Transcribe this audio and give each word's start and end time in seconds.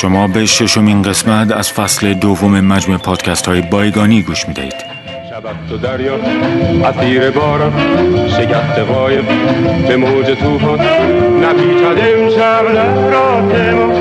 شما 0.00 0.28
به 0.28 0.46
ششمین 0.46 1.02
قسمت 1.02 1.52
از 1.52 1.72
فصل 1.72 2.14
دوم 2.14 2.60
مجموع 2.60 2.98
پادکست 2.98 3.48
های 3.48 3.60
بایگانی 3.62 4.22
گوش 4.22 4.48
می‌دهید. 4.48 4.74
شبت 5.30 5.72
و 5.72 5.76
دریا 5.76 6.14
اسیر 6.84 7.30
باران 7.30 7.72
شگفت 8.28 8.78
قایب 8.78 9.24
به 9.88 9.96
موج 9.96 10.26
توفان 10.26 10.80
نپیچد 11.44 11.98
امشب 11.98 12.64
لحرات 12.74 13.74
ما. 13.74 13.92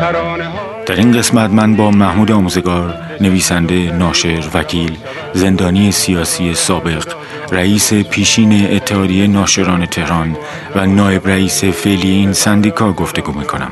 ترانه 0.00 0.44
ها 0.44 0.64
در 0.86 0.94
این 0.94 1.12
قسمت 1.12 1.50
من 1.50 1.76
با 1.76 1.90
محمود 1.90 2.32
آموزگار 2.32 2.94
نویسنده 3.20 3.74
ناشر 3.74 4.42
وکیل 4.54 4.96
زندانی 5.32 5.92
سیاسی 5.92 6.54
سابق 6.54 7.04
رئیس 7.52 7.94
پیشین 7.94 8.74
اتحادیه 8.76 9.26
ناشران 9.26 9.86
تهران 9.86 10.36
و 10.76 10.86
نایب 10.86 11.28
رئیس 11.28 11.64
فعلی 11.64 12.10
این 12.10 12.32
سندیکا 12.32 12.92
گفتگو 12.92 13.32
می‌کنم. 13.32 13.70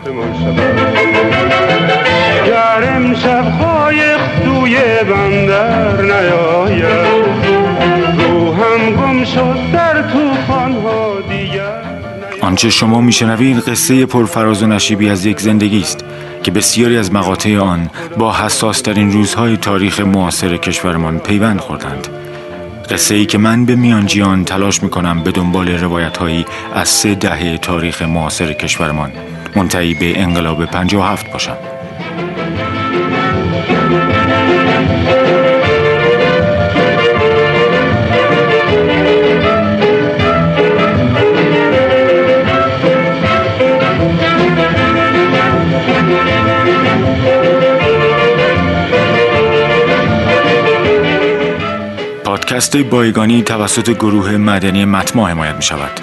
امشب 3.12 3.44
قایق 3.58 4.20
توی 4.44 4.78
بندر 5.10 6.02
نیاید. 6.02 7.26
روحم 8.18 8.90
گم 8.90 9.24
شد 9.24 9.72
در 9.72 10.02
توفان 10.02 10.72
ها 10.72 11.12
آنچه 12.40 12.70
شما 12.70 13.00
میشنوید 13.00 13.58
قصه 13.58 14.06
پرفراز 14.06 14.62
و 14.62 14.66
نشیبی 14.66 15.08
از 15.08 15.26
یک 15.26 15.40
زندگی 15.40 15.80
است 15.80 16.04
که 16.42 16.50
بسیاری 16.50 16.96
از 16.96 17.12
مقاطع 17.12 17.58
آن 17.58 17.90
با 18.18 18.32
حساس 18.32 18.80
ترین 18.80 19.12
روزهای 19.12 19.56
تاریخ 19.56 20.00
معاصر 20.00 20.56
کشورمان 20.56 21.18
پیوند 21.18 21.60
خوردند. 21.60 22.08
قصه 22.90 23.14
ای 23.14 23.26
که 23.26 23.38
من 23.38 23.64
به 23.64 23.76
میانجیان 23.76 24.44
تلاش 24.44 24.82
می‌کنم 24.82 25.22
به 25.22 25.30
دنبال 25.30 25.68
روایت 25.68 26.16
هایی 26.16 26.46
از 26.74 26.88
سه 26.88 27.14
دهه 27.14 27.58
تاریخ 27.58 28.02
معاصر 28.02 28.52
کشورمان. 28.52 29.12
منتهی 29.56 29.94
به 29.94 30.20
انقلاب 30.20 30.64
57 30.64 31.32
باشم. 31.32 31.56
پادکست 52.52 52.76
بایگانی 52.76 53.42
توسط 53.42 53.90
گروه 53.90 54.36
مدنی 54.36 54.84
متما 54.84 55.28
حمایت 55.28 55.56
می 55.56 55.62
شود. 55.62 56.00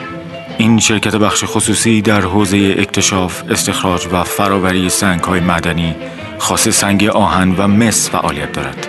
این 0.58 0.80
شرکت 0.80 1.16
بخش 1.16 1.44
خصوصی 1.48 2.02
در 2.02 2.22
حوزه 2.22 2.76
اکتشاف، 2.78 3.44
استخراج 3.50 4.08
و 4.12 4.24
فراوری 4.24 4.90
سنگ 4.90 5.22
های 5.22 5.40
مدنی 5.40 5.96
خاص 6.40 6.68
سنگ 6.68 7.06
آهن 7.06 7.56
و 7.56 7.68
مس 7.68 8.09
فعالیت 8.09 8.52
دارد. 8.52 8.88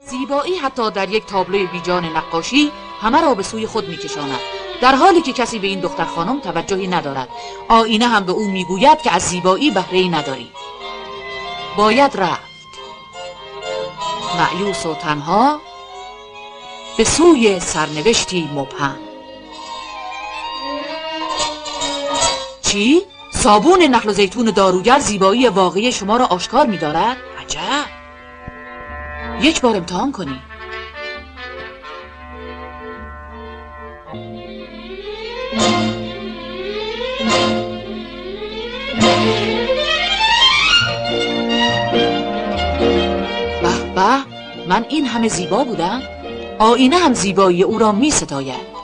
زیبایی 0.00 0.54
حتی 0.54 0.90
در 0.90 1.08
یک 1.08 1.26
تابلوی 1.26 1.66
بیجان 1.66 2.04
نقاشی 2.04 2.72
همه 3.02 3.20
را 3.20 3.34
به 3.34 3.42
سوی 3.42 3.66
خود 3.66 3.88
میکشاند. 3.88 4.38
در 4.80 4.94
حالی 4.94 5.22
که 5.22 5.32
کسی 5.32 5.58
به 5.58 5.66
این 5.66 5.80
دختر 5.80 6.04
خانم 6.04 6.40
توجهی 6.40 6.86
ندارد. 6.86 7.28
آینه 7.68 8.08
هم 8.08 8.24
به 8.24 8.32
او 8.32 8.48
می‌گوید 8.48 9.02
که 9.02 9.12
از 9.14 9.22
زیبایی 9.22 9.70
بهره 9.70 10.08
نداری. 10.08 10.50
باید 11.76 12.16
رفت. 12.16 12.48
معیوس 14.38 14.86
و 14.86 14.94
تنها 14.94 15.60
به 16.96 17.04
سوی 17.04 17.60
سرنوشتی 17.60 18.50
مبهم. 18.54 19.07
چی؟ 22.68 23.02
صابون 23.34 23.82
نخل 23.82 24.08
و 24.08 24.12
زیتون 24.12 24.44
داروگر 24.44 24.98
زیبایی 24.98 25.48
واقعی 25.48 25.92
شما 25.92 26.16
را 26.16 26.26
آشکار 26.26 26.66
می 26.66 26.78
دارد؟ 26.78 27.16
عجب! 27.40 27.86
یک 29.40 29.60
بار 29.60 29.76
امتحان 29.76 30.12
کنی. 30.12 30.40
به 43.62 43.92
به! 43.94 44.18
من 44.68 44.84
این 44.88 45.06
همه 45.06 45.28
زیبا 45.28 45.64
بودم. 45.64 46.02
آینه 46.58 46.96
هم 46.96 47.12
زیبایی 47.12 47.62
او 47.62 47.78
را 47.78 47.92
می 47.92 48.10
ستاید 48.10 48.77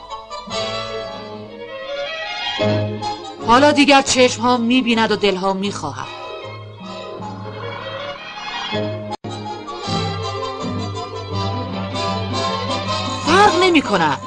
حالا 3.47 3.71
دیگر 3.71 4.01
چشم 4.01 4.41
ها 4.41 4.57
می 4.57 4.81
بیند 4.81 5.11
و 5.11 5.15
دل 5.15 5.35
ها 5.35 5.53
می 5.53 5.71
خواهد 5.71 6.07
فرق 13.25 13.63
نمی 13.63 13.81
کند 13.81 14.19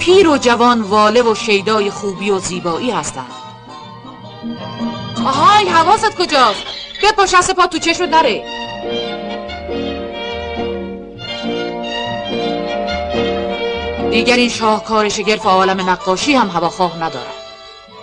پیر 0.00 0.28
و 0.28 0.38
جوان 0.38 0.82
واله 0.82 1.22
و 1.22 1.34
شیدای 1.34 1.90
خوبی 1.90 2.30
و 2.30 2.38
زیبایی 2.38 2.90
هستند. 2.90 3.30
آهای 5.26 5.68
حواست 5.68 6.16
کجاست؟ 6.16 6.62
بپا 7.02 7.26
شست 7.26 7.54
پا 7.54 7.66
تو 7.66 7.78
چشم 7.78 8.04
نره. 8.04 8.44
دیگر 14.10 14.36
این 14.36 14.48
شاهکار 14.48 15.08
شگرف 15.08 15.46
عالم 15.46 15.90
نقاشی 15.90 16.34
هم 16.34 16.48
هواخواه 16.48 16.96
ندارد. 16.96 17.45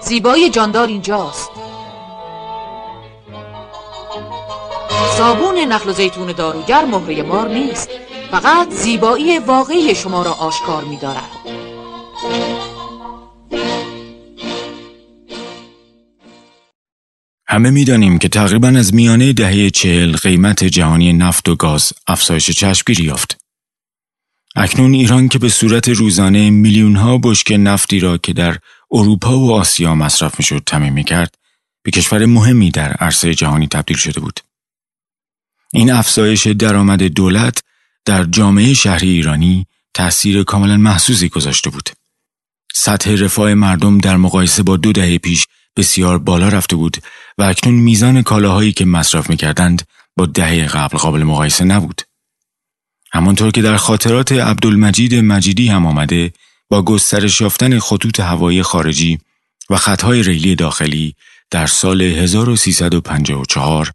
زیبایی 0.06 0.50
جاندار 0.50 0.88
اینجاست. 0.88 1.50
صابون 5.18 5.58
نخل 5.58 5.90
و 5.90 5.94
زیتون 5.94 6.31
داروگر 6.31 6.86
مهره 6.86 7.24
مار 7.24 7.50
نیست. 7.50 7.90
فقط 8.31 8.69
زیبایی 8.69 9.40
واقعی 9.40 9.96
شما 9.96 10.24
را 10.24 10.31
آشکار 10.31 10.84
می 10.84 10.97
دارد 10.97 11.30
همه 17.47 17.70
می‌دانیم 17.70 18.18
که 18.18 18.28
تقریبا 18.28 18.68
از 18.68 18.94
میانه 18.94 19.34
دهه 19.34 19.70
چهل 19.70 20.16
قیمت 20.16 20.64
جهانی 20.64 21.14
نفت 21.14 21.50
و 21.50 21.56
گاز 21.56 21.94
افزایش 22.08 22.52
چشمگیری 22.52 23.03
یافت. 23.03 23.38
اکنون 24.56 24.94
ایران 24.94 25.28
که 25.28 25.40
به 25.40 25.50
صورت 25.50 25.90
روزانه 25.90 26.50
میلیون 26.50 26.96
ها 26.96 27.18
بشک 27.18 27.56
نفتی 27.59 28.00
را 28.00 28.18
که 28.18 28.34
در 28.34 28.58
اروپا 28.94 29.40
و 29.40 29.52
آسیا 29.52 29.96
مصرف 29.96 30.40
می‌شد 30.40 30.64
تمیم 30.66 30.94
می 30.94 31.04
کرد 31.04 31.36
به 31.84 31.92
کشور 31.92 32.26
مهمی 32.26 32.72
در 32.72 32.94
عرصه 32.94 33.34
جهانی 33.34 33.68
تبدیل 33.68 33.98
شده 33.98 34.20
بود. 34.20 34.40
این 35.74 35.92
افزایش 35.92 36.48
درآمد 36.48 37.03
دولت 37.03 37.64
در 38.06 38.24
جامعه 38.24 38.74
شهری 38.74 39.09
ایرانی 39.09 39.68
تأثیر 39.94 40.44
کاملا 40.44 40.78
محسوسی 40.78 41.30
گذاشته 41.30 41.70
بود. 41.70 41.90
سطح 42.74 43.16
رفاه 43.16 43.53
مردم 43.53 43.98
در 43.98 44.17
مقایسه 44.17 44.64
با 44.64 44.78
دو 44.78 44.91
دهه 44.91 45.17
پیش 45.17 45.47
بسیار 45.78 46.17
بالا 46.17 46.47
رفته 46.47 46.76
بود 46.76 46.97
و 47.38 47.44
اکنون 47.44 47.76
میزان 47.76 48.22
کالاهایی 48.22 48.72
که 48.72 48.85
مصرف 48.85 49.29
می‌کردند 49.29 49.88
با 50.17 50.26
دهه 50.26 50.67
قبل 50.67 50.97
قابل 50.97 51.23
مقایسه 51.23 51.64
نبود. 51.64 52.02
همانطور 53.14 53.52
که 53.52 53.62
در 53.62 53.78
خاطرات 53.78 54.32
عبدالمجید 54.32 55.16
مجیدی 55.16 55.67
هم 55.67 55.85
آمده 55.85 56.34
با 56.70 56.82
گسترش 56.82 57.42
یافتن 57.42 57.80
خطوط 57.80 58.20
هوایی 58.20 58.64
خارجی 58.64 59.18
و 59.70 59.76
خطهای 59.78 60.24
ریلی 60.24 60.56
داخلی 60.56 61.16
در 61.52 61.68
سال 61.68 62.02
1354 62.02 63.92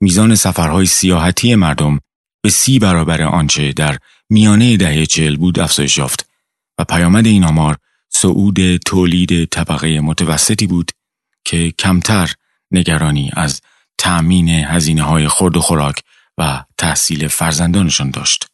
میزان 0.00 0.34
سفرهای 0.34 0.86
سیاحتی 0.86 1.54
مردم 1.54 2.00
به 2.42 2.50
سی 2.50 2.78
برابر 2.78 3.22
آنچه 3.22 3.72
در 3.72 3.98
میانه 4.30 4.76
دهه 4.76 5.06
چهل 5.06 5.36
بود 5.36 5.60
افزایش 5.60 5.98
یافت 5.98 6.28
و 6.78 6.84
پیامد 6.84 7.26
این 7.26 7.44
آمار 7.44 7.76
صعود 8.10 8.76
تولید 8.76 9.44
طبقه 9.44 10.00
متوسطی 10.00 10.66
بود 10.66 10.90
که 11.44 11.72
کمتر 11.78 12.32
نگرانی 12.70 13.30
از 13.34 13.60
تأمین 13.98 14.48
هزینه 14.48 15.02
های 15.02 15.28
خورد 15.28 15.56
و 15.56 15.60
خوراک 15.60 16.00
و 16.38 16.64
تحصیل 16.78 17.28
فرزندانشان 17.28 18.10
داشت. 18.10 18.46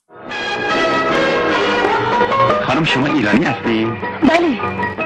خانم 2.71 2.85
شما 2.85 3.07
ایرانی 3.07 3.45
هستی؟ 3.45 3.85
بله. 4.23 4.61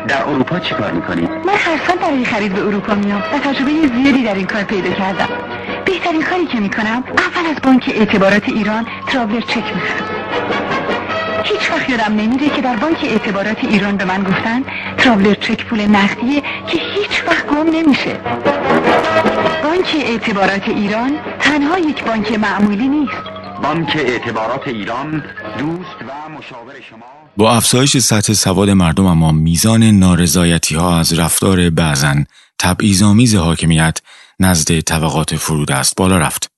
در 0.08 0.22
اروپا 0.22 0.58
چی 0.58 0.75
کار 0.75 0.93
می‌کنید؟ 0.93 1.31
من 1.31 1.55
هر 1.55 1.78
سال 1.87 1.96
برای 1.96 2.25
خرید 2.25 2.52
به 2.52 2.66
اروپا 2.66 2.94
میام 2.94 3.22
و 3.32 3.38
تجربه 3.38 3.70
زیادی 3.70 4.22
در 4.22 4.34
این 4.34 4.46
کار 4.46 4.62
پیدا 4.62 4.90
کردم. 4.90 5.28
بهترین 5.84 6.22
کاری 6.22 6.46
که 6.46 6.61
می‌کنم 6.61 7.05
اول 7.19 7.50
از 7.50 7.56
بانک 7.62 7.93
اعتبارات 7.94 8.49
ایران 8.49 8.87
ترابلر 9.06 9.40
چک 9.40 9.56
می‌خرم. 9.56 10.08
هیچ 11.44 11.70
وقت 11.70 11.90
یادم 11.90 12.14
نمیره 12.16 12.49
که 12.49 12.61
در 12.61 12.76
بانک 12.76 12.99
اعتبارات 13.05 13.64
ایران 13.64 13.96
به 13.96 14.05
من 14.05 14.22
گفتن 14.22 14.64
ترابلر 14.99 15.34
چک 15.34 15.64
پول 15.64 15.81
نقدیه 15.81 16.40
که 16.40 16.78
هیچ 16.94 17.25
وقت 17.28 17.46
گم 17.46 17.70
نمیشه. 17.70 18.20
بانک 19.62 19.96
اعتبارات 20.06 20.69
ایران 20.69 21.19
تنها 21.40 21.78
یک 21.78 22.05
بانک 22.05 22.32
معمولی 22.32 22.88
نیست. 22.88 23.22
بانک 23.62 23.96
اعتبارات 23.96 24.69
ایران 24.69 25.25
دوست 25.58 25.96
و 26.08 26.31
مشاور 26.38 26.75
شما 26.90 27.24
با 27.36 27.56
افزایش 27.56 27.98
سطح 27.98 28.32
سواد 28.32 28.70
مردم 28.70 29.06
اما 29.06 29.32
میزان 29.32 29.82
نارضایتی 29.82 30.75
ها 30.75 30.98
از 30.98 31.12
رفتار 31.12 31.70
بعضن 31.70 32.25
تبعیض‌آمیز 32.58 33.34
حاکمیت 33.34 33.98
نزد 34.40 34.81
طبقات 34.81 35.36
فرود 35.36 35.72
است 35.72 35.96
بالا 35.96 36.19
رفت. 36.19 36.48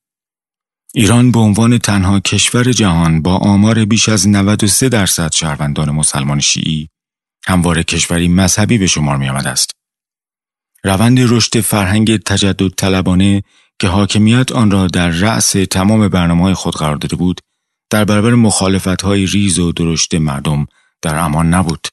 ایران 0.94 1.30
به 1.30 1.38
عنوان 1.38 1.78
تنها 1.78 2.20
کشور 2.20 2.72
جهان 2.72 3.22
با 3.22 3.36
آمار 3.36 3.84
بیش 3.84 4.08
از 4.08 4.28
93 4.28 4.88
درصد 4.88 5.32
شهروندان 5.32 5.90
مسلمان 5.90 6.40
شیعی 6.40 6.88
همواره 7.46 7.82
کشوری 7.82 8.28
مذهبی 8.28 8.78
به 8.78 8.86
شمار 8.86 9.16
می 9.16 9.28
آمد 9.28 9.46
است. 9.46 9.70
روند 10.84 11.18
رشد 11.20 11.60
فرهنگ 11.60 12.16
تجدد 12.16 12.68
طلبانه 12.68 13.42
که 13.80 13.88
حاکمیت 13.88 14.52
آن 14.52 14.70
را 14.70 14.86
در 14.86 15.08
رأس 15.08 15.50
تمام 15.50 16.08
برنامه 16.08 16.54
خود 16.54 16.76
قرار 16.76 16.96
داده 16.96 17.16
بود 17.16 17.40
در 17.90 18.04
برابر 18.04 18.34
مخالفت 18.34 19.02
های 19.02 19.26
ریز 19.26 19.58
و 19.58 19.72
درشت 19.72 20.14
مردم 20.14 20.66
در 21.02 21.18
امان 21.18 21.54
نبود. 21.54 21.88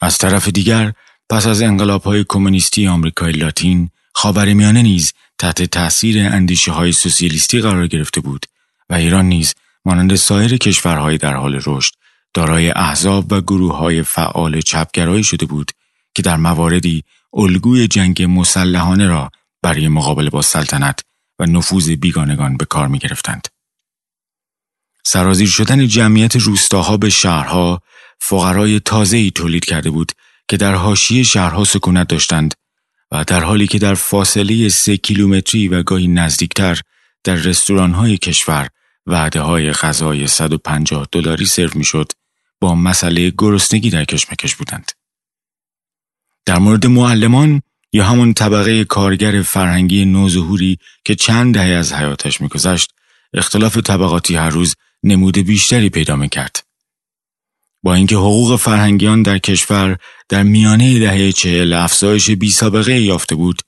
از 0.00 0.18
طرف 0.18 0.48
دیگر 0.48 0.92
پس 1.30 1.46
از 1.46 1.62
انقلاب 1.62 2.02
های 2.02 2.24
کمونیستی 2.28 2.86
آمریکای 2.86 3.32
لاتین 3.32 3.90
خاورمیانه 4.14 4.82
نیز 4.82 5.12
تحت 5.38 5.62
تأثیر 5.62 6.18
اندیشه 6.18 6.72
های 6.72 6.92
سوسیالیستی 6.92 7.60
قرار 7.60 7.86
گرفته 7.86 8.20
بود 8.20 8.46
و 8.90 8.94
ایران 8.94 9.24
نیز 9.24 9.54
مانند 9.84 10.14
سایر 10.14 10.56
کشورهای 10.56 11.18
در 11.18 11.34
حال 11.34 11.60
رشد 11.66 11.94
دارای 12.34 12.70
احزاب 12.70 13.32
و 13.32 13.40
گروه 13.40 13.76
های 13.76 14.02
فعال 14.02 14.60
چپگرایی 14.60 15.24
شده 15.24 15.46
بود 15.46 15.72
که 16.14 16.22
در 16.22 16.36
مواردی 16.36 17.04
الگوی 17.34 17.88
جنگ 17.88 18.22
مسلحانه 18.22 19.06
را 19.06 19.30
برای 19.62 19.88
مقابله 19.88 20.30
با 20.30 20.42
سلطنت 20.42 21.00
و 21.38 21.46
نفوذ 21.46 21.90
بیگانگان 21.90 22.56
به 22.56 22.64
کار 22.64 22.88
می 22.88 22.98
گرفتند. 22.98 23.48
سرازیر 25.04 25.48
شدن 25.48 25.86
جمعیت 25.86 26.36
روستاها 26.36 26.96
به 26.96 27.10
شهرها 27.10 27.80
فقرای 28.20 28.80
تازه‌ای 28.80 29.30
تولید 29.30 29.64
کرده 29.64 29.90
بود 29.90 30.12
که 30.48 30.56
در 30.56 30.74
حاشیه 30.74 31.22
شهرها 31.22 31.64
سکونت 31.64 32.08
داشتند 32.08 32.54
و 33.10 33.24
در 33.24 33.40
حالی 33.40 33.66
که 33.66 33.78
در 33.78 33.94
فاصله 33.94 34.68
سه 34.68 34.96
کیلومتری 34.96 35.68
و 35.68 35.82
گاهی 35.82 36.08
نزدیکتر 36.08 36.80
در 37.24 37.34
رستوران‌های 37.34 38.18
کشور 38.18 38.68
وعده 39.06 39.40
های 39.40 39.72
غذای 39.72 40.26
150 40.26 41.06
دلاری 41.12 41.46
سرو 41.46 41.70
می‌شد 41.74 42.12
با 42.60 42.74
مسئله 42.74 43.32
گرسنگی 43.38 43.90
در 43.90 44.04
کشمکش 44.04 44.54
بودند. 44.54 44.92
در 46.46 46.58
مورد 46.58 46.86
معلمان 46.86 47.62
یا 47.92 48.04
همون 48.04 48.34
طبقه 48.34 48.84
کارگر 48.84 49.42
فرهنگی 49.42 50.04
نوظهوری 50.04 50.78
که 51.04 51.14
چند 51.14 51.54
دهه 51.54 51.66
از 51.66 51.92
حیاتش 51.92 52.40
میگذشت 52.40 52.92
اختلاف 53.34 53.78
طبقاتی 53.78 54.36
هر 54.36 54.48
روز 54.48 54.74
نمود 55.02 55.38
بیشتری 55.38 55.88
پیدا 55.88 56.16
می‌کرد. 56.16 56.64
با 57.82 57.94
اینکه 57.94 58.16
حقوق 58.16 58.56
فرهنگیان 58.56 59.22
در 59.22 59.38
کشور 59.38 59.96
در 60.28 60.42
میانه 60.42 60.98
دهه 60.98 61.32
چهل 61.32 61.72
افزایش 61.72 62.30
بی 62.30 62.50
سابقه 62.50 63.00
یافته 63.00 63.34
بود 63.34 63.62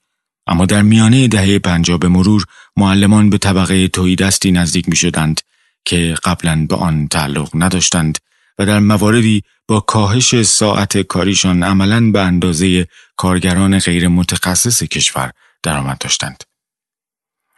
اما 0.47 0.65
در 0.65 0.81
میانه 0.81 1.27
دهه 1.27 1.59
پنجاه 1.59 1.99
به 1.99 2.07
مرور 2.07 2.45
معلمان 2.77 3.29
به 3.29 3.37
طبقه 3.37 3.87
دستی 4.19 4.51
نزدیک 4.51 4.89
می 4.89 4.95
شدند 4.95 5.41
که 5.85 6.15
قبلا 6.23 6.65
به 6.69 6.75
آن 6.75 7.07
تعلق 7.07 7.49
نداشتند 7.53 8.17
و 8.59 8.65
در 8.65 8.79
مواردی 8.79 9.43
با 9.67 9.79
کاهش 9.79 10.41
ساعت 10.41 11.01
کاریشان 11.01 11.63
عملا 11.63 12.11
به 12.11 12.21
اندازه 12.21 12.87
کارگران 13.15 13.79
غیر 13.79 14.07
متخصص 14.07 14.83
کشور 14.83 15.31
درآمد 15.63 15.97
داشتند. 15.97 16.43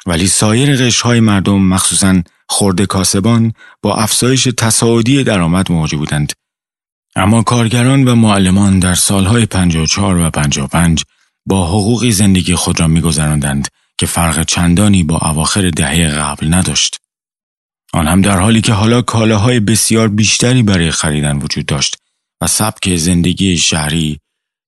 ولی 0.06 0.27
سایر 0.27 0.75
قشرهای 0.75 1.19
مردم 1.19 1.62
مخصوصا 1.62 2.21
خورده 2.49 2.85
کاسبان 2.85 3.53
با 3.81 3.95
افزایش 3.95 4.44
تصاعدی 4.57 5.23
درآمد 5.23 5.71
مواجه 5.71 5.97
بودند 5.97 6.33
اما 7.15 7.44
کارگران 7.44 8.07
و 8.07 8.15
معلمان 8.15 8.79
در 8.79 8.94
سالهای 8.94 9.45
54 9.45 10.17
و 10.17 10.29
55 10.29 11.03
با 11.45 11.67
حقوقی 11.67 12.11
زندگی 12.11 12.55
خود 12.55 12.79
را 12.79 12.88
میگذراندند 12.88 13.67
که 13.97 14.05
فرق 14.05 14.44
چندانی 14.44 15.03
با 15.03 15.17
اواخر 15.17 15.69
دهه 15.69 16.07
قبل 16.07 16.53
نداشت. 16.53 16.97
آن 17.94 18.07
هم 18.07 18.21
در 18.21 18.39
حالی 18.39 18.61
که 18.61 18.73
حالا 18.73 19.01
کالاهای 19.01 19.59
بسیار 19.59 20.07
بیشتری 20.07 20.63
برای 20.63 20.91
خریدن 20.91 21.38
وجود 21.38 21.65
داشت 21.65 21.97
و 22.41 22.47
سبک 22.47 22.95
زندگی 22.95 23.57
شهری 23.57 24.19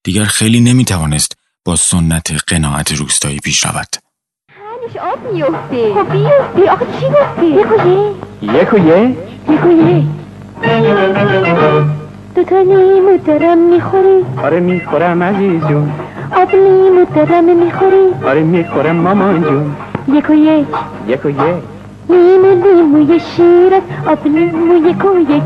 دیگر 0.03 0.25
خیلی 0.25 0.59
نمی 0.59 0.85
توانست 0.85 1.37
با 1.65 1.75
سنت 1.75 2.31
قناعت 2.47 2.91
روستایی 2.91 3.39
پیش 3.39 3.65
رود. 3.65 4.08
آب 4.97 5.33
میفته 5.33 5.93
خب 5.93 6.11
بیفته 6.11 6.71
آخه 6.71 6.85
چی 6.99 7.05
گفته 7.05 7.45
یک 7.45 8.73
و 8.73 8.77
یک 8.77 9.15
یک 9.49 9.65
و 9.65 9.71
یک 9.71 10.05
دو 12.35 12.43
تا 12.43 12.61
لیمو 12.61 13.17
دارم 13.17 13.57
می‌خوری 13.57 14.25
آره 14.43 14.59
می‌خورم 14.59 15.23
عزیز 15.23 15.61
جون 15.67 15.91
آب 16.35 16.51
لیمو 16.51 17.05
دارم 17.15 17.43
می‌خوری 17.43 18.13
آره 18.25 18.41
می‌خورم 18.41 18.95
مامان 18.95 19.43
جون 19.43 19.75
یک 20.07 20.29
و 20.29 20.33
یک 20.33 20.67
یک 21.07 21.25
و 21.25 21.29
یک 21.29 21.39
لیمو 22.09 22.63
لیموی 22.63 23.19
شیرت 23.19 23.81
آب 24.07 24.27
لیمو 24.27 24.89
یک 24.89 25.05
و 25.05 25.19
یک 25.19 25.43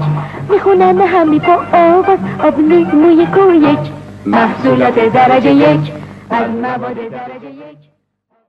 می‌خونن 0.49 1.01
همی 1.01 1.39
با 1.39 1.53
آواز 1.73 2.19
آب 2.43 2.59
لیمو 2.59 3.11
یک 3.11 3.37
و 3.37 3.53
یک 3.53 3.79
محصولات 4.25 5.13
درجه 5.13 5.51
یک 5.51 5.91
از 6.29 6.49
مواد 6.49 6.95
درجه 6.95 7.49
یک 7.49 7.92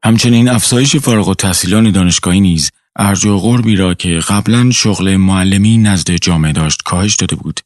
همچنین 0.05 0.49
افزایش 0.49 0.97
فارغ 0.97 1.29
و 1.29 1.35
تحصیلان 1.35 1.91
دانشگاهی 1.91 2.41
نیز 2.41 2.71
ارج 2.97 3.27
و 3.27 3.39
غربی 3.39 3.77
را 3.77 3.95
که 3.95 4.21
قبلا 4.29 4.71
شغل 4.71 5.17
معلمی 5.17 5.79
نزد 5.79 6.11
جامعه 6.11 6.53
داشت 6.53 6.83
کاهش 6.83 7.15
داده 7.15 7.37
بود 7.37 7.61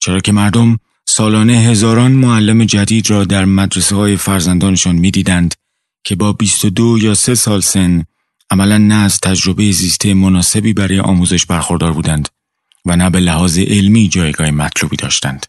چرا 0.00 0.20
که 0.20 0.32
مردم 0.32 0.78
سالانه 1.04 1.52
هزاران 1.52 2.12
معلم 2.12 2.64
جدید 2.64 3.10
را 3.10 3.24
در 3.24 3.44
مدرسه 3.44 3.96
های 3.96 4.16
فرزندانشان 4.16 4.96
می‌دیدند 4.96 5.54
که 6.04 6.16
با 6.16 6.32
22 6.32 6.98
یا 6.98 7.14
3 7.14 7.34
سال 7.34 7.60
سن 7.60 8.04
عملا 8.50 8.78
نه 8.78 8.94
از 8.94 9.20
تجربه 9.20 9.72
زیسته 9.72 10.14
مناسبی 10.14 10.72
برای 10.72 11.00
آموزش 11.00 11.46
برخوردار 11.46 11.92
بودند 11.92 12.28
و 12.86 12.96
نه 12.96 13.10
به 13.10 13.20
لحاظ 13.20 13.58
علمی 13.58 14.08
جایگاه 14.08 14.50
مطلوبی 14.50 14.96
داشتند. 14.96 15.46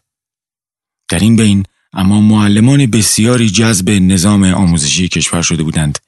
در 1.08 1.18
این 1.18 1.36
بین 1.36 1.64
اما 1.92 2.20
معلمان 2.20 2.86
بسیاری 2.86 3.50
جذب 3.50 3.90
نظام 3.90 4.44
آموزشی 4.44 5.08
کشور 5.08 5.42
شده 5.42 5.62
بودند 5.62 5.98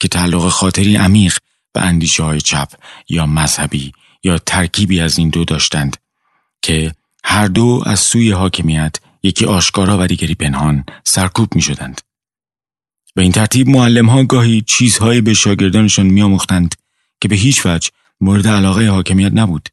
که 0.00 0.08
تعلق 0.08 0.48
خاطری 0.48 0.96
عمیق 0.96 1.38
به 1.72 1.80
اندیشه 1.80 2.22
های 2.22 2.40
چپ 2.40 2.68
یا 3.08 3.26
مذهبی 3.26 3.92
یا 4.22 4.38
ترکیبی 4.38 5.00
از 5.00 5.18
این 5.18 5.28
دو 5.28 5.44
داشتند 5.44 5.96
که 6.62 6.94
هر 7.24 7.46
دو 7.46 7.82
از 7.86 8.00
سوی 8.00 8.30
حاکمیت 8.30 8.96
یکی 9.22 9.44
آشکارا 9.44 9.98
و 10.00 10.06
دیگری 10.06 10.34
پنهان 10.34 10.84
سرکوب 11.04 11.54
می 11.54 11.62
شدند. 11.62 12.00
به 13.14 13.22
این 13.22 13.32
ترتیب 13.32 13.68
معلم 13.68 14.08
ها 14.08 14.24
گاهی 14.24 14.60
چیزهایی 14.66 15.20
به 15.20 15.34
شاگردانشان 15.34 16.06
میآموختند 16.06 16.74
که 17.20 17.28
به 17.28 17.36
هیچ 17.36 17.66
وجه 17.66 17.90
مورد 18.20 18.48
علاقه 18.48 18.88
حاکمیت 18.88 19.32
نبود. 19.34 19.68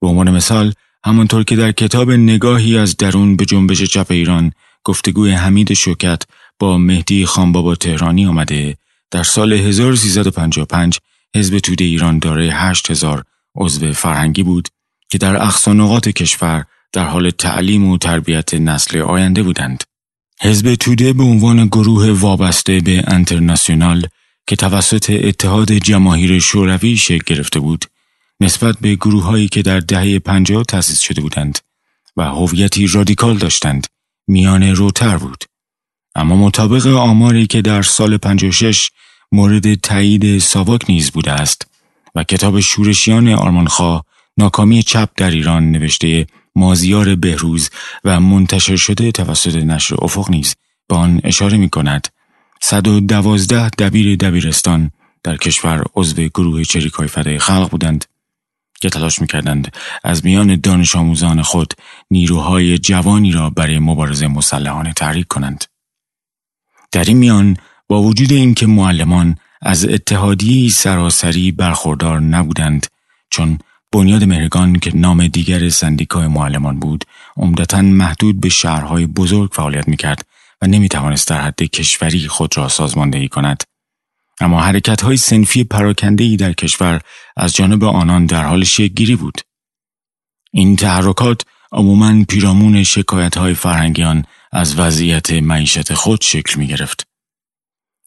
به 0.00 0.06
عنوان 0.06 0.30
مثال 0.30 0.72
همانطور 1.04 1.44
که 1.44 1.56
در 1.56 1.72
کتاب 1.72 2.10
نگاهی 2.10 2.78
از 2.78 2.96
درون 2.96 3.36
به 3.36 3.44
جنبش 3.44 3.82
چپ 3.82 4.06
ایران 4.10 4.52
گفتگوی 4.84 5.30
حمید 5.30 5.74
شوکت 5.74 6.22
با 6.58 6.78
مهدی 6.78 7.26
خانبابا 7.26 7.74
تهرانی 7.74 8.26
آمده 8.26 8.76
در 9.10 9.22
سال 9.22 9.52
1355 9.52 10.98
حزب 11.36 11.58
توده 11.58 11.84
ایران 11.84 12.18
دارای 12.18 12.50
8000 12.50 13.24
عضو 13.54 13.92
فرهنگی 13.92 14.42
بود 14.42 14.68
که 15.08 15.18
در 15.18 15.36
اقصانقات 15.42 16.08
کشور 16.08 16.64
در 16.92 17.04
حال 17.04 17.30
تعلیم 17.30 17.88
و 17.88 17.98
تربیت 17.98 18.54
نسل 18.54 18.98
آینده 18.98 19.42
بودند. 19.42 19.84
حزب 20.42 20.74
توده 20.74 21.12
به 21.12 21.22
عنوان 21.22 21.66
گروه 21.66 22.10
وابسته 22.10 22.80
به 22.80 23.04
انترناسیونال 23.06 24.06
که 24.46 24.56
توسط 24.56 25.10
اتحاد 25.24 25.72
جماهیر 25.72 26.38
شوروی 26.38 26.96
شکل 26.96 27.34
گرفته 27.34 27.60
بود 27.60 27.84
نسبت 28.40 28.76
به 28.80 28.94
گروه 28.94 29.24
هایی 29.24 29.48
که 29.48 29.62
در 29.62 29.80
دهه 29.80 30.18
پنجاه 30.18 30.64
تأسیس 30.64 31.00
شده 31.00 31.20
بودند 31.20 31.58
و 32.16 32.22
هویتی 32.22 32.86
رادیکال 32.86 33.38
داشتند 33.38 33.86
میان 34.28 34.62
روتر 34.62 35.16
بود 35.16 35.44
اما 36.16 36.36
مطابق 36.36 36.86
آماری 36.86 37.46
که 37.46 37.62
در 37.62 37.82
سال 37.82 38.16
56 38.16 38.90
مورد 39.32 39.74
تایید 39.74 40.38
ساواک 40.38 40.80
نیز 40.88 41.10
بوده 41.10 41.32
است 41.32 41.66
و 42.14 42.24
کتاب 42.24 42.60
شورشیان 42.60 43.28
آرمانخواه 43.28 44.04
ناکامی 44.38 44.82
چپ 44.82 45.08
در 45.16 45.30
ایران 45.30 45.70
نوشته 45.70 46.26
مازیار 46.54 47.14
بهروز 47.14 47.70
و 48.04 48.20
منتشر 48.20 48.76
شده 48.76 49.12
توسط 49.12 49.54
نشر 49.56 49.96
افق 49.98 50.30
نیز 50.30 50.54
به 50.88 50.96
آن 50.96 51.20
اشاره 51.24 51.56
می 51.56 51.68
کند. 51.68 52.08
112 52.60 53.68
دبیر 53.68 54.16
دبیرستان 54.16 54.90
در 55.22 55.36
کشور 55.36 55.84
عضو 55.94 56.22
گروه 56.22 56.64
چریکای 56.64 57.08
فدای 57.08 57.38
خلق 57.38 57.70
بودند 57.70 58.04
که 58.80 58.90
تلاش 58.90 59.20
می‌کردند 59.20 59.76
از 60.04 60.24
میان 60.24 60.60
دانش 60.60 60.96
آموزان 60.96 61.42
خود 61.42 61.74
نیروهای 62.10 62.78
جوانی 62.78 63.32
را 63.32 63.50
برای 63.50 63.78
مبارزه 63.78 64.26
مسلحانه 64.26 64.92
تحریک 64.92 65.26
کنند. 65.26 65.64
در 66.96 67.04
این 67.04 67.16
میان 67.16 67.56
با 67.88 68.02
وجود 68.02 68.32
اینکه 68.32 68.66
معلمان 68.66 69.36
از 69.62 69.84
اتحادی 69.84 70.70
سراسری 70.70 71.52
برخوردار 71.52 72.20
نبودند 72.20 72.86
چون 73.30 73.58
بنیاد 73.92 74.24
مهرگان 74.24 74.78
که 74.78 74.96
نام 74.96 75.26
دیگر 75.26 75.68
سندیکای 75.68 76.26
معلمان 76.26 76.80
بود 76.80 77.04
عمدتا 77.36 77.80
محدود 77.82 78.40
به 78.40 78.48
شهرهای 78.48 79.06
بزرگ 79.06 79.50
فعالیت 79.52 79.88
می‌کرد 79.88 80.26
و 80.62 80.66
نمی‌توانست 80.66 81.28
در 81.28 81.40
حد 81.40 81.62
کشوری 81.62 82.28
خود 82.28 82.56
را 82.56 82.68
سازماندهی 82.68 83.28
کند. 83.28 83.62
اما 84.40 84.60
حرکت 84.60 85.02
های 85.02 85.16
سنفی 85.16 85.64
پراکنده 85.64 86.36
در 86.36 86.52
کشور 86.52 87.00
از 87.36 87.54
جانب 87.54 87.84
آنان 87.84 88.26
در 88.26 88.44
حال 88.44 88.64
گیری 88.94 89.16
بود. 89.16 89.40
این 90.52 90.76
تحرکات 90.76 91.42
عموما 91.72 92.24
پیرامون 92.28 92.82
شکایت 92.82 93.38
های 93.38 93.54
فرهنگیان 93.54 94.24
از 94.52 94.78
وضعیت 94.78 95.32
معیشت 95.32 95.94
خود 95.94 96.20
شکل 96.22 96.60
می 96.60 96.66
گرفت. 96.66 97.06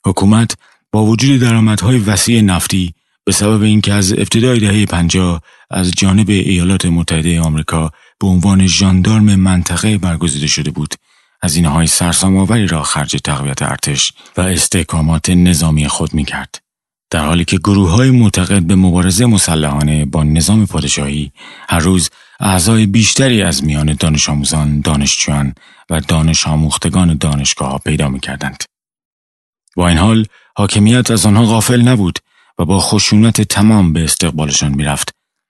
حکومت 0.06 0.58
با 0.92 1.06
وجود 1.06 1.40
درآمدهای 1.40 1.98
وسیع 1.98 2.42
نفتی 2.42 2.94
به 3.26 3.32
سبب 3.32 3.62
اینکه 3.62 3.94
از 3.94 4.12
ابتدای 4.12 4.60
دهه 4.60 4.86
50 4.86 5.42
از 5.72 5.92
جانب 5.92 6.30
ایالات 6.30 6.86
متحده 6.86 7.42
آمریکا 7.42 7.92
به 8.20 8.28
عنوان 8.28 8.68
ژاندارم 8.68 9.36
منطقه 9.36 9.98
برگزیده 9.98 10.48
شده 10.48 10.72
بود 10.72 10.96
از 11.42 11.58
های 11.58 11.88
سرسام‌آوری 11.88 12.68
را 12.68 12.84
خرج 12.84 13.18
تقویت 13.24 13.62
ارتش 13.62 14.12
و 14.38 14.42
استحکامات 14.42 15.30
نظامی 15.30 15.88
خود 15.88 16.14
می 16.14 16.26
کرد. 16.26 16.62
در 17.10 17.26
حالی 17.26 17.46
که 17.46 17.58
گروه 17.58 17.90
های 17.90 18.12
معتقد 18.12 18.64
به 18.64 18.76
مبارزه 18.76 19.26
مسلحانه 19.26 20.06
با 20.06 20.24
نظام 20.24 20.66
پادشاهی 20.66 21.32
هر 21.70 21.80
روز 21.80 22.10
اعضای 22.40 22.86
بیشتری 22.86 23.42
از 23.42 23.64
میان 23.64 23.94
دانش 23.94 24.30
آموزان، 24.30 24.82
دانشجویان 24.82 25.54
و 25.90 26.02
دانش 26.02 26.48
آموختگان 26.48 27.18
دانشگاه 27.18 27.82
پیدا 27.86 28.10
می 28.10 28.20
کردند. 28.20 28.64
با 29.76 29.88
این 29.88 29.98
حال 29.98 30.26
حاکمیت 30.56 31.12
از 31.12 31.26
آنها 31.26 31.46
غافل 31.46 31.82
نبود 31.82 32.20
و 32.60 32.66
با 32.66 32.80
خشونت 32.80 33.42
تمام 33.42 33.94
به 33.94 34.04
استقبالشان 34.04 34.76
می‌رفت 34.76 35.10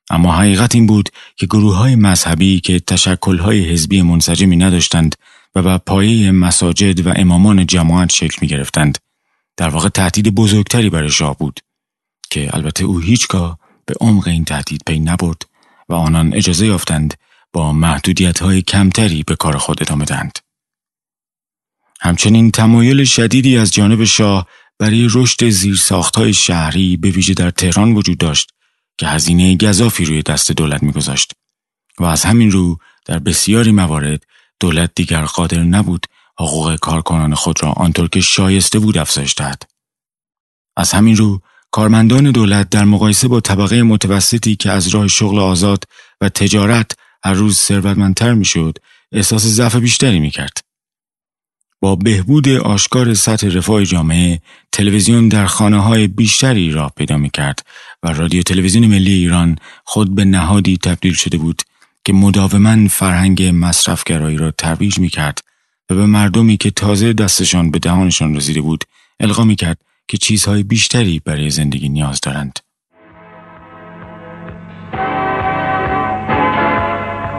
اما 0.10 0.36
حقیقت 0.36 0.76
این 0.76 0.88
بود 0.88 1.10
که 1.36 1.46
گروه 1.46 1.76
های 1.76 1.96
مذهبی 1.96 2.60
که 2.60 2.80
تشکل 2.80 3.38
های 3.38 3.70
حزبی 3.70 4.02
منسجمی 4.02 4.56
نداشتند 4.56 5.16
و 5.56 5.62
بر 5.62 5.78
پایه 5.78 6.32
مساجد 6.32 7.08
و 7.08 7.14
امامان 7.16 7.66
جماعت 7.66 8.12
شکل 8.12 8.38
می 8.42 8.48
گرفتند 8.48 8.98
در 9.58 9.70
واقع 9.70 9.90
تهدید 9.90 10.36
بزرگتری 10.36 10.90
برای 10.90 11.10
شاه 11.10 11.38
بود 11.38 11.60
که 12.30 12.56
البته 12.56 12.84
او 12.84 13.00
هیچگاه 13.00 13.60
به 13.86 13.94
عمق 14.02 14.28
این 14.28 14.46
تهدید 14.46 14.82
پی 14.86 15.00
نبرد 15.00 15.46
و 15.90 15.94
آنان 15.94 16.34
اجازه 16.34 16.68
یافتند 16.68 17.14
با 17.54 17.74
محدودیت 17.74 18.40
های 18.40 18.62
کمتری 18.62 19.24
به 19.24 19.36
کار 19.36 19.58
خود 19.58 19.82
ادامه 19.82 20.06
دهند. 20.06 20.40
همچنین 22.02 22.52
تمایل 22.52 23.04
شدیدی 23.04 23.58
از 23.58 23.74
جانب 23.74 24.04
شاه 24.04 24.48
برای 24.80 25.08
رشد 25.14 25.42
های 26.16 26.34
شهری 26.34 26.98
به 26.98 27.10
ویژه 27.10 27.34
در 27.34 27.50
تهران 27.50 27.94
وجود 27.94 28.18
داشت 28.18 28.52
که 28.98 29.08
هزینه 29.08 29.58
گذافی 29.58 30.06
روی 30.06 30.22
دست 30.22 30.52
دولت 30.52 30.84
میگذاشت 30.84 31.32
و 32.00 32.04
از 32.04 32.24
همین 32.24 32.52
رو 32.52 32.78
در 33.06 33.20
بسیاری 33.20 33.72
موارد 33.72 34.24
دولت 34.60 34.92
دیگر 34.96 35.22
قادر 35.22 35.64
نبود 35.64 36.06
حقوق 36.40 36.76
کارکنان 36.76 37.36
خود 37.36 37.64
را 37.64 37.72
آنطور 37.72 38.10
که 38.10 38.22
شایسته 38.22 38.80
بود 38.80 38.98
افزایش 38.98 39.34
دهد. 39.38 39.64
از 40.78 40.92
همین 40.92 41.16
رو 41.16 41.42
کارمندان 41.72 42.32
دولت 42.32 42.70
در 42.70 42.86
مقایسه 42.86 43.28
با 43.28 43.40
طبقه 43.40 43.84
متوسطی 43.84 44.56
که 44.56 44.72
از 44.72 44.88
راه 44.88 45.08
شغل 45.08 45.40
آزاد 45.40 45.84
و 46.22 46.30
تجارت 46.30 46.92
هر 47.24 47.34
روز 47.34 47.58
ثروتمندتر 47.58 48.34
می‌شد 48.34 48.78
احساس 49.12 49.46
ضعف 49.46 49.76
بیشتری 49.76 50.20
می‌کرد. 50.20 50.58
با 51.82 51.96
بهبود 51.96 52.50
آشکار 52.50 53.14
سطح 53.14 53.48
رفاه 53.48 53.86
جامعه 53.86 54.40
تلویزیون 54.72 55.30
در 55.30 55.46
خانه 55.46 55.84
های 55.84 56.08
بیشتری 56.08 56.72
راه 56.72 56.92
پیدا 56.96 57.18
می 57.18 57.30
کرد 57.30 57.66
و 58.04 58.14
رادیو 58.14 58.44
تلویزیون 58.44 58.88
ملی 58.88 59.12
ایران 59.12 59.56
خود 59.84 60.16
به 60.16 60.26
نهادی 60.26 60.78
تبدیل 60.78 61.14
شده 61.14 61.38
بود 61.38 61.62
که 62.06 62.14
مداوما 62.14 62.88
فرهنگ 62.88 63.52
مصرفگرایی 63.54 64.38
را 64.38 64.52
ترویج 64.52 65.00
می 65.00 65.10
کرد 65.10 65.42
و 65.90 65.96
به 65.96 66.06
مردمی 66.06 66.58
که 66.58 66.72
تازه 66.72 67.14
دستشان 67.14 67.72
به 67.72 67.80
دهانشان 67.80 68.36
رسیده 68.36 68.62
بود 68.62 68.84
القا 69.20 69.44
می 69.44 69.56
کرد 69.56 69.78
که 70.10 70.18
چیزهای 70.18 70.64
بیشتری 70.64 71.22
برای 71.26 71.50
زندگی 71.50 71.90
نیاز 71.90 72.22
دارند. 72.22 72.60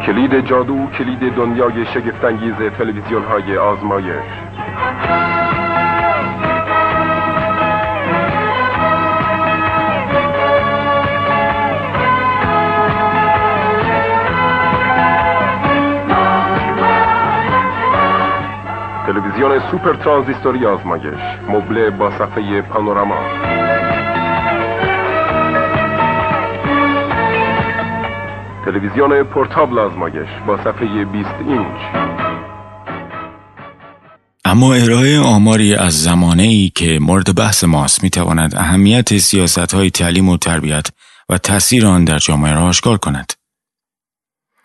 کلید 0.07 0.49
جادو 0.49 0.87
کلید 0.99 1.35
دنیای 1.37 1.87
شگفتانگیز 1.95 2.55
تلویزیون 2.79 3.25
های 3.25 3.57
آزمایش 3.57 4.25
تلویزیون 19.41 19.71
سوپر 19.71 19.97
ترانزیستوری 19.97 20.67
آزمایش 20.67 21.21
مبله 21.49 21.91
با 21.91 22.11
صفحه 22.11 22.63
پانوراما 22.63 23.17
تلویزیون 28.65 29.23
پورتابل 29.23 29.79
آزمایش 29.79 30.29
با 30.47 30.57
صفحه 30.57 31.05
20 31.05 31.29
اینچ 31.49 31.81
اما 34.45 34.75
ارائه 34.75 35.21
آماری 35.21 35.75
از 35.75 36.03
زمانه 36.03 36.43
ای 36.43 36.73
که 36.75 36.99
مورد 37.03 37.37
بحث 37.37 37.65
ماست 37.65 38.03
می 38.03 38.11
تواند 38.11 38.55
اهمیت 38.57 39.19
سیاست 39.19 39.75
های 39.75 39.91
تعلیم 39.91 40.29
و 40.29 40.37
تربیت 40.37 40.87
و 41.29 41.39
تاثیر 41.39 41.87
آن 41.87 42.05
در 42.05 42.19
جامعه 42.19 42.55
را 42.55 42.63
آشکار 42.63 42.99
کند. 42.99 43.40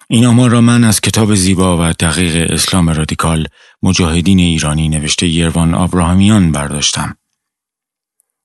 این 0.09 0.25
آمار 0.25 0.49
را 0.49 0.61
من 0.61 0.83
از 0.83 1.01
کتاب 1.01 1.35
زیبا 1.35 1.77
و 1.89 1.93
دقیق 1.93 2.51
اسلام 2.51 2.89
رادیکال 2.89 3.47
مجاهدین 3.83 4.39
ایرانی 4.39 4.89
نوشته 4.89 5.27
یروان 5.27 5.73
آبراهامیان 5.73 6.51
برداشتم. 6.51 7.17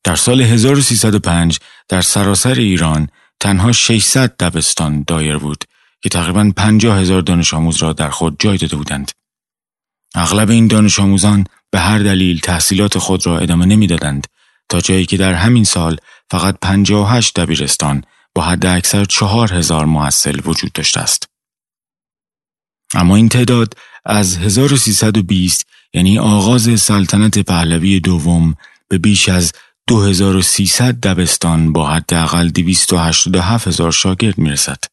در 0.05 0.17
سال 0.17 0.40
1305 0.40 1.59
در 1.88 2.00
سراسر 2.00 2.55
ایران 2.55 3.09
تنها 3.40 3.73
600 3.73 4.37
دبستان 4.37 5.05
دایر 5.07 5.37
بود 5.37 5.64
که 6.02 6.09
تقریبا 6.09 6.52
50 6.57 6.99
هزار 6.99 7.23
دانش 7.23 7.55
آموز 7.55 7.76
را 7.76 7.93
در 7.93 8.11
خود 8.11 8.37
جای 8.38 8.59
داده 8.59 8.76
بودند. 8.76 9.11
اغلب 10.14 10.50
این 10.50 10.67
دانش 10.67 11.00
آموزان 11.00 11.45
به 11.71 11.81
هر 11.81 11.99
دلیل 11.99 12.40
تحصیلات 12.40 12.99
خود 12.99 13.26
را 13.26 13.38
ادامه 13.38 13.67
نمی‌دادند 13.67 14.26
تا 14.69 14.81
جایی 14.81 15.07
که 15.07 15.17
در 15.17 15.35
همین 15.35 15.64
سال 15.64 15.97
فقط 16.31 16.59
58 16.62 17.40
دبیرستان 17.40 18.05
با 18.35 18.43
حد 18.43 18.67
اکثر 18.67 19.05
4 19.05 19.52
هزار 19.55 19.85
محصل 19.85 20.40
وجود 20.45 20.73
داشته 20.73 21.00
است. 21.00 21.30
اما 22.95 23.17
این 23.17 23.29
تعداد 23.29 23.75
از 24.05 24.37
1320 24.37 25.67
یعنی 25.95 26.19
آغاز 26.19 26.81
سلطنت 26.81 27.39
پهلوی 27.39 28.01
دوم 28.01 28.55
به 28.89 28.99
بیش 28.99 29.29
از 29.29 29.53
2300 29.87 30.95
دبستان 30.95 31.73
با 31.73 31.91
حداقل 31.91 32.49
287 32.49 33.69
هزار 33.69 33.93
شاگرد 33.93 34.39
می‌رسد. 34.39 34.85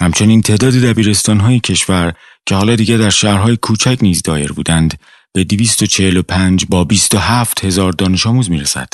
همچنین 0.00 0.42
تعداد 0.42 0.72
دبیرستان 0.72 1.40
های 1.40 1.60
کشور 1.60 2.14
که 2.46 2.54
حالا 2.54 2.76
دیگر 2.76 2.96
در 2.96 3.10
شهرهای 3.10 3.56
کوچک 3.56 3.98
نیز 4.02 4.22
دایر 4.22 4.52
بودند 4.52 4.98
به 5.32 5.44
245 5.44 6.66
با 6.66 6.84
27 6.84 7.64
هزار 7.64 7.92
دانش 7.92 8.26
آموز 8.26 8.50
می 8.50 8.60
رسد. 8.60 8.88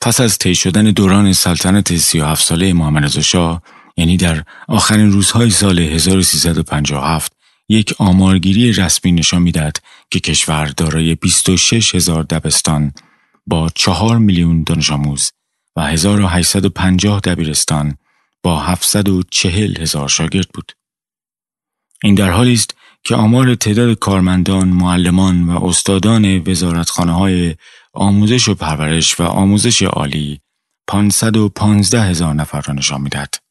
پس 0.00 0.20
از 0.20 0.38
طی 0.38 0.54
شدن 0.54 0.84
دوران 0.84 1.32
سلطنت 1.32 1.96
37 1.96 2.44
ساله 2.44 2.72
محمد 2.72 3.20
شاه 3.20 3.62
یعنی 3.98 4.16
در 4.16 4.44
آخرین 4.68 5.12
روزهای 5.12 5.50
سال 5.50 5.78
1357 5.78 7.32
یک 7.68 7.94
آمارگیری 7.98 8.72
رسمی 8.72 9.12
نشان 9.12 9.42
می‌دهد 9.42 9.76
که 10.10 10.20
کشور 10.20 10.66
دارای 10.66 11.14
26 11.14 11.94
هزار 11.94 12.22
دبستان 12.22 12.92
با 13.46 13.70
4 13.74 14.18
میلیون 14.18 14.62
دانش 14.62 14.90
آموز 14.90 15.30
و 15.76 15.86
1850 15.86 17.20
دبیرستان 17.20 17.94
با 18.42 18.60
740 18.60 19.76
هزار 19.80 20.08
شاگرد 20.08 20.48
بود. 20.54 20.72
این 22.04 22.14
در 22.14 22.30
حالی 22.30 22.52
است 22.52 22.74
که 23.04 23.14
آمار 23.14 23.54
تعداد 23.54 23.98
کارمندان، 23.98 24.68
معلمان 24.68 25.48
و 25.48 25.64
استادان 25.64 26.38
وزارتخانه 26.38 27.12
های 27.12 27.54
آموزش 27.92 28.48
و 28.48 28.54
پرورش 28.54 29.20
و 29.20 29.22
آموزش 29.22 29.82
عالی 29.82 30.40
515 30.88 32.02
هزار 32.02 32.34
نفر 32.34 32.60
را 32.60 32.74
نشان 32.74 33.00
می‌دهد. 33.00 33.47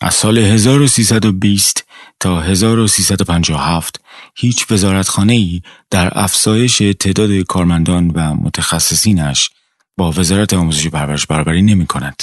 از 0.00 0.14
سال 0.14 0.38
1320 0.38 1.86
تا 2.20 2.40
1357 2.40 4.00
هیچ 4.36 4.70
وزارتخانه 4.70 5.32
ای 5.32 5.62
در 5.90 6.18
افزایش 6.18 6.78
تعداد 6.78 7.30
کارمندان 7.30 8.10
و 8.10 8.34
متخصصینش 8.34 9.50
با 9.96 10.12
وزارت 10.12 10.52
آموزش 10.52 10.86
و 10.86 10.90
پرورش 10.90 11.26
برابری 11.26 11.62
نمی 11.62 11.86
کند. 11.86 12.22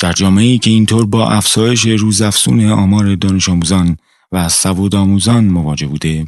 در 0.00 0.12
جامعه 0.12 0.44
ای 0.44 0.58
که 0.58 0.70
اینطور 0.70 1.06
با 1.06 1.30
افزایش 1.30 1.86
روزافزون 1.86 2.70
آمار 2.70 3.14
دانش 3.14 3.48
آموزان 3.48 3.96
و 4.32 4.48
سواد 4.48 4.94
آموزان 4.94 5.44
مواجه 5.44 5.86
بوده، 5.86 6.26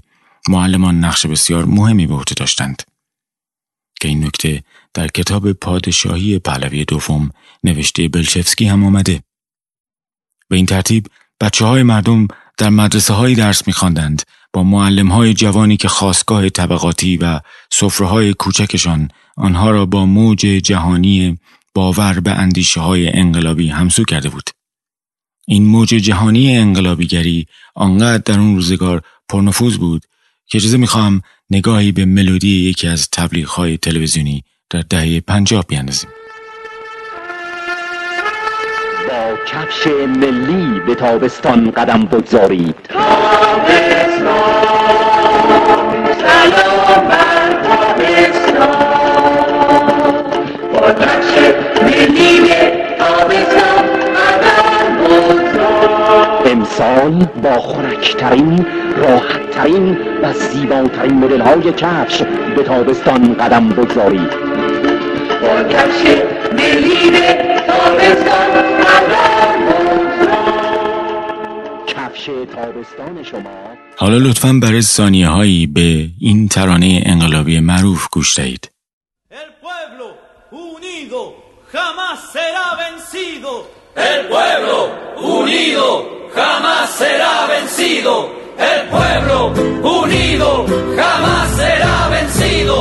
معلمان 0.48 1.04
نقش 1.04 1.26
بسیار 1.26 1.64
مهمی 1.64 2.06
به 2.06 2.14
عهده 2.14 2.34
داشتند. 2.34 2.82
که 4.00 4.08
این 4.08 4.24
نکته 4.24 4.62
در 4.94 5.08
کتاب 5.08 5.52
پادشاهی 5.52 6.38
پهلوی 6.38 6.84
دوم 6.84 7.30
نوشته 7.64 8.08
بلشفسکی 8.08 8.66
هم 8.66 8.84
آمده. 8.84 9.22
به 10.52 10.56
این 10.56 10.66
ترتیب 10.66 11.06
بچه 11.40 11.64
های 11.64 11.82
مردم 11.82 12.28
در 12.58 12.68
مدرسه 12.68 13.14
های 13.14 13.34
درس 13.34 13.66
میخواندند 13.66 14.22
با 14.52 14.62
معلم 14.62 15.08
های 15.08 15.34
جوانی 15.34 15.76
که 15.76 15.88
خواستگاه 15.88 16.48
طبقاتی 16.48 17.16
و 17.16 17.40
صفره 17.70 18.06
های 18.06 18.34
کوچکشان 18.34 19.08
آنها 19.36 19.70
را 19.70 19.86
با 19.86 20.06
موج 20.06 20.38
جهانی 20.40 21.38
باور 21.74 22.20
به 22.20 22.30
اندیشه 22.30 22.80
های 22.80 23.08
انقلابی 23.08 23.68
همسو 23.68 24.04
کرده 24.04 24.28
بود. 24.28 24.50
این 25.46 25.64
موج 25.64 25.88
جهانی 25.88 26.56
انقلابیگری 26.56 27.46
آنقدر 27.74 28.22
در 28.24 28.40
اون 28.40 28.54
روزگار 28.54 29.02
پرنفوذ 29.28 29.76
بود 29.76 30.02
که 30.46 30.58
اجازه 30.58 30.76
می‌خواهم 30.76 31.22
نگاهی 31.50 31.92
به 31.92 32.04
ملودی 32.04 32.68
یکی 32.68 32.88
از 32.88 33.08
تبلیغ 33.10 33.48
های 33.48 33.78
تلویزیونی 33.78 34.44
در 34.70 34.80
دهه 34.80 35.20
پنجاه 35.20 35.64
بیاندازیم. 35.68 36.10
با 39.32 39.38
کفش 39.46 39.86
ملی 40.16 40.80
به 40.86 40.94
تابستان 40.94 41.70
قدم 41.70 42.08
بگذارید. 42.12 42.74
امسال 56.46 57.26
با 57.42 57.52
خورکترین 57.60 58.66
راحتترین 58.96 59.98
و 60.22 60.32
زیباترین 60.32 61.14
مدل 61.14 61.40
های 61.40 61.72
کفش 61.72 62.22
به 62.56 62.62
تابستان 62.62 63.34
قدم 63.34 63.68
بگذارید. 63.68 64.30
با 65.42 65.62
کفش 65.68 66.04
ملی 66.52 67.10
به 67.10 67.51
تابستان 67.66 68.52
قدم 68.82 69.62
کفش 71.86 72.26
تابستان 72.54 73.24
شما 73.30 73.72
حالا 73.96 74.18
لطفا 74.18 74.52
برای 74.62 74.82
ثانیه 74.82 75.28
هایی 75.28 75.66
به 75.66 76.08
این 76.20 76.48
ترانه 76.48 77.02
انقلابی 77.06 77.60
معروف 77.60 78.08
گوش 78.12 78.38
دهید. 78.38 78.70
El 79.30 79.50
pueblo 79.64 80.06
unido 80.52 81.20
jamás 81.72 82.18
será 82.34 82.66
vencido. 82.82 83.52
El 84.10 84.20
pueblo 84.32 84.76
unido 85.40 85.86
jamás 86.36 86.90
será 87.00 87.34
vencido. 87.52 88.14
El 88.70 88.82
pueblo 88.94 89.38
unido 90.00 90.66
jamás 90.98 91.46
será 91.60 92.08
vencido. 92.14 92.76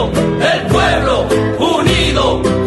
El 0.51 0.61
pueblo 0.73 1.15
unido 1.75 2.25
jamás 2.43 2.49
será 2.49 2.60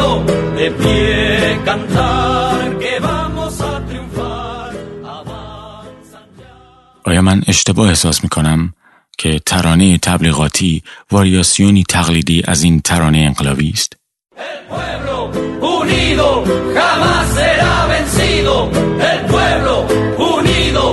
vencido. 0.00 0.24
De 0.56 0.70
pie 0.70 1.58
cantar 1.64 2.78
que 2.78 3.00
vamos 3.00 3.60
a 3.60 3.80
triunfar. 3.86 4.70
آیا 7.04 7.22
من 7.22 7.42
اشتباه 7.46 7.88
احساس 7.88 8.24
می 8.24 8.28
کنم 8.28 8.74
که 9.18 9.40
ترانه 9.46 9.98
تبلیغاتی 9.98 10.82
واریاسیونی 11.10 11.84
تقلیدی 11.88 12.42
از 12.46 12.62
این 12.62 12.80
ترانه 12.80 13.18
انقلابی 13.18 13.70
است؟ 13.70 13.96
El 14.36 14.62
pueblo 14.72 15.16
unido 15.78 16.28
jamás 16.76 17.24
será 17.38 17.86
vencido. 17.92 18.54
El 19.12 19.20
pueblo 19.32 19.74
unido 20.36 20.84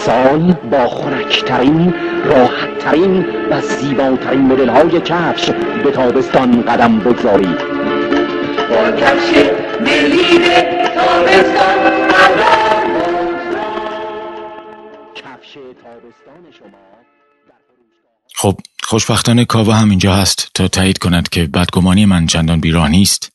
امسال 0.00 0.52
با 0.52 0.88
خورکترین 0.88 1.94
راحتترین 2.24 3.24
و 3.50 3.60
زیباترین 3.60 4.40
مدل 4.40 4.68
های 4.68 5.00
کفش 5.00 5.50
به 5.84 5.90
تابستان 5.90 6.62
قدم 6.62 6.98
بگذارید. 6.98 7.58
با 8.70 8.90
کفش 8.90 9.30
تابستان 10.94 11.84
قدم 12.08 12.90
کفش 15.14 15.54
تابستان 15.82 16.42
شما 16.58 16.78
خب 18.36 18.56
خوشبختانه 18.82 19.44
کاوا 19.44 19.72
هم 19.72 19.90
اینجا 19.90 20.14
هست 20.14 20.50
تا 20.54 20.68
تایید 20.68 20.98
کند 20.98 21.28
که 21.28 21.46
بدگمانی 21.46 22.06
من 22.06 22.26
چندان 22.26 22.60
بیراه 22.60 22.88
نیست 22.88 23.32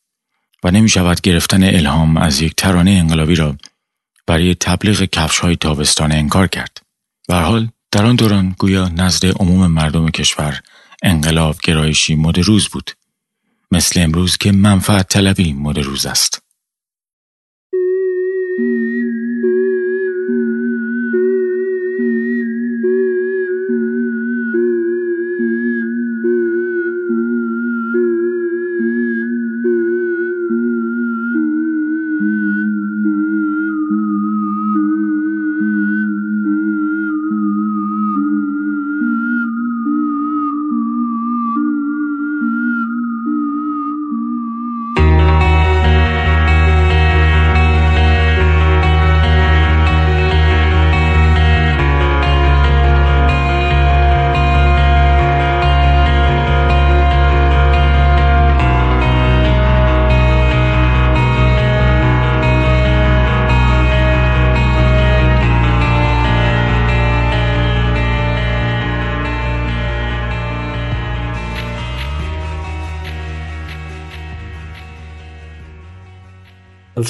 و 0.64 0.72
نمی 0.72 0.90
شود 0.90 1.22
گرفتن 1.22 1.64
الهام 1.64 2.18
از 2.18 2.42
یک 2.42 2.56
ترانه 2.56 2.92
انقلابی 2.92 3.36
را 3.36 3.56
برای 4.28 4.56
تبلیغ 4.56 5.04
کفش 5.04 5.40
های 5.40 5.56
تابستان 5.56 6.12
انکار 6.12 6.48
کرد. 6.48 6.82
به 7.28 7.36
حال 7.36 7.70
در 7.92 8.06
آن 8.06 8.16
دوران 8.16 8.56
گویا 8.60 8.88
نزد 8.88 9.26
عموم 9.26 9.68
مردم 9.68 10.10
کشور 10.10 10.60
انقلاب 11.04 11.56
گرایشی 11.64 12.16
مد 12.16 12.40
روز 12.40 12.68
بود. 12.68 12.92
مثل 13.72 14.02
امروز 14.02 14.38
که 14.38 14.52
منفعت 14.52 15.08
طلبی 15.08 15.54
مد 15.54 15.80
روز 15.80 16.06
است. 16.06 16.45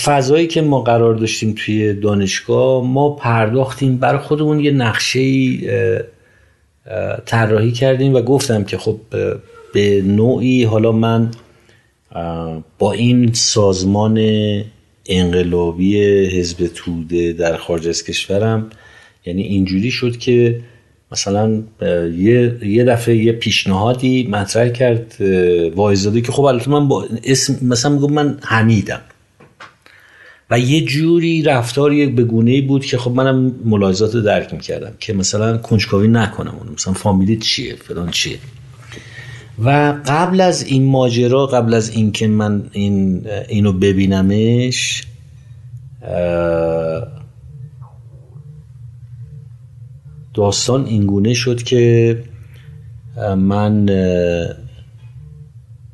فضایی 0.05 0.47
که 0.47 0.61
ما 0.61 0.81
قرار 0.81 1.15
داشتیم 1.15 1.55
توی 1.57 1.93
دانشگاه 1.93 2.83
ما 2.83 3.09
پرداختیم 3.09 3.97
برای 3.97 4.19
خودمون 4.19 4.59
یه 4.59 4.71
نقشه 4.71 5.21
طراحی 7.25 7.71
کردیم 7.71 8.15
و 8.15 8.21
گفتم 8.21 8.63
که 8.63 8.77
خب 8.77 8.99
به 9.73 10.01
نوعی 10.01 10.63
حالا 10.63 10.91
من 10.91 11.31
با 12.79 12.91
این 12.91 13.33
سازمان 13.33 14.19
انقلابی 15.05 16.01
حزب 16.25 16.67
توده 16.67 17.33
در 17.33 17.57
خارج 17.57 17.87
از 17.87 18.03
کشورم 18.03 18.69
یعنی 19.25 19.41
اینجوری 19.41 19.91
شد 19.91 20.17
که 20.17 20.61
مثلا 21.11 21.63
یه, 22.17 22.57
یه 22.63 22.83
دفعه 22.83 23.15
یه 23.15 23.31
پیشنهادی 23.31 24.27
مطرح 24.31 24.69
کرد 24.69 25.15
وایزاده 25.75 26.21
که 26.21 26.31
خب 26.31 26.43
البته 26.43 26.69
من 26.69 26.87
با 26.87 27.05
اسم 27.23 27.67
مثلا 27.67 27.91
میگم 27.91 28.13
من 28.13 28.37
حمیدم. 28.43 29.01
و 30.49 30.59
یه 30.59 30.81
جوری 30.81 31.41
رفتار 31.41 31.93
یک 31.93 32.15
بگونه 32.15 32.61
بود 32.61 32.85
که 32.85 32.97
خب 32.97 33.11
منم 33.11 33.55
ملاحظات 33.65 34.15
رو 34.15 34.21
درک 34.21 34.53
می‌کردم 34.53 34.91
که 34.99 35.13
مثلا 35.13 35.57
کنجکاوی 35.57 36.07
نکنم 36.07 36.55
اون 36.59 36.73
مثلا 36.73 36.93
فامیلی 36.93 37.37
چیه 37.37 37.75
فلان 37.75 38.11
چیه. 38.11 38.37
و 39.63 39.95
قبل 40.07 40.41
از 40.41 40.63
این 40.63 40.85
ماجرا 40.85 41.45
قبل 41.47 41.73
از 41.73 41.89
اینکه 41.89 42.27
من 42.27 42.63
این 42.71 43.27
اینو 43.47 43.73
ببینمش 43.73 45.03
داستان 50.33 50.85
اینگونه 50.85 51.33
شد 51.33 51.63
که 51.63 52.23
من 53.37 53.87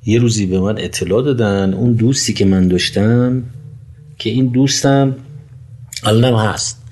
یه 0.05 0.19
روزی 0.19 0.45
به 0.45 0.59
من 0.59 0.77
اطلاع 0.77 1.23
دادن. 1.23 1.73
اون 1.73 1.93
دوستی 1.93 2.33
که 2.33 2.45
من 2.45 2.67
داشتم 2.67 3.43
که 4.21 4.29
این 4.29 4.47
دوستم 4.47 5.15
الانم 6.03 6.35
هست. 6.35 6.83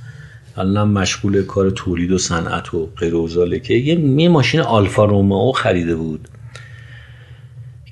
الانم 0.58 0.92
مشغول 0.92 1.44
کار 1.44 1.70
تولید 1.70 2.12
و 2.12 2.18
صنعت 2.18 2.74
و 2.74 2.90
غیر 2.98 3.60
که 3.60 3.74
یه, 3.74 4.30
ماشین 4.30 4.60
آلفا 4.60 5.06
رومئو 5.06 5.52
خریده 5.52 5.96
بود. 5.96 6.28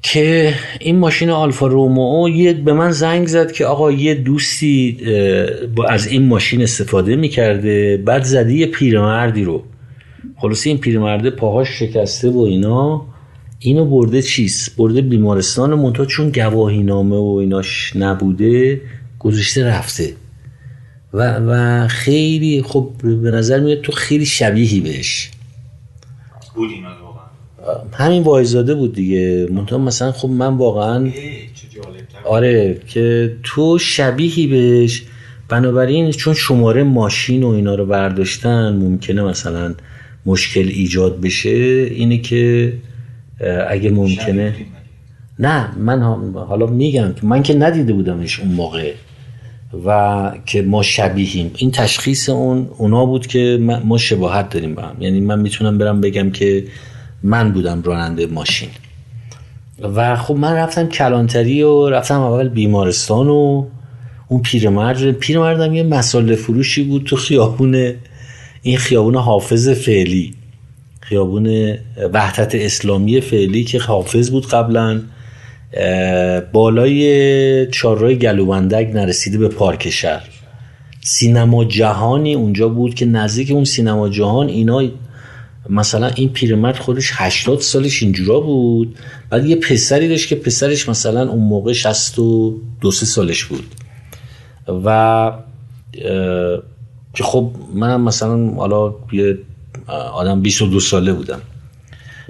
که 0.02 0.54
این 0.80 1.00
ماشین 1.00 1.30
آلفا 1.30 1.68
رومئو 1.68 2.30
یه 2.30 2.54
به 2.54 2.74
من 2.74 2.92
زنگ 2.92 3.28
زد 3.28 3.52
که 3.52 3.66
آقا 3.66 3.92
یه 3.92 4.16
دوستی 4.16 4.98
از 5.88 6.08
این 6.08 6.26
ماشین 6.26 6.62
استفاده 6.62 7.16
می‌کرده 7.16 7.98
بعد 8.06 8.24
زدی 8.24 8.58
یه 8.60 8.66
پیرمردی 8.66 9.44
رو. 9.44 9.64
خلاصی 10.38 10.70
این 10.70 10.78
پیرمرده 10.78 11.30
پاهاش 11.30 11.70
شکسته 11.70 12.30
و 12.30 12.40
اینا 12.40 13.06
اینو 13.60 13.86
برده 13.86 14.22
چیز 14.22 14.70
برده 14.78 15.02
بیمارستان 15.02 15.74
منتها 15.74 16.06
چون 16.06 16.30
گواهی 16.30 16.84
نامه 16.84 17.16
و 17.16 17.38
ایناش 17.42 17.96
نبوده 17.96 18.82
گذاشته 19.20 19.66
رفته. 19.66 20.14
و, 21.14 21.40
و 21.40 21.88
خیلی 21.88 22.62
خب 22.62 22.92
به 23.04 23.32
نظر 23.32 23.60
میاد 23.60 23.82
تو 23.82 23.92
خیلی 23.92 24.26
شبیهی 24.26 24.80
بهش. 24.80 25.32
بود 26.56 26.72
اینا 26.72 26.90
همین 27.94 28.24
وایزاده 28.24 28.76
بود 28.76 28.94
دیگه. 28.94 29.48
منتها 29.52 29.78
مثلا 29.78 30.12
خب 30.12 30.30
من 30.30 30.58
واقعا 30.58 31.12
آره 32.26 32.82
که 32.88 33.36
تو 33.44 33.78
شبیهی 33.78 34.48
بهش. 34.48 35.04
بنابراین 35.50 36.12
چون 36.12 36.34
شماره 36.34 36.84
ماشین 36.84 37.44
و 37.44 37.48
اینا 37.48 37.76
رو 37.76 37.86
برداشتن 37.86 38.74
ممکنه 38.74 39.24
مثلا 39.24 39.76
مشکل 40.26 40.68
ایجاد 40.68 41.22
بشه. 41.22 41.50
اینه 41.92 42.18
که 42.18 42.74
اگه 43.70 43.92
ممکنه. 43.92 44.56
نه 45.40 45.78
من 45.78 46.02
حالا 46.34 46.66
میگم 46.66 47.14
که 47.14 47.26
من 47.26 47.44
که 47.44 47.54
ندیده 47.54 47.94
بودمش 47.94 48.40
اون 48.40 48.52
موقع. 48.52 48.94
و 49.86 50.32
که 50.46 50.62
ما 50.62 50.84
شبیهیم. 50.84 51.52
این 51.58 51.72
تشخیص 51.72 52.30
اون 52.30 52.70
اونا 52.78 53.06
بود 53.06 53.28
که 53.28 53.60
ما 53.84 53.98
شباهت 53.98 54.50
داریم 54.50 54.76
با 54.76 54.82
هم. 54.82 55.02
یعنی 55.02 55.20
من 55.20 55.40
می‌تونم 55.40 55.78
برم 55.78 56.02
بگم 56.02 56.32
که 56.32 56.64
من 57.24 57.52
بودم 57.52 57.82
راننده 57.82 58.26
ماشین. 58.26 58.70
و 59.96 60.16
خب 60.16 60.36
من 60.36 60.54
رفتم 60.54 60.88
کلانتری 60.88 61.64
و 61.64 61.90
رفتم 61.90 62.22
اول 62.22 62.50
بیمارستان 62.50 63.28
و 63.28 63.66
اون 64.28 64.42
پیرمرد 64.42 65.12
پیرمردم 65.12 65.74
یه 65.74 65.84
مساله 65.84 66.36
فروشی 66.36 66.84
بود 66.84 67.04
تو 67.04 67.16
خیابون 67.16 67.94
این 68.62 68.78
خیابون 68.78 69.16
حافظ 69.16 69.70
فعلی. 69.70 70.34
خیابون 71.02 71.78
وحدت 72.14 72.56
اسلامی 72.56 73.22
فعلی 73.22 73.64
که 73.64 73.80
حافظ 73.80 74.30
بود 74.30 74.48
قبلا. 74.48 75.02
بالای 76.52 77.68
چهارراه 77.72 78.14
گلوبندک 78.14 78.88
نرسیده 78.94 79.38
به 79.38 79.48
پارک 79.48 79.90
شهر. 79.90 80.30
سینما 81.02 81.66
جهانی 81.66 82.34
اونجا 82.34 82.70
بود 82.70 82.94
که 82.94 83.06
نزدیک 83.06 83.52
اون 83.52 83.64
سینما 83.64 84.10
جهان 84.10 84.48
اینا 84.48 84.84
مثلا 85.70 86.08
این 86.08 86.30
پیرمرد 86.30 86.78
خودش 86.78 87.12
80 87.14 87.60
سالش 87.62 88.04
اینجورا 88.04 88.40
بود 88.40 88.98
بعد 89.30 89.46
یه 89.46 89.56
پسری 89.56 90.08
داشت 90.08 90.30
که 90.30 90.36
پسرش 90.36 90.90
مثلا 90.90 91.30
اون 91.30 91.44
موقع 91.44 91.74
62 91.74 92.92
سالش 92.92 93.46
بود. 93.46 93.64
و 94.86 95.32
که 97.14 97.24
خب 97.24 97.52
منم 97.74 98.02
مثلا 98.02 98.48
حالا 98.48 98.96
یه 99.12 99.38
آدم 100.14 100.42
22 100.42 100.80
ساله 100.80 101.14
بودم. 101.14 101.42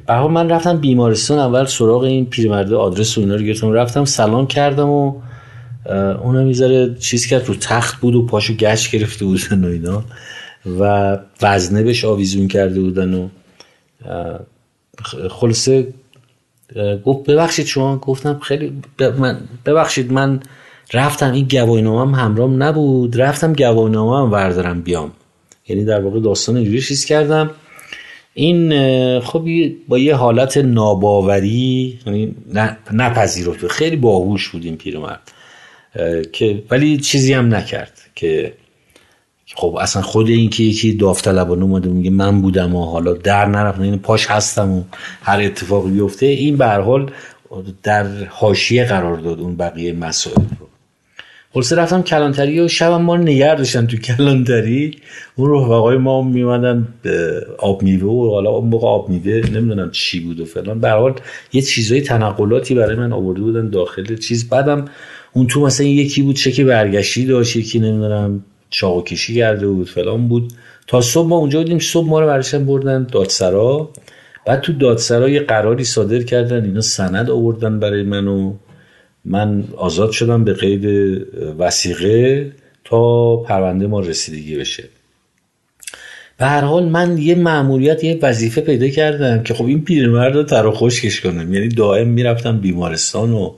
به 0.07 0.27
من 0.27 0.49
رفتم 0.49 0.77
بیمارستان 0.77 1.39
اول 1.39 1.65
سراغ 1.65 2.01
این 2.01 2.25
پیرمرده 2.25 2.75
آدرس 2.75 3.17
و 3.17 3.21
اینا 3.21 3.35
رو 3.35 3.41
گرفتم. 3.41 3.71
رفتم 3.71 4.05
سلام 4.05 4.47
کردم 4.47 4.89
و 4.89 5.13
اونم 6.23 6.43
می‌ذاره 6.43 6.95
چیز 6.99 7.25
کرد 7.25 7.47
رو 7.47 7.55
تخت 7.55 8.01
بود 8.01 8.15
و 8.15 8.25
پاشو 8.25 8.53
گشت 8.53 8.91
گرفته 8.91 9.25
بودن 9.25 9.63
و 9.63 9.67
اینا. 9.67 10.03
و 10.79 11.17
وزنه 11.41 11.83
بهش 11.83 12.05
آویزون 12.05 12.47
کرده 12.47 12.79
بودن 12.79 13.13
و 13.13 13.27
خلاصه 15.29 15.87
گفت 17.05 17.29
ببخشید 17.29 17.65
شما. 17.65 17.97
گفتم 17.97 18.39
خیلی 18.39 18.81
ببخشید 19.65 20.11
من 20.11 20.39
رفتم 20.93 21.31
این 21.31 21.47
هم 21.51 22.09
همرام 22.09 22.63
نبود. 22.63 23.21
رفتم 23.21 23.53
گواهینامه 23.53 24.17
هم 24.17 24.31
وردارم 24.31 24.81
بیام. 24.81 25.11
یعنی 25.67 25.85
در 25.85 26.01
واقع 26.01 26.19
داستان 26.19 26.57
اینجوری 26.57 26.81
چیز 26.81 27.05
کردم. 27.05 27.49
این 28.39 29.19
خب 29.19 29.47
با 29.87 29.97
یه 29.97 30.15
حالت 30.15 30.57
ناباوری 30.57 31.99
یعنی 32.05 32.35
نپذیرفت. 32.93 33.67
خیلی 33.67 33.95
باهوش 33.95 34.49
بود 34.49 34.65
این 34.65 34.77
پیرمرد 34.77 35.31
که 36.31 36.63
ولی 36.71 36.97
چیزی 36.97 37.33
هم 37.33 37.55
نکرد 37.55 37.93
که 38.15 38.53
خب 39.55 39.77
اصلا 39.81 40.01
خود 40.01 40.29
این 40.29 40.49
که 40.49 40.63
یکی 40.63 40.93
داوطلبانه 40.93 41.63
اومده 41.63 41.89
میگه 41.89 42.09
من 42.09 42.41
بودم 42.41 42.75
و 42.75 42.85
حالا 42.85 43.13
در 43.13 43.45
نرفتم 43.45 43.81
این 43.81 43.99
پاش 43.99 44.27
هستم 44.27 44.71
و 44.71 44.83
هر 45.21 45.41
اتفاقی 45.41 45.91
بیفته. 45.91 46.25
این 46.25 46.57
به 46.57 46.67
حال 46.67 47.11
در 47.83 48.25
حاشیه 48.25 48.85
قرار 48.85 49.17
داد 49.17 49.39
اون 49.39 49.55
بقیه 49.55 49.93
مسائل 49.93 50.35
رو. 50.59 50.67
خلاصه 51.53 51.75
رفتم 51.75 52.01
کلانتری 52.01 52.59
و 52.59 52.67
شبم 52.67 53.01
ما 53.01 53.17
نگر 53.17 53.55
داشتن 53.55 53.87
تو 53.87 53.97
کلانتری. 53.97 54.91
اون 55.35 55.51
رفقای 55.51 55.97
ما 55.97 56.21
میمدن 56.21 56.87
آب 57.59 57.83
میوه 57.83 58.11
و 58.11 58.29
حالا 58.31 58.49
اون 58.49 58.69
موقع 58.69 58.87
آب 58.87 59.09
میوه 59.09 59.49
نمی‌دونم 59.49 59.91
چی 59.91 60.19
بود 60.19 60.39
و 60.39 60.45
فلان. 60.45 60.79
به 60.79 61.13
یه 61.53 61.61
چیزای 61.61 62.01
تنقلاتی 62.01 62.75
برای 62.75 62.95
من 62.95 63.13
آورده 63.13 63.41
بودن 63.41 63.69
داخل 63.69 64.15
چیز. 64.15 64.49
بعدم 64.49 64.85
اون 65.33 65.47
تو 65.47 65.61
مثلا 65.61 65.87
یکی 65.87 66.21
بود 66.21 66.35
چکی 66.35 66.63
برگشتی 66.63 67.25
داشت 67.25 67.55
یکی 67.55 67.79
نمی‌دونم 67.79 68.43
چاق 68.69 69.03
کشی 69.03 69.35
کرده 69.35 69.67
بود 69.67 69.89
فلان 69.89 70.27
بود. 70.27 70.53
تا 70.87 71.01
صبح 71.01 71.27
ما 71.27 71.37
اونجا 71.37 71.59
بودیم 71.59 71.79
صبح 71.79 72.07
ما 72.07 72.19
رو 72.19 72.27
برشن 72.27 72.65
بردن 72.65 73.07
دادسرا. 73.11 73.89
بعد 74.45 74.61
تو 74.61 74.73
دادسرا 74.73 75.29
یه 75.29 75.39
قراری 75.39 75.83
صادر 75.83 76.23
کردن 76.23 76.65
اینا 76.65 76.81
سند 76.81 77.29
آوردن 77.29 77.79
برای 77.79 78.03
من 78.03 78.27
و 78.27 78.53
من 79.27 79.63
آزاد 79.77 80.11
شدم 80.11 80.43
به 80.43 80.53
قید 80.53 80.85
وسیقه 81.59 82.51
تا 82.85 83.35
پرونده 83.37 83.87
ما 83.87 83.99
رسیدگی 83.99 84.55
بشه. 84.55 84.83
به 86.37 86.45
هر 86.45 86.61
حال 86.61 86.85
من 86.85 87.17
یه 87.17 87.35
معمولیت 87.35 88.03
یه 88.03 88.19
وظیفه 88.21 88.61
پیدا 88.61 88.87
کردم 88.87 89.43
که 89.43 89.53
خب 89.53 89.65
این 89.65 89.83
پیرمرد 89.83 90.35
رو 90.35 90.43
تر 90.43 90.71
خشکش 90.71 91.21
کنم. 91.21 91.53
یعنی 91.53 91.67
دائم 91.67 92.07
می‌رفتم 92.07 92.59
بیمارستان 92.59 93.33
و 93.33 93.53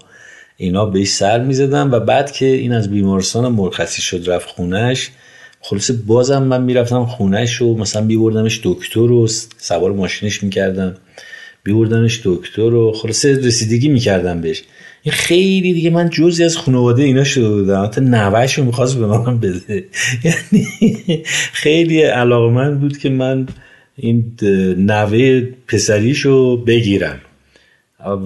اینا 0.57 0.85
بهش 0.85 1.07
سر 1.07 1.43
می‌زدم 1.43 1.91
و 1.91 1.99
بعد 1.99 2.31
که 2.31 2.45
این 2.45 2.73
از 2.73 2.91
بیمارستان 2.91 3.51
مرخصی 3.51 4.01
شد 4.01 4.29
رفت 4.29 4.49
خونش 4.49 5.09
خلاصه 5.61 5.93
بازم 5.93 6.43
من 6.43 6.63
می‌رفتم 6.63 7.05
خونش 7.05 7.61
و 7.61 7.77
مثلا 7.77 8.05
بیبردمش 8.05 8.61
دکتر 8.63 8.99
و 8.99 9.27
سوار 9.57 9.91
ماشینش 9.91 10.43
می‌کردم 10.43 10.95
بیبردمش 11.63 12.21
دکتر 12.23 12.61
و 12.61 12.91
خلاصه 12.91 13.37
رسیدگی 13.37 13.87
می‌کردم 13.87 14.41
بهش. 14.41 14.63
این 15.03 15.13
خیلی 15.13 15.73
دیگه 15.73 15.89
من 15.89 16.09
جزی 16.09 16.43
از 16.43 16.57
خانواده 16.57 17.03
اینا 17.03 17.23
شده 17.23 17.49
بودم. 17.49 17.83
حتی 17.83 18.01
نوهش 18.01 18.53
رو 18.53 18.63
می‌خواست 18.63 18.97
به 18.97 19.07
من 19.07 19.39
بده. 19.39 19.85
یعنی 20.25 21.23
خیلی 21.53 22.01
علاقه 22.01 22.53
من 22.53 22.79
بود 22.79 22.97
که 22.97 23.09
من 23.09 23.47
این 23.95 24.33
نوه 24.77 25.41
پسریشو 25.67 26.57
بگیرم. 26.57 27.19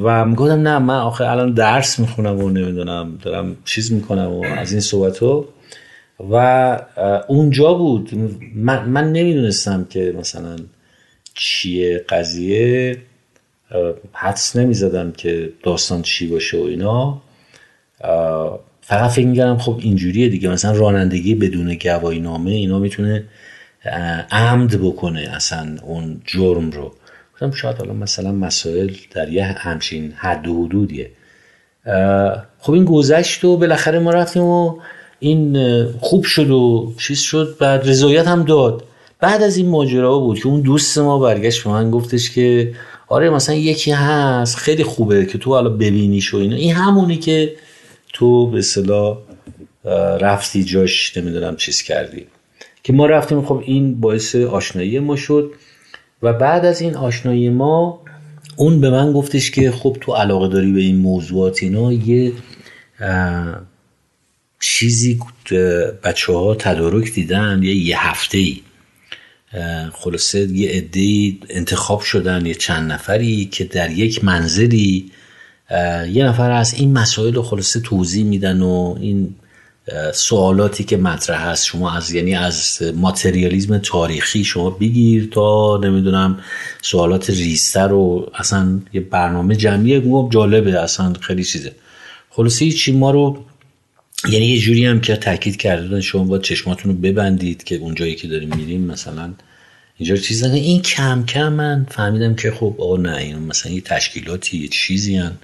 و 0.04 0.26
می‌گفتم 0.26 0.62
نه 0.68 0.80
من 0.80 1.00
آخه 1.00 1.30
الان 1.30 1.54
درس 1.54 2.00
می‌خونم 2.00 2.40
و 2.40 2.50
نمی‌دونم 2.50 3.18
دارم 3.22 3.56
چیز 3.66 3.92
می‌کنم 3.92 4.32
و 4.32 4.46
از 4.46 4.72
این 4.72 4.82
صحبت 4.82 5.24
و 5.24 6.80
اونجا 7.28 7.74
بود. 7.74 8.10
من, 8.56 8.90
من 8.90 9.12
نمی‌دونستم 9.12 9.88
که 9.90 10.14
مثلا 10.20 10.56
چیه 11.34 12.06
قضیه. 12.10 12.98
حدس 14.14 14.56
نمی‌زدم 14.56 15.12
که 15.12 15.50
داستان 15.64 16.02
چی 16.02 16.28
باشه 16.28 16.58
و 16.58 16.64
اینا. 16.64 17.22
فقط 18.82 19.10
فکر 19.10 19.28
می‌کردم 19.28 19.58
خب 19.58 19.76
اینجوریه 19.80 20.30
دیگه. 20.30 20.50
مثلا 20.50 20.72
رانندگی 20.72 21.36
بدون 21.36 21.78
گواهی 21.82 22.20
نامه 22.20 22.52
اینا 22.52 22.80
می‌تونه 22.80 23.24
عمد 24.32 24.82
بکنه 24.82 25.30
اصلا 25.36 25.76
اون 25.84 26.22
جرم 26.26 26.72
رو. 26.72 26.92
گفتم 27.34 27.52
شاید 27.52 27.78
حالا 27.78 27.94
مثلا 27.94 28.32
مسائل 28.32 28.92
در 29.12 29.30
یه 29.30 29.44
همچین 29.44 30.14
حد 30.16 30.48
و 30.48 30.66
حدودیه. 30.66 31.12
خب 32.60 32.74
این 32.74 32.86
گذشت 32.86 33.46
و 33.46 33.58
بالاخره 33.58 34.00
ما 34.00 34.12
رفتیم 34.12 34.44
و 34.44 34.80
این 35.20 35.58
خوب 36.00 36.24
شد 36.24 36.50
و 36.50 36.94
چیز 37.00 37.20
شد. 37.20 37.56
بعد 37.60 37.90
رضایت 37.90 38.28
هم 38.28 38.44
داد. 38.44 38.84
بعد 39.20 39.44
از 39.44 39.58
این 39.58 39.70
ماجرا 39.70 40.20
بود 40.20 40.40
که 40.40 40.48
اون 40.48 40.62
دوست 40.62 40.98
ما 40.98 41.20
برگشت 41.20 41.64
به 41.64 41.70
من 41.70 41.92
گفتش 41.92 42.32
که 42.32 42.74
آره 43.08 43.30
مثلا 43.30 43.56
یکی 43.56 43.92
هست 43.92 44.56
خیلی 44.56 44.84
خوبه 44.84 45.26
که 45.26 45.38
تو 45.38 45.50
حالا 45.50 45.70
ببینیش 45.70 46.34
و 46.34 46.38
اینا. 46.38 46.56
این 46.56 46.74
همونی 46.74 47.18
که 47.18 47.56
تو 48.14 48.48
به 48.48 48.62
صلاح 48.62 49.18
رفتی 50.22 50.64
جاش 50.64 51.18
نمی‌دونم 51.18 51.56
چیز 51.56 51.82
کردی. 51.82 52.26
که 52.84 52.94
ما 52.94 53.06
رفتیم 53.06 53.46
خب 53.46 53.64
این 53.66 54.00
باعث 54.00 54.36
آشنایی 54.36 55.00
ما 55.00 55.16
شد. 55.16 55.52
و 56.24 56.34
بعد 56.34 56.66
از 56.66 56.82
این 56.82 56.96
آشنایی 56.96 57.50
ما 57.50 58.02
اون 58.56 58.82
به 58.82 58.90
من 58.90 59.14
گفتش 59.14 59.52
که 59.52 59.72
خب 59.72 59.98
تو 60.02 60.14
علاقه 60.14 60.48
داری 60.48 60.72
به 60.72 60.80
این 60.80 60.96
موضوعات 60.96 61.64
اینا 61.64 61.94
یه 61.94 62.34
چیزی 64.60 65.20
بچه 66.04 66.34
ها 66.34 66.56
تدارک 66.56 67.14
دیدن 67.14 67.60
یه 67.64 67.76
یه 67.76 68.08
هفته 68.08 68.38
ای 68.38 68.62
خلاصه 69.94 70.52
یه 70.52 70.70
عده 70.70 71.34
انتخاب 71.50 72.02
شدن 72.02 72.46
یه 72.46 72.54
چند 72.54 72.92
نفری 72.92 73.46
که 73.46 73.64
در 73.64 73.92
یک 73.92 74.24
منزلی 74.24 75.12
یه 76.12 76.26
نفر 76.26 76.52
از 76.52 76.74
این 76.74 76.94
مسائل 76.94 77.34
رو 77.34 77.42
خلاصه 77.42 77.80
توضیح 77.80 78.26
میدن 78.26 78.62
و 78.62 78.96
این 79.00 79.36
سوالاتی 80.14 80.84
که 80.84 80.98
مطرح 80.98 81.48
هست 81.48 81.66
شما 81.66 81.92
از 81.92 82.12
یعنی 82.12 82.36
از 82.36 82.80
ماتریالیزم 82.96 83.78
تاریخی 83.78 84.44
شما 84.44 84.70
بگیر 84.70 85.30
تا 85.32 85.78
نمی‌دونم 85.84 86.40
سوالات 86.82 87.30
ریستر 87.30 87.88
رو 87.88 88.32
اصلا 88.36 88.80
یه 88.94 89.02
برنامه 89.02 89.56
جمعی 89.56 90.28
جالبه 90.30 90.80
اصلا 90.80 91.14
خیلی 91.22 91.44
چیزه. 91.44 91.72
خلاصه 92.30 92.72
چی 92.72 92.92
ما 92.92 93.12
رو 93.12 93.46
یعنی 94.30 94.46
یه 94.46 94.60
جوری 94.60 94.86
هم 94.86 95.02
که 95.02 95.16
تاکید 95.16 95.58
کرده 95.58 96.02
شما 96.02 96.24
با 96.24 96.38
چشماتون 96.38 96.92
رو 96.92 96.98
ببندید 96.98 97.64
که 97.64 97.76
اون 97.76 97.96
جایی 97.96 98.16
که 98.16 98.28
داریم 98.28 98.56
میریم 98.56 98.82
مثلا 98.82 99.34
اینجا 99.98 100.16
چیز 100.16 100.44
این 100.44 100.82
کم 100.82 101.26
کم 101.26 101.54
من 101.54 101.86
فهمیدم 101.90 102.36
که 102.36 102.52
خب 102.52 102.76
آقا 102.80 102.98
نه 102.98 103.18
این 103.18 103.40
مثلا 103.40 103.72
یه 103.72 103.82
تشکیلاتی 103.82 104.58
یه 104.58 104.68
چیزی 104.68 105.16
هن 105.16 105.38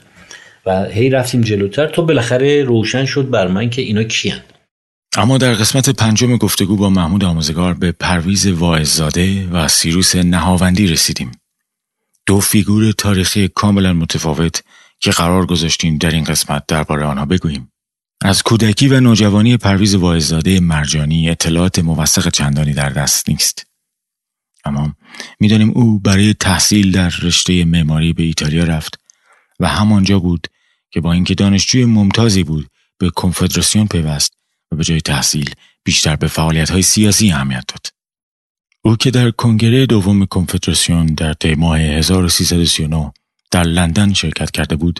و 0.66 0.84
هی 0.84 1.10
رفتیم 1.10 1.42
جلوتر 1.42 1.88
تا 1.88 2.02
بالاخره 2.02 2.64
روشن 2.64 3.06
شد 3.06 3.30
بر 3.30 3.48
من 3.48 3.70
که 3.70 3.82
اینا 3.82 4.04
کیان 4.04 4.40
اما 5.18 5.38
در 5.38 5.54
قسمت 5.54 5.90
پنجم 5.90 6.38
گفتگو 6.38 6.76
با 6.76 6.90
محمود 6.90 7.24
آموزگار 7.24 7.74
به 7.74 7.92
پرویز 7.92 8.48
واعظزاده 8.48 9.48
و 9.48 9.68
سیروس 9.68 10.16
نهاوندی 10.16 10.88
رسیدیم. 10.88 11.32
دو 12.26 12.40
فیگور 12.40 12.92
تاریخی 12.92 13.48
کاملا 13.48 13.94
متفاوت 13.94 14.64
که 15.00 15.12
قرار 15.12 15.46
گذاشتیم 15.46 15.98
در 15.98 16.12
این 16.12 16.24
قسمت 16.24 16.64
درباره 16.68 17.06
آنها 17.06 17.26
بگوییم. 17.26 17.72
از 18.22 18.44
کودکی 18.44 18.88
و 18.88 19.00
نوجوانی 19.00 19.58
پرویز 19.58 19.96
واعظزاده 19.96 20.60
مرجانی 20.60 21.30
اطلاعات 21.30 21.80
موثق 21.80 22.30
چندانی 22.30 22.74
در 22.74 22.90
دست 22.90 23.30
نیست. 23.30 23.66
اما 24.66 24.96
می‌دانیم 25.40 25.70
او 25.70 26.00
برای 26.00 26.34
تحصیل 26.34 26.92
در 26.92 27.10
رشته 27.22 27.66
معماری 27.66 28.14
به 28.14 28.24
ایتالیا 28.24 28.64
رفت 28.64 29.00
و 29.60 29.68
همانجا 29.68 30.20
بود 30.20 30.48
که 30.92 31.02
با 31.02 31.14
اینکه 31.14 31.36
دانشجوی 31.36 31.86
ممتازی 31.86 32.44
بود 32.44 32.68
به 32.98 33.10
کنفدراسیون 33.10 33.88
پیوست 33.88 34.34
و 34.72 34.76
به 34.76 34.84
جای 34.84 35.02
تحصیل 35.02 35.54
بیشتر 35.84 36.16
به 36.16 36.28
فعالیت 36.28 36.70
های 36.70 36.82
سیاسی 36.82 37.32
اهمیت 37.32 37.64
داد. 37.68 37.88
او 38.82 38.96
که 38.96 39.12
در 39.12 39.32
کنگره 39.32 39.86
دوم 39.86 40.26
کنفدراسیون 40.26 41.06
در 41.06 41.34
طی 41.34 41.56
ماه 41.56 41.80
1339 41.80 43.12
در 43.52 43.64
لندن 43.64 44.14
شرکت 44.14 44.52
کرده 44.52 44.76
بود 44.76 45.00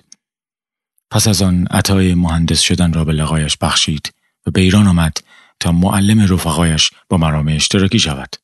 پس 1.12 1.28
از 1.28 1.42
آن 1.42 1.68
عطای 1.72 2.14
مهندس 2.14 2.60
شدن 2.60 2.94
را 2.94 3.06
به 3.06 3.14
لقایش 3.14 3.58
بخشید 3.58 4.14
و 4.46 4.52
به 4.52 4.62
ایران 4.62 4.88
آمد 4.88 5.18
تا 5.60 5.72
معلم 5.72 6.34
رفقایش 6.34 6.92
با 7.10 7.18
مرامه 7.18 7.54
اشتراکی 7.54 8.00
شود. 8.00 8.36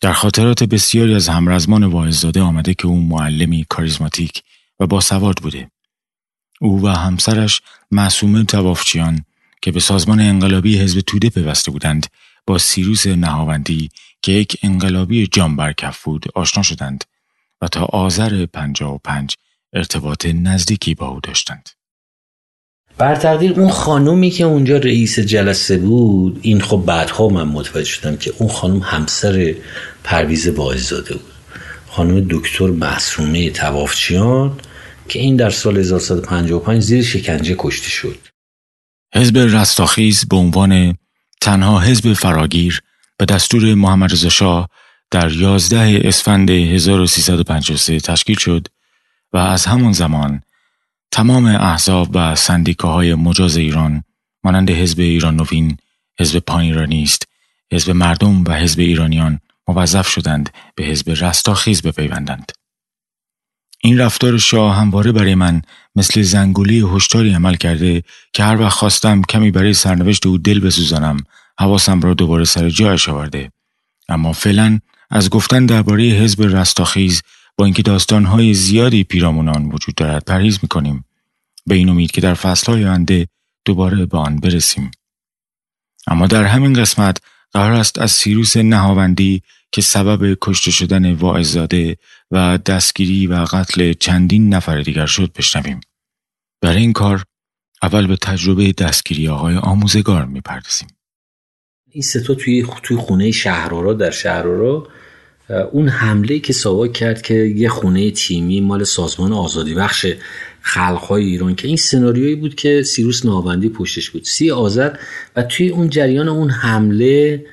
در 0.00 0.12
خاطرات 0.12 0.64
بسیاری 0.64 1.14
از 1.14 1.28
همرزمان 1.28 1.84
واعظزاده 1.84 2.42
آمده 2.42 2.74
که 2.74 2.86
او 2.86 3.00
معلمی 3.00 3.66
کاریزماتیک 3.68 4.42
و 4.80 4.86
با 4.86 5.00
سواد 5.00 5.36
بوده. 5.36 5.70
او 6.60 6.82
و 6.82 6.88
همسرش 6.88 7.60
معصومه 7.90 8.44
توافچیان 8.44 9.24
که 9.62 9.72
به 9.72 9.80
سازمان 9.80 10.20
انقلابی 10.20 10.78
حزب 10.78 11.00
توده 11.00 11.30
پیوسته 11.30 11.70
بودند 11.70 12.06
با 12.46 12.58
سیروس 12.58 13.06
نهاوندی 13.06 13.90
که 14.22 14.32
یک 14.32 14.56
انقلابی 14.62 15.26
جان 15.26 15.56
برکف 15.56 16.02
بود 16.02 16.26
آشنا 16.34 16.62
شدند 16.62 17.04
و 17.60 17.68
تا 17.68 17.84
آذر 17.84 18.46
پنج 18.46 19.34
ارتباط 19.74 20.26
نزدیکی 20.26 20.94
با 20.94 21.06
او 21.06 21.20
داشتند. 21.20 21.68
بر 22.98 23.14
تقدیر 23.14 23.60
اون 23.60 23.70
خانومی 23.70 24.30
که 24.30 24.44
اونجا 24.44 24.76
رئیس 24.76 25.18
جلسه 25.18 25.78
بود 25.78 26.38
این 26.42 26.60
خب 26.60 26.82
بعدها 26.86 27.28
من 27.28 27.48
متوجه 27.48 27.84
شدم 27.84 28.16
که 28.16 28.32
اون 28.38 28.48
خانم 28.48 28.78
همسر 28.78 29.54
پرویز 30.04 30.48
واعظزاده 30.48 31.14
بود. 31.14 31.32
خانم 31.88 32.26
دکتر 32.30 32.66
معصومه 32.66 33.50
توافچیان 33.50 34.60
که 35.08 35.18
این 35.18 35.36
در 35.36 35.50
سال 35.50 35.78
1355 35.78 36.82
زیر 36.82 37.02
شکنجه 37.02 37.56
کشته 37.58 37.88
شد. 37.88 38.18
حزب 39.14 39.38
رستاخیز 39.38 40.24
به 40.28 40.36
عنوان 40.36 40.98
تنها 41.40 41.80
حزب 41.80 42.12
فراگیر 42.12 42.80
به 43.18 43.24
دستور 43.24 43.74
محمد 43.74 44.12
رضا 44.12 44.28
شاه 44.28 44.68
در 45.10 45.32
11 45.32 46.00
اسفند 46.04 46.50
1353 46.50 48.00
تشکیل 48.00 48.38
شد. 48.38 48.68
و 49.34 49.36
از 49.36 49.66
همان 49.66 49.92
زمان 49.92 50.42
تمام 51.10 51.44
احزاب 51.46 52.10
و 52.14 52.34
سندیکاهای 52.36 53.14
مجاز 53.14 53.56
ایران 53.56 54.04
مانند 54.44 54.70
حزب 54.70 55.00
ایران 55.00 55.36
نوین، 55.36 55.76
حزب 56.20 56.38
پان 56.38 56.92
است، 56.92 57.22
حزب 57.72 57.90
مردم 57.90 58.44
و 58.44 58.52
حزب 58.52 58.80
ایرانیان 58.80 59.40
موظف 59.68 60.08
شدند 60.08 60.50
به 60.74 60.84
حزب 60.84 61.10
رستاخیز 61.10 61.82
بپیوندند. 61.82 62.52
این 63.80 63.98
رفتار 63.98 64.38
شاه 64.38 64.76
همواره 64.76 65.12
برای 65.12 65.34
من 65.34 65.62
مثل 65.96 66.22
زنگولی 66.22 66.80
هشداری 66.80 67.34
عمل 67.34 67.54
کرده 67.54 68.02
که 68.32 68.44
هر 68.44 68.60
وقت 68.60 68.72
خواستم 68.72 69.22
کمی 69.22 69.50
برای 69.50 69.74
سرنوشت 69.74 70.26
او 70.26 70.38
دل 70.38 70.60
بسوزانم 70.60 71.16
حواسم 71.58 72.00
را 72.00 72.14
دوباره 72.14 72.44
سر 72.44 72.68
جایش 72.68 73.08
آورده 73.08 73.52
اما 74.08 74.32
فعلا 74.32 74.80
از 75.10 75.30
گفتن 75.30 75.66
درباره 75.66 76.04
حزب 76.04 76.42
رستاخیز 76.42 77.22
با 77.56 77.64
اینکه 77.64 77.82
داستانهای 77.82 78.54
زیادی 78.54 79.04
پیرامونان 79.04 79.64
وجود 79.66 79.94
دارد 79.94 80.24
پرهیز 80.24 80.58
می‌کنیم 80.62 81.04
به 81.66 81.74
این 81.74 81.88
امید 81.88 82.10
که 82.10 82.20
در 82.20 82.34
فصلهای 82.34 82.84
آینده 82.84 83.28
دوباره 83.64 84.06
به 84.06 84.18
آن 84.18 84.36
برسیم 84.36 84.90
اما 86.06 86.26
در 86.26 86.44
همین 86.44 86.72
قسمت 86.72 87.18
قرار 87.52 87.72
است 87.72 87.98
از 87.98 88.10
سیروس 88.10 88.56
نهاوندی 88.56 89.42
که 89.72 89.82
سبب 89.82 90.38
کشته 90.40 90.70
شدن 90.70 91.12
واعظزاده 91.12 91.96
و 92.30 92.58
دستگیری 92.58 93.26
و 93.26 93.34
قتل 93.34 93.92
چندین 93.92 94.54
نفر 94.54 94.80
دیگر 94.80 95.06
شد 95.06 95.32
بشنویم. 95.32 95.80
برای 96.60 96.76
این 96.76 96.92
کار 96.92 97.24
اول 97.82 98.06
به 98.06 98.16
تجربه 98.16 98.72
دستگیری 98.72 99.28
آقای 99.28 99.56
آموزگار 99.56 100.24
می‌پردازیم. 100.24 100.88
این 101.90 102.02
ستا 102.02 102.34
توی 102.34 102.66
توی 102.82 102.96
خونه 102.96 103.30
شهرارا 103.30 103.92
در 103.92 104.10
شهرارا 104.10 104.88
اون 105.48 105.88
حمله 105.88 106.38
که 106.38 106.52
ساواک 106.52 106.92
کرد 106.92 107.22
که 107.22 107.34
یه 107.34 107.68
خونه 107.68 108.10
تیمی 108.10 108.60
مال 108.60 108.84
سازمان 108.84 109.32
آزادی 109.32 109.74
بخش 109.74 110.06
خلقهای 110.60 111.24
ایران 111.24 111.54
که 111.54 111.68
این 111.68 111.76
سناریویی 111.76 112.34
بود 112.34 112.54
که 112.54 112.82
سیروس 112.82 113.26
نهاوندی 113.26 113.68
پشتش 113.68 114.10
بود. 114.10 114.24
سی 114.24 114.50
آذر 114.50 114.96
و 115.36 115.42
توی 115.42 115.68
اون 115.68 115.88
جریان 115.88 116.28
اون 116.28 116.50
حمله 116.50 117.44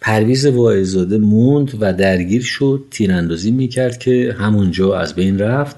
پرویز 0.00 0.46
واعظاده 0.46 1.18
موند 1.18 1.76
و 1.80 1.92
درگیر 1.92 2.42
شد 2.42 2.84
تیراندازی 2.90 3.50
می‌کرد 3.50 3.98
که 3.98 4.36
همونجا 4.38 4.98
از 4.98 5.14
بین 5.14 5.38
رفت 5.38 5.76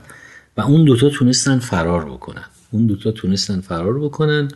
و 0.57 0.61
اون 0.61 0.85
دوتا 0.85 1.09
تونستن 1.09 1.59
فرار 1.59 2.05
بکنن. 2.05 2.45
اون 2.71 2.87
دوتا 2.87 3.11
تونستن 3.11 3.61
فرار 3.61 3.99
بکنن 3.99 4.49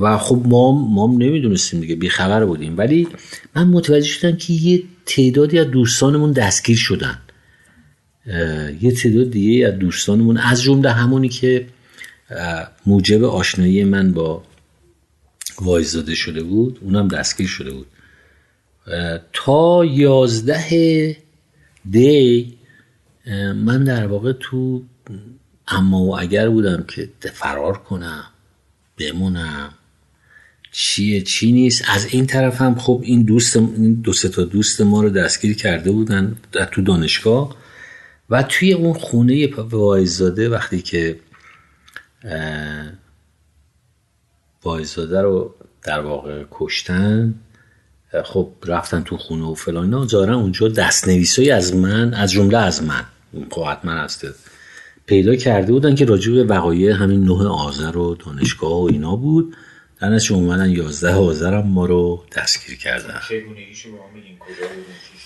و 0.00 0.18
خب 0.18 0.42
ما 0.44 0.72
ما 0.72 1.06
نمی‌دونستیم 1.06 1.80
دیگه 1.80 1.94
بیخبر 1.94 2.44
بودیم. 2.44 2.78
ولی 2.78 3.08
من 3.56 3.68
متوجه 3.68 4.06
شدم 4.06 4.36
که 4.36 4.52
یه 4.52 4.82
تعدادی 5.06 5.58
از 5.58 5.66
دوستانمون 5.66 6.32
دستگیر 6.32 6.76
شدن. 6.76 7.18
یه 8.80 8.92
تعداد 9.02 9.30
دیگه 9.30 9.66
از 9.66 9.78
دوستانمون 9.78 10.36
از 10.36 10.62
جمله 10.62 10.90
همونی 10.90 11.28
که 11.28 11.66
موجب 12.86 13.24
آشنایی 13.24 13.84
من 13.84 14.12
با 14.12 14.44
وایزاده 15.60 16.14
شده 16.14 16.42
بود 16.42 16.78
اونم 16.82 17.08
دستگیر 17.08 17.46
شده 17.46 17.70
بود. 17.70 17.86
تا 19.32 19.84
یازده 19.84 21.16
دی 21.90 22.54
من 23.54 23.84
در 23.84 24.06
واقع 24.06 24.32
تو 24.32 24.82
اما 25.68 26.00
و 26.02 26.18
اگر 26.18 26.48
بودم 26.48 26.84
که 26.88 27.10
فرار 27.32 27.78
کنم 27.78 28.24
بمونم 28.98 29.74
چیه 30.72 31.20
چی 31.20 31.52
نیست. 31.52 31.84
از 31.88 32.06
این 32.06 32.26
طرف 32.26 32.60
هم 32.60 32.74
خب 32.74 33.00
این 33.04 33.22
دوست 33.22 33.56
این 33.56 33.94
دو 33.94 34.12
تا 34.12 34.44
دوست 34.44 34.80
ما 34.80 35.02
رو 35.02 35.10
دستگیر 35.10 35.56
کرده 35.56 35.90
بودن 35.90 36.36
در 36.52 36.64
تو 36.64 36.82
دانشگاه 36.82 37.56
و 38.30 38.42
توی 38.42 38.72
اون 38.72 38.92
خونه 38.92 39.46
وایزاده 39.56 40.48
وقتی 40.48 40.82
که 40.82 41.18
وایزاده 44.62 45.22
رو 45.22 45.54
در 45.82 46.00
واقع 46.00 46.44
کشتن 46.50 47.34
خب 48.24 48.52
رفتن 48.64 49.02
تو 49.02 49.16
خونه 49.16 49.44
و 49.44 49.54
فلان 49.54 49.94
اینا. 49.94 50.38
اونجا 50.40 50.68
دستنویسایی 50.68 51.50
از 51.50 51.74
من 51.74 52.14
از 52.14 52.32
جمله 52.32 52.58
از 52.58 52.82
من 52.82 53.04
خب 53.50 53.64
حتما 53.64 53.92
هست 53.92 54.26
پیدا 55.06 55.36
کرده 55.36 55.72
بودن 55.72 55.94
که 55.94 56.04
راجع 56.04 56.32
به 56.32 56.44
وقایع 56.44 56.92
همین 56.92 57.24
نه 57.24 57.48
آذر 57.48 57.96
و 57.96 58.14
دانشگاه 58.14 58.80
و 58.80 58.84
اینا 58.84 59.16
بود. 59.16 59.56
در 60.02 60.34
اومدن 60.34 60.70
11 60.70 61.14
آذر 61.14 61.54
هم 61.54 61.68
ما 61.68 61.86
رو 61.86 62.22
دستگیر 62.36 62.78
کردن. 62.78 63.20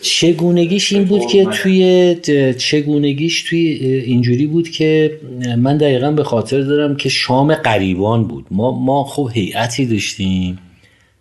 چگونگیش 0.03 0.93
این 0.93 1.05
بود 1.05 1.27
که 1.27 1.45
توی 1.45 2.15
چگونگیش 2.59 3.43
توی 3.43 3.59
اینجوری 4.07 4.47
بود 4.47 4.69
که 4.69 5.21
من 5.59 5.77
دقیقا 5.77 6.11
به 6.11 6.25
خاطر 6.25 6.61
دارم 6.61 6.97
که 6.97 7.09
شام 7.09 7.55
قریبان 7.55 8.25
بود. 8.29 8.47
ما 8.51 8.71
ما 8.71 9.05
خب 9.05 9.31
هیئتی 9.33 9.87
داشتیم 9.87 10.59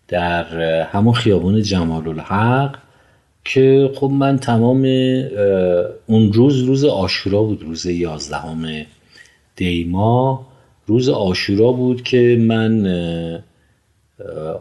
در 0.08 0.46
همون 0.82 1.14
خیابان 1.14 1.62
جمال 1.62 2.08
الحق 2.08 2.78
که 3.46 3.92
خب 3.96 4.10
من 4.10 4.38
تمام 4.38 4.84
اون 6.06 6.34
روز 6.34 6.60
روز 6.60 6.86
آشورا 6.86 7.44
بود 7.44 7.64
روز 7.64 7.86
یازدهم 7.86 8.86
دیما 9.56 10.48
روز 10.88 11.10
آشورا 11.10 11.72
بود 11.72 12.04
که 12.04 12.38
من 12.42 12.88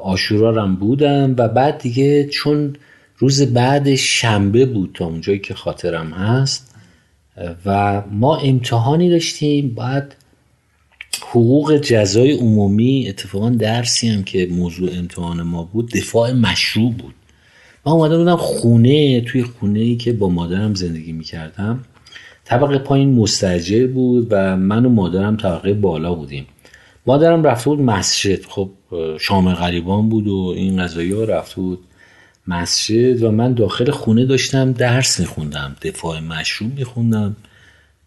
آشورا 0.01 0.51
رم 0.51 0.77
بودم 0.77 1.35
و 1.39 1.49
بعد 1.49 1.79
دیگه 1.79 2.25
چون 2.25 2.77
روز 3.19 3.43
بعد 3.43 3.95
شنبه 3.95 4.67
بود 4.67 4.91
تا 4.95 5.07
اونجایی 5.07 5.39
که 5.39 5.55
خاطرم 5.55 6.11
هست 6.11 6.75
و 7.67 8.03
ما 8.11 8.37
امتحانی 8.37 9.11
داشتیم 9.11 9.75
بعد 9.75 10.15
حقوق 11.23 11.77
جزای 11.77 12.33
عمومی 12.33 13.07
اتفاقا 13.09 13.51
درسی 13.51 14.09
هم 14.09 14.25
که 14.25 14.49
موضوع 14.51 14.91
امتحان 14.93 15.43
ما 15.43 15.63
بود 15.63 15.91
دفاع 15.91 16.33
مشروع 16.33 16.93
بود. 16.93 17.15
من 17.87 17.93
اومده 17.93 18.19
بودم 18.19 18.37
خونه 18.37 19.21
توی 19.21 19.43
خونه 19.43 19.81
ای 19.81 19.97
که 19.97 20.13
با 20.13 20.29
مادرم 20.29 20.75
زندگی 20.75 21.13
می‌کردم. 21.13 21.85
طبقه 22.45 22.79
پایین 22.79 23.15
مستجر 23.15 23.87
بود 23.87 24.27
و 24.31 24.57
من 24.57 24.87
و 24.87 24.89
مادرم 24.89 25.37
طبقه 25.37 25.75
بالا 25.75 26.15
بودیم. 26.15 26.47
مادرم 27.07 27.43
رفته 27.43 27.71
بود 27.71 27.81
مسجد. 27.81 28.45
خب 28.45 28.71
شام 29.21 29.55
غریبان 29.55 30.09
بود 30.09 30.29
و 30.29 30.53
این 30.57 30.83
قضایی 30.83 31.13
ها 31.13 31.25
رفته 31.25 31.57
بود 31.57 31.85
مسجد 32.49 33.23
و 33.23 33.31
من 33.31 33.55
داخل 33.55 33.91
خونه 33.91 34.27
داشتم 34.27 34.73
درس 34.73 35.21
میخوندم 35.21 35.77
دفاع 35.83 36.21
مشروع 36.21 36.71
میخوندم 36.71 37.37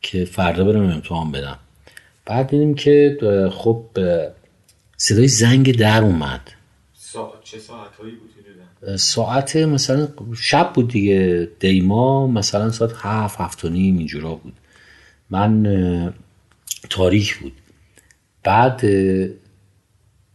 که 0.01 0.25
فردا 0.25 0.63
برم 0.63 0.89
امتحان 0.89 1.31
بدم. 1.31 1.59
بعد 2.25 2.47
دیدیم 2.47 2.73
که 2.73 3.17
خب 3.51 3.85
صدای 4.97 5.27
زنگ 5.27 5.77
در 5.77 6.03
اومد. 6.03 6.41
چه 7.43 7.59
ساعتهایی 7.59 8.15
بود 8.15 8.29
ساعت 8.97 9.55
مثلا 9.55 10.07
شب 10.39 10.71
بود 10.73 10.87
دیگه. 10.87 11.49
دیما 11.59 12.27
مثلا 12.27 12.71
ساعت 12.71 12.91
هفت 12.97 13.41
هفت 13.41 13.65
و 13.65 13.69
نیم 13.69 13.97
اینجورا 13.97 14.35
بود. 14.35 14.53
من 15.29 15.65
اه، 15.65 16.13
تاریک 16.89 17.37
بود. 17.37 17.53
بعد 18.43 18.85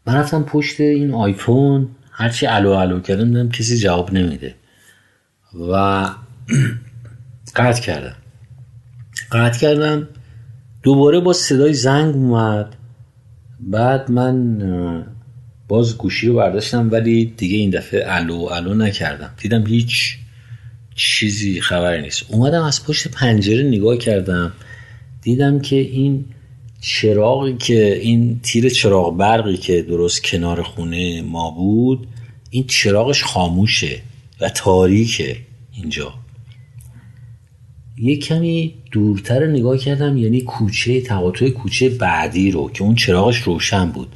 من 0.06 0.14
رفتم 0.14 0.42
پشت 0.42 0.80
این 0.80 1.14
آیفون 1.14 1.88
هرچی 2.10 2.46
الو 2.46 2.70
الو 2.70 3.00
کردم 3.00 3.24
دیدم 3.24 3.48
کسی 3.48 3.78
جواب 3.78 4.12
نمیده. 4.12 4.54
و 5.70 5.72
قطع 7.56 7.82
کردم. 7.82 8.16
قطع 9.32 9.58
کردم. 9.58 10.08
دوباره 10.82 11.20
با 11.20 11.32
صدای 11.32 11.74
زنگ 11.74 12.14
اومد. 12.14 12.76
بعد 13.60 14.10
من 14.10 14.62
باز 15.72 15.98
گوشی 15.98 16.26
رو 16.26 16.34
برداشتم 16.34 16.88
ولی 16.90 17.24
دیگه 17.36 17.56
این 17.56 17.70
دفعه 17.70 18.04
الو 18.06 18.34
الو 18.34 18.74
نکردم. 18.74 19.30
دیدم 19.42 19.66
هیچ 19.66 20.16
چیزی 20.94 21.60
خبری 21.60 22.02
نیست. 22.02 22.24
اومدم 22.28 22.62
از 22.62 22.84
پشت 22.84 23.08
پنجره 23.08 23.62
نگاه 23.62 23.96
کردم. 23.96 24.52
دیدم 25.22 25.60
که 25.60 25.76
این 25.76 26.24
چراغی 26.80 27.56
که 27.56 27.98
این 27.98 28.40
تیر 28.42 28.68
چراغ 28.68 29.16
برقی 29.16 29.56
که 29.56 29.82
درست 29.82 30.24
کنار 30.24 30.62
خونه 30.62 31.22
ما 31.22 31.50
بود 31.50 32.08
این 32.50 32.66
چراغش 32.66 33.22
خاموشه 33.22 34.00
و 34.40 34.48
تاریکه 34.48 35.36
اینجا. 35.72 36.14
یه 37.98 38.16
کمی 38.16 38.74
دورتر 38.90 39.46
نگاه 39.46 39.78
کردم 39.78 40.16
یعنی 40.16 40.40
کوچه 40.40 41.00
تقاطع 41.00 41.50
کوچه 41.50 41.88
بعدی 41.88 42.50
رو 42.50 42.70
که 42.70 42.82
اون 42.82 42.94
چراغش 42.94 43.38
روشن 43.38 43.90
بود. 43.90 44.08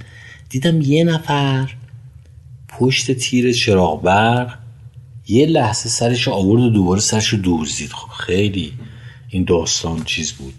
دیدم 0.49 0.81
یه 0.81 1.05
نفر 1.05 1.71
پشت 2.69 3.13
تیر 3.13 3.53
چراغ 3.53 4.03
برق 4.03 4.59
یه 5.29 5.47
لحظه 5.47 5.89
سرش 5.89 6.29
آورد 6.29 6.63
و 6.63 6.71
دوباره 6.71 7.01
سرش 7.01 7.29
رو 7.29 7.39
دورزید 7.39 7.93
خب 7.93 8.09
خیلی 8.09 8.73
این 9.29 9.45
داستان 9.45 10.05
چیز 10.05 10.33
بود. 10.33 10.55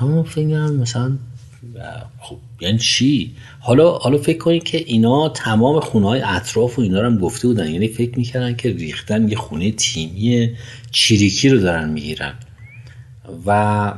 من 0.00 0.22
فکر 0.22 0.50
کردم 0.50 0.76
مثلا 0.76 1.18
خب 2.18 2.36
یعنی 2.60 2.78
چی؟ 2.78 3.34
حالا 3.60 3.98
حالا 3.98 4.18
فکر 4.18 4.38
کنید 4.38 4.64
که 4.64 4.78
اینا 4.78 5.28
تمام 5.28 5.80
خونه 5.80 6.06
های 6.06 6.20
اطراف 6.20 6.78
و 6.78 6.82
اینا 6.82 7.00
رو 7.00 7.06
هم 7.06 7.18
گفته 7.18 7.48
بودن. 7.48 7.70
یعنی 7.70 7.88
فکر 7.88 8.18
می‌کردن 8.18 8.56
که 8.56 8.72
ریختن 8.72 9.28
یه 9.28 9.36
خونه 9.36 9.72
تیمی 9.72 10.56
چیریکی 10.90 11.48
رو 11.48 11.58
دارن 11.58 11.90
می‌گیرن. 11.90 12.34
و 13.46 13.92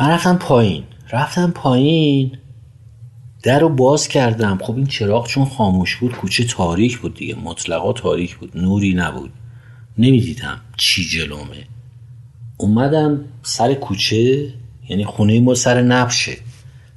من 0.00 0.38
پایین. 0.38 0.84
رفتم 1.12 1.50
پایین. 1.50 2.38
در 3.42 3.58
رو 3.58 3.68
باز 3.68 4.08
کردم. 4.08 4.58
خب 4.62 4.76
این 4.76 4.86
چراغ 4.86 5.26
چون 5.26 5.44
خاموش 5.44 5.96
بود 5.96 6.12
کوچه 6.12 6.44
تاریک 6.44 6.98
بود 6.98 7.14
دیگه. 7.14 7.34
مطلقا 7.34 7.92
تاریک 7.92 8.36
بود. 8.36 8.56
نوری 8.56 8.94
نبود. 8.94 9.32
نمی‌دیدم 9.98 10.60
چی 10.76 11.04
جلومه. 11.04 11.66
اومدم 12.56 13.24
سر 13.42 13.74
کوچه 13.74 14.52
یعنی 14.88 15.04
خونه 15.04 15.40
ما 15.40 15.54
سر 15.54 15.82
نبشه. 15.82 16.36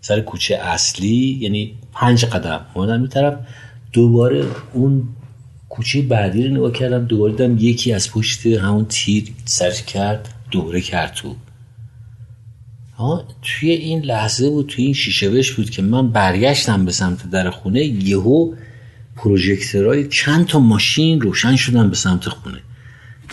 سر 0.02 0.22
کوچه 0.22 0.56
اصلی 0.56 1.38
یعنی 1.42 1.74
پنج 1.94 2.26
قدم 2.26 2.66
اومدم 2.74 3.00
این 3.00 3.08
طرف. 3.08 3.40
دوباره 3.94 4.46
اون 4.74 5.08
کوچه 5.70 6.02
بعدی 6.02 6.48
رو 6.48 6.54
نگاه 6.54 6.72
کردم. 6.72 7.06
دوباره 7.06 7.32
دیدم 7.34 7.58
یکی 7.58 7.94
از 7.94 8.12
پشت 8.12 8.46
همون 8.46 8.86
تیر 8.86 9.34
سرش 9.46 9.84
کرد 9.84 10.30
دوره 10.52 10.82
کرد 10.82 11.14
تو. 11.14 11.36
ها 13.04 13.28
توی 13.42 13.70
این 13.72 14.00
لحظه 14.00 14.50
بود 14.50 14.68
توی 14.68 14.86
این 14.86 14.94
شیشه 14.94 15.30
بش 15.30 15.52
بود 15.52 15.70
که 15.70 15.82
من 15.82 16.12
برگشتم 16.12 16.86
به 16.86 16.92
سمت 16.92 17.30
در 17.30 17.50
خونه 17.50 17.86
یهو 17.86 18.54
پروژکتورهای 19.16 20.08
چند 20.08 20.48
تا 20.48 20.60
ماشین 20.60 21.22
روشن 21.22 21.56
شدن 21.56 21.90
به 21.90 21.96
سمت 21.96 22.30
خونه. 22.30 22.60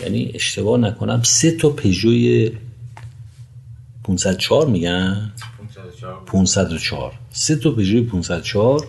یعنی 0.01 0.31
اشتباه 0.35 0.79
نکنم 0.79 1.21
سه 1.23 1.51
تا 1.51 1.69
پژوی 1.69 2.51
504 4.03 4.67
میگن؟ 4.67 5.31
504 6.25 7.13
سه 7.31 7.55
تا 7.55 7.71
پژوی 7.71 8.01
504 8.01 8.87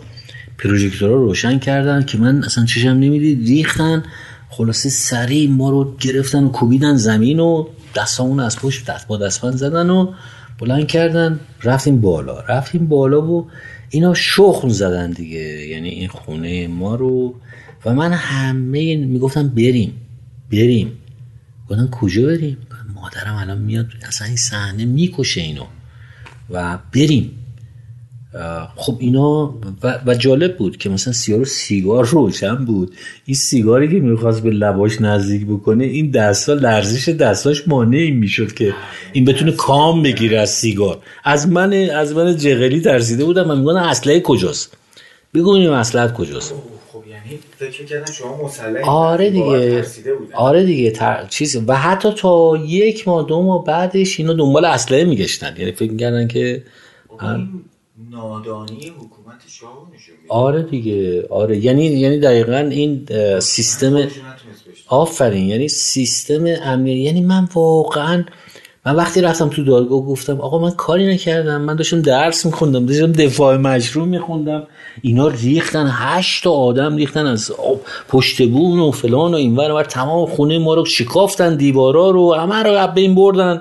پروژکتورها 0.59 1.17
روشن 1.17 1.59
کردن 1.59 2.05
که 2.05 2.19
من 2.19 2.45
اصلا 2.45 2.65
چشم 2.65 2.89
نمی‌دید 2.89 3.49
ریختن 3.49 4.03
خلاصه 4.49 4.89
سریع 4.89 5.51
ما 5.51 5.71
رو 5.71 5.97
گرفتن 6.01 6.45
و 6.45 6.49
کوبیدن 6.49 6.97
زمین 6.97 7.41
و 7.41 7.67
دستامون 7.95 8.41
از 8.41 8.59
پشت 8.59 8.87
دست 8.87 9.07
با 9.07 9.17
دستبند 9.17 9.57
زدن 9.57 9.91
و 9.91 10.13
بلند 10.63 10.87
کردن 10.87 11.41
رفتیم 11.63 12.01
بالا. 12.01 12.41
رفتیم 12.41 12.89
بالا 12.89 13.23
و 13.23 13.51
اینا 13.91 14.15
شخم 14.15 14.69
زدن 14.69 15.11
دیگه. 15.11 15.67
یعنی 15.67 15.89
این 15.89 16.09
خونه 16.09 16.69
ما 16.69 16.95
رو. 16.95 17.35
و 17.85 17.95
من 17.95 18.13
همه 18.13 18.97
می‌گفتم 18.97 19.49
بریم. 19.49 19.93
بریم. 20.53 20.93
گفتم 21.69 21.89
کجا 21.91 22.27
بریم؟ 22.27 22.57
مادرم 22.95 23.35
الان 23.35 23.59
میاد 23.59 23.87
اصلا 24.09 24.27
این 24.27 24.37
صحنه 24.37 24.85
می‌کشه 24.85 25.41
اینو. 25.41 25.65
و 26.51 26.79
بریم. 26.95 27.31
خب 28.77 28.97
اینا 29.01 29.55
و, 29.83 30.01
و 30.07 30.15
جالب 30.15 30.57
بود 30.57 30.77
که 30.77 30.89
مثلا 30.89 31.13
سیارو 31.13 31.45
سیگار 31.45 32.07
روشن 32.07 32.65
بود. 32.65 32.95
این 33.27 33.35
سیگاری 33.35 33.89
که 33.89 33.95
می‌خواست 33.95 34.43
به 34.43 34.51
لباش 34.51 35.01
نزدیک 35.01 35.47
بکنه 35.47 35.85
این 35.85 36.11
دستا 36.11 36.53
لرزش 36.53 37.09
دستاش 37.09 37.69
مانع 37.69 38.11
می‌شد 38.11 38.53
که 38.53 38.75
این 39.13 39.25
بتونه 39.25 39.53
کام 39.53 40.03
بگیره 40.03 40.39
از 40.39 40.51
سیگار. 40.51 40.99
از 41.25 41.49
من 41.49 41.73
از 41.73 42.13
من 42.13 42.37
جغلی 42.37 42.81
ترسیده 42.81 43.25
بودم 43.25 43.49
من 43.49 43.59
میگن 43.59 43.77
اسلحه 43.77 44.21
کجاست؟ 44.21 44.77
بگو 45.35 45.51
این 45.51 45.71
مسئله 45.71 46.13
کجاست. 46.13 46.55
خب 46.93 47.03
یعنی 47.11 47.39
فکر 47.59 47.85
کردن 47.85 48.13
شما 48.13 48.51
آره 48.85 49.31
دیگه. 49.31 49.85
آره 50.35 50.65
دیگه 50.65 50.91
تر... 50.91 51.27
چیز 51.31 51.63
و 51.67 51.77
حتی 51.77 52.13
تا 52.17 52.57
یک 52.67 53.09
ماه 53.09 53.27
دو 53.29 53.43
ماه 53.43 53.65
بعدش 53.65 54.21
اینا 54.21 54.33
دنبال 54.33 54.65
اسلحه 54.65 55.05
میگشتن. 55.05 55.55
یعنی 55.59 55.73
فکر 55.73 55.97
کردن 55.97 56.29
که 56.29 56.63
هم... 57.21 57.49
نادانی 58.11 58.93
حکومت 58.99 59.41
شاه 59.49 59.89
نشون 59.95 60.15
آره 60.29 60.63
دیگه 60.63 61.27
آره. 61.31 61.59
یعنی 61.59 61.85
یعنی 61.85 62.21
دقیقا 62.21 62.57
این 62.57 63.07
سیستم 63.41 64.09
آفرین. 64.89 65.49
یعنی 65.49 65.69
سیستم 65.69 66.45
امنیت. 66.65 67.07
یعنی 67.07 67.21
من 67.21 67.49
واقعا 67.55 68.25
من 68.87 68.97
وقتی 68.97 69.21
رفتم 69.21 69.49
تو 69.49 69.65
دادگاه 69.65 70.01
گفتم 70.01 70.41
آقا 70.41 70.59
من 70.59 70.71
کاری 70.71 71.15
نکردم. 71.15 71.61
من 71.61 71.77
داشتم 71.77 72.03
درس 72.03 72.47
میخوندم 72.47 72.87
داشتم 72.87 73.13
دفاع 73.13 73.57
مشروع 73.57 74.07
میخوندم. 74.07 74.67
اینا 75.03 75.29
ریختن 75.29 75.89
هشت 75.93 76.45
تا 76.45 76.51
آدم 76.51 76.97
ریختن 76.97 77.27
از 77.27 77.53
پشت 78.09 78.49
بون 78.49 78.79
و 78.79 78.91
فلان 78.91 79.35
و 79.35 79.37
این 79.37 79.57
ور 79.57 79.85
تمام 79.85 80.27
خونه 80.27 80.59
ما 80.59 80.75
رو 80.75 80.85
شکافتن 80.85 81.57
دیوارا 81.57 82.11
رو 82.11 82.35
همه 82.35 82.63
رو 82.63 82.87
به 82.95 83.01
این 83.01 83.15
بردن. 83.15 83.61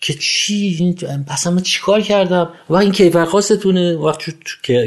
که 0.00 0.14
چی؟ 0.14 0.94
اصلا 1.28 1.52
من 1.52 1.62
چیکار 1.62 2.00
کردم؟ 2.00 2.48
و 2.70 2.74
این 2.74 2.92
کیفرخواستتونه. 2.92 3.96
وقت 3.96 4.22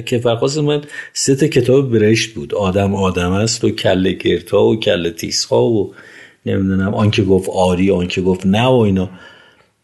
کیفرخواست 0.05 0.57
من 0.57 0.81
سه 1.13 1.35
تا 1.35 1.47
کتاب 1.47 1.91
برشت 1.91 2.33
بود. 2.33 2.55
آدم 2.55 2.95
آدم 2.95 3.31
است 3.31 3.63
و 3.63 3.69
کله 3.69 4.11
گرتا 4.11 4.63
و 4.63 4.79
کله 4.79 5.11
تیسها 5.11 5.63
و 5.63 5.93
نمی‌دونم 6.45 6.93
آنکه 6.93 7.23
گفت 7.23 7.49
آری 7.49 7.91
آنکه 7.91 8.21
گفت 8.21 8.45
نه 8.45 8.65
و 8.65 8.71
اینا. 8.73 9.09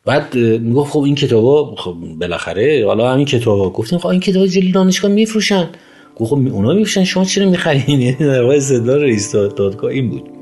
بعد 0.06 0.36
می‌گفت 0.36 0.92
خب 0.92 1.00
این 1.00 1.16
کتابا 1.16 1.76
خب 1.76 1.96
بالاخره 2.20 2.86
حالا 2.86 3.14
همین 3.14 3.26
کتابا. 3.26 3.70
گفتیم 3.70 4.00
خب 4.00 4.08
این 4.08 4.20
کتابا 4.20 4.48
جلوی 4.48 4.72
دانشگاه 4.72 5.12
میفروشن. 5.12 5.70
گفت 6.16 6.30
خب 6.30 6.36
اونا 6.36 6.74
میفروشن 6.74 7.04
شما 7.04 7.26
چرا 7.26 7.50
می‌خرین 7.50 8.02
یعنی 8.02 8.14
در 8.14 8.42
واقع 8.42 8.56
استدلال 8.56 9.02
رئیس 9.02 9.32
دادگاه 9.32 9.92
این 9.92 10.10
بود. 10.10 10.35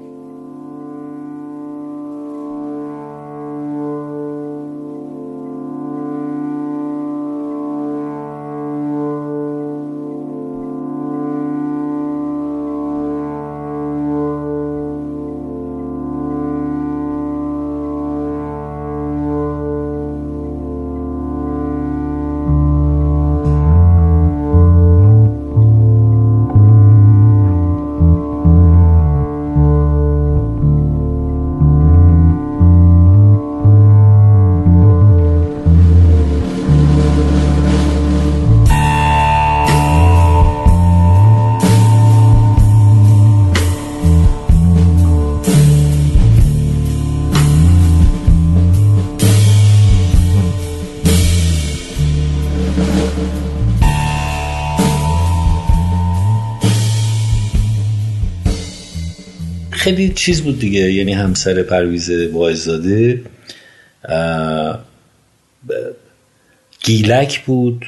خیلی 59.84 60.10
چیز 60.10 60.42
بود 60.42 60.60
دیگه. 60.60 60.80
یعنی 60.80 61.14
همسر 61.14 61.64
پرویز 61.64 62.12
واعظزاده 62.12 63.22
گیلک 66.84 67.46
بود 67.46 67.86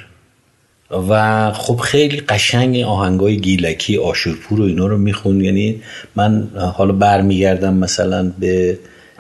و 1.09 1.51
خب 1.51 1.75
خیلی 1.75 2.19
قشنگ 2.19 2.77
آهنگای 2.77 3.37
گیلکی 3.37 3.97
آشورپور 3.97 4.61
و 4.61 4.63
اینا 4.63 4.87
رو 4.87 4.97
میخون 4.97 5.41
یعنی 5.41 5.81
من 6.15 6.47
حالا 6.75 6.93
برمیگردم 6.93 7.73
مثلا 7.73 8.31
به 8.39 8.79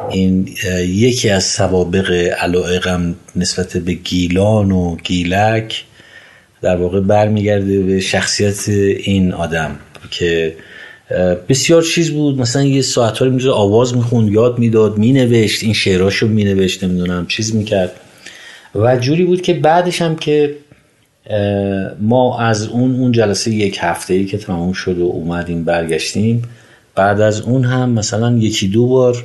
این 0.09 0.49
یکی 0.79 1.29
از 1.29 1.43
سوابق 1.43 2.11
علائقم 2.39 3.15
نسبت 3.35 3.77
به 3.77 3.93
گیلان 3.93 4.71
و 4.71 4.95
گیلک 5.03 5.83
در 6.61 6.75
واقع 6.75 6.99
برمیگرده 6.99 7.79
به 7.79 7.99
شخصیت 7.99 8.69
این 8.69 9.33
آدم 9.33 9.79
که 10.11 10.55
بسیار 11.49 11.81
چیز 11.81 12.11
بود 12.11 12.39
مثلا 12.39 12.63
یه 12.63 12.81
ساعت 12.81 13.21
رو 13.21 13.51
آواز 13.51 13.95
می‌خوند 13.95 14.31
یاد 14.31 14.59
می‌داد 14.59 14.97
مینوشت 14.97 15.63
این 15.63 15.73
شعراشو 15.73 16.27
مینوشت 16.27 16.83
نمی‌دونم 16.83 17.27
چیز 17.27 17.55
می‌کرد. 17.55 17.91
و 18.75 18.97
جوری 18.97 19.25
بود 19.25 19.41
که 19.41 19.53
بعدش 19.53 20.01
هم 20.01 20.15
که 20.15 20.55
ما 22.01 22.39
از 22.39 22.67
اون 22.67 22.95
اون 22.95 23.11
جلسه 23.11 23.51
یک 23.51 23.77
هفته 23.81 24.13
ای 24.13 24.25
که 24.25 24.37
تمام 24.37 24.73
شد 24.73 24.97
و 24.97 25.03
اومدیم 25.03 25.63
برگشتیم 25.63 26.41
بعد 26.95 27.21
از 27.21 27.41
اون 27.41 27.63
هم 27.63 27.89
مثلا 27.89 28.37
یکی 28.37 28.67
دو 28.67 28.87
بار 28.87 29.23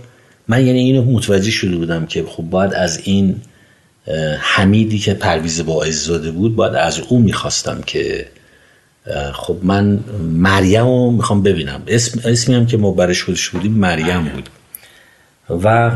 من 0.49 0.67
یعنی 0.67 0.79
اینو 0.79 1.03
متوجه 1.05 1.51
شده 1.51 1.77
بودم 1.77 2.07
که 2.07 2.25
خب 2.29 2.43
باید 2.43 2.75
از 2.75 3.01
این 3.05 3.37
حمیدی 4.41 4.99
که 4.99 5.15
پرویز 5.15 5.67
با 5.67 5.85
بود 6.35 6.57
باید 6.57 6.75
از 6.75 7.01
او 7.09 7.19
می‌خواستم 7.19 7.81
که 7.87 8.27
خب 9.33 9.57
من 9.63 10.01
مریم 10.35 10.87
رو 10.87 11.11
می‌خوام 11.11 11.43
ببینم. 11.43 11.83
اسم 11.87 12.21
اسمی 12.25 12.55
هم 12.55 12.67
که 12.67 12.77
ما 12.77 12.91
برش 12.91 13.25
خودش 13.25 13.49
بودیم 13.49 13.73
مریم 13.73 14.31
بود. 14.35 14.49
و 15.65 15.91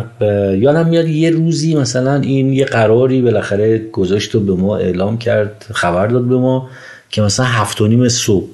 یادم 0.58 0.88
میاد 0.88 1.08
یه 1.08 1.30
روزی 1.30 1.74
مثلا 1.74 2.14
این 2.14 2.52
یه 2.52 2.64
قراری 2.64 3.22
بالاخره 3.22 3.78
گذاشت 3.78 4.34
و 4.34 4.40
به 4.40 4.54
ما 4.54 4.76
اعلام 4.76 5.18
کرد 5.18 5.66
خبر 5.74 6.06
داد 6.06 6.24
به 6.24 6.36
ما 6.36 6.68
که 7.10 7.22
مثلا 7.22 7.46
هفت 7.46 7.80
و 7.80 7.86
نیم 7.86 8.08
صبح. 8.08 8.46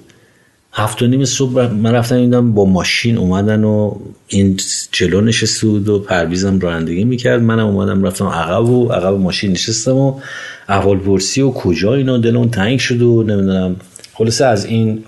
هفت 0.72 1.02
و 1.02 1.06
نیم 1.06 1.24
صبح 1.24 1.66
من 1.66 1.92
رفتم 1.92 2.20
دیدم 2.20 2.52
با 2.52 2.64
ماشین 2.64 3.18
اومدن 3.18 3.64
و 3.64 3.94
این 4.28 4.56
جلو 4.92 5.20
نشسته 5.20 5.66
بود 5.66 5.88
و 5.88 5.98
پرویزم 5.98 6.58
رانندگی 6.58 7.04
می‌کرد. 7.04 7.42
منم 7.42 7.66
اومدم 7.66 8.04
رفتم 8.04 8.26
عقب 8.26 8.68
و 8.68 8.88
عقب 8.88 9.14
ماشین 9.14 9.52
نشستم 9.52 9.96
و 9.96 10.20
احوال 10.68 10.98
پرسی 10.98 11.42
و 11.42 11.50
کجا 11.50 11.94
اینا 11.94 12.18
دلون 12.18 12.50
تنگ 12.50 12.78
شد 12.78 13.02
و 13.02 13.22
نمی‌دونم 13.22 13.76
خلاصه 14.20 14.44
از 14.44 14.64
این 14.64 15.04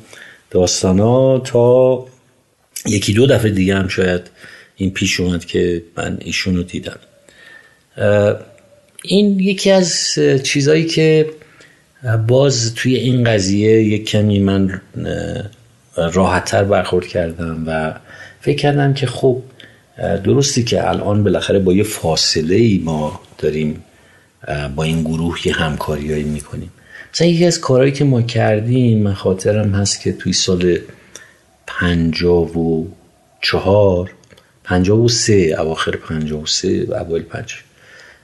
داستانا 0.50 1.38
تا 1.38 2.06
یکی 2.86 3.12
دو 3.12 3.26
دفعه 3.26 3.50
دیگه 3.50 3.76
هم 3.76 3.88
شاید 3.88 4.20
این 4.76 4.90
پیش 4.90 5.20
اومد 5.20 5.44
که 5.44 5.82
من 5.96 6.18
ایشون 6.20 6.56
رو 6.56 6.62
دیدم 6.62 6.98
این 9.04 9.40
یکی 9.40 9.70
از 9.70 10.18
چیزایی 10.42 10.86
که 10.86 11.30
باز 12.28 12.74
توی 12.74 12.94
این 12.94 13.24
قضیه 13.24 13.82
یک 13.82 14.08
کمی 14.08 14.40
من 14.40 14.80
راحتتر 15.96 16.64
برخورد 16.64 17.06
کردم 17.06 17.64
و 17.66 17.94
فکر 18.40 18.56
کردم 18.56 18.94
که 18.94 19.06
خب 19.06 19.42
درستی 20.24 20.64
که 20.64 20.88
الان 20.88 21.24
بالاخره 21.24 21.58
با 21.58 21.72
یه 21.72 21.82
فاصله 21.82 22.56
ای 22.56 22.80
ما 22.84 23.20
داریم 23.38 23.84
با 24.76 24.82
این 24.82 25.02
گروه 25.02 25.46
یه 25.46 25.54
همکاریایی 25.54 26.24
می‌کنیم. 26.24 26.70
مثلا 27.14 27.26
یکی 27.26 27.46
از 27.46 27.60
کارهایی 27.60 27.92
که 27.92 28.04
ما 28.04 28.22
کردیم 28.22 28.98
من 28.98 29.14
خاطرم 29.14 29.74
هست 29.74 30.00
که 30.00 30.12
توی 30.12 30.32
سال 30.32 30.78
پنجاب 31.66 32.56
و 32.56 32.88
چهار 33.42 34.10
پنجاب 34.64 35.00
و 35.00 35.08
سه 35.08 35.56
اواخر 35.58 35.96
پنجاب 35.96 36.42
و 36.42 36.46
سه 36.46 36.86
و 36.88 36.94
اوایل 36.94 37.22
پنج 37.22 37.54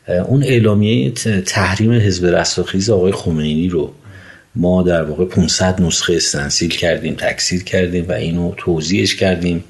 اون 0.08 0.42
اعلامیه 0.42 1.10
تحریم 1.46 1.92
حزب 1.92 2.26
رستاخیز 2.26 2.90
آقای 2.90 3.12
خمینی 3.12 3.68
رو 3.68 3.92
ما 4.54 4.82
در 4.82 5.02
واقع 5.02 5.24
500 5.24 5.82
نسخه 5.82 6.14
استنسیل 6.14 6.70
کردیم 6.70 7.14
تکثیر 7.14 7.64
کردیم 7.64 8.08
و 8.08 8.12
اینو 8.12 8.54
توضیحش 8.56 9.16
کردیم. 9.16 9.64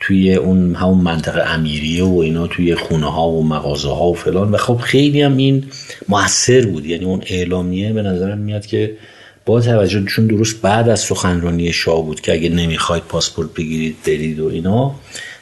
توی 0.00 0.34
اون 0.34 0.74
همون 0.74 0.98
منطقه 0.98 1.42
امیریه 1.54 2.04
و 2.04 2.18
اینا 2.18 2.46
توی 2.46 2.74
خونه 2.74 3.12
ها 3.12 3.28
و 3.28 3.46
مغازه 3.46 3.88
ها 3.88 4.06
و 4.06 4.14
فلان. 4.14 4.50
و 4.50 4.56
خب 4.56 4.76
خیلی 4.76 5.22
هم 5.22 5.36
این 5.36 5.64
موثر 6.08 6.66
بود. 6.66 6.86
یعنی 6.86 7.04
اون 7.04 7.22
اعلامیه 7.26 7.92
به 7.92 8.02
نظرم 8.02 8.38
میاد 8.38 8.66
که 8.66 8.96
با 9.46 9.60
توجه 9.60 10.04
چون 10.04 10.26
درست 10.26 10.62
بعد 10.62 10.88
از 10.88 11.00
سخنرانی 11.00 11.72
شاه 11.72 12.04
بود 12.04 12.20
که 12.20 12.32
اگه 12.32 12.48
نمی‌خواید 12.48 13.02
پاسپورت 13.02 13.54
بگیرید 13.54 13.96
برید 14.06 14.40
و 14.40 14.48
اینا. 14.48 14.94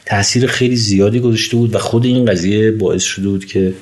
تاثیر 0.09 0.47
خیلی 0.47 0.75
زیادی 0.75 1.19
گذاشته 1.19 1.57
بود 1.57 1.75
و 1.75 1.77
خود 1.77 2.05
این 2.05 2.25
قضیه 2.25 2.71
باعث 2.71 3.03
شده 3.03 3.29
بود 3.29 3.45
که 3.45 3.73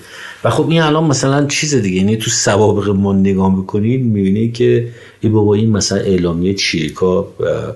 و 0.43 0.49
خب 0.49 0.69
این 0.69 0.81
الان 0.81 1.03
مثلا 1.03 1.45
چیز 1.45 1.75
دیگه 1.75 1.97
یعنی 1.97 2.17
تو 2.17 2.29
سوابق 2.31 2.89
ما 2.89 3.13
نگاه 3.13 3.57
بکنید 3.57 4.05
می‌بینید 4.05 4.53
که 4.53 4.87
ای 5.21 5.29
بابا 5.29 5.53
این 5.53 5.69
مثلا 5.69 5.97
اعلامیه 5.97 6.53
چیریکا 6.53 7.27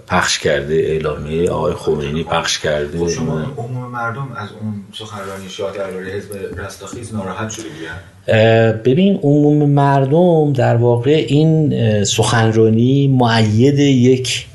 پخش 0.08 0.40
کرده 0.40 0.74
اعلامیه 0.74 1.50
آقای 1.50 1.74
خمینی 1.74 2.24
پخش 2.24 2.60
کرده. 2.60 2.98
خب 2.98 3.10
شما 3.10 3.40
عموم 3.58 3.92
مردم 3.92 4.28
از 4.36 4.50
اون 4.62 4.74
سخنرانی 4.94 5.50
شاه 5.50 5.78
درباره 5.78 6.12
حزب 6.12 6.60
رستاخیز 6.60 7.14
ناراحت 7.14 7.50
شده 7.50 8.74
ببین 8.74 9.20
عموم 9.24 9.70
مردم 9.70 10.54
در 10.54 10.76
واقع 10.76 11.26
این 11.28 12.04
سخنرانی 12.04 13.08
معید 13.08 13.80
یک 13.80 14.46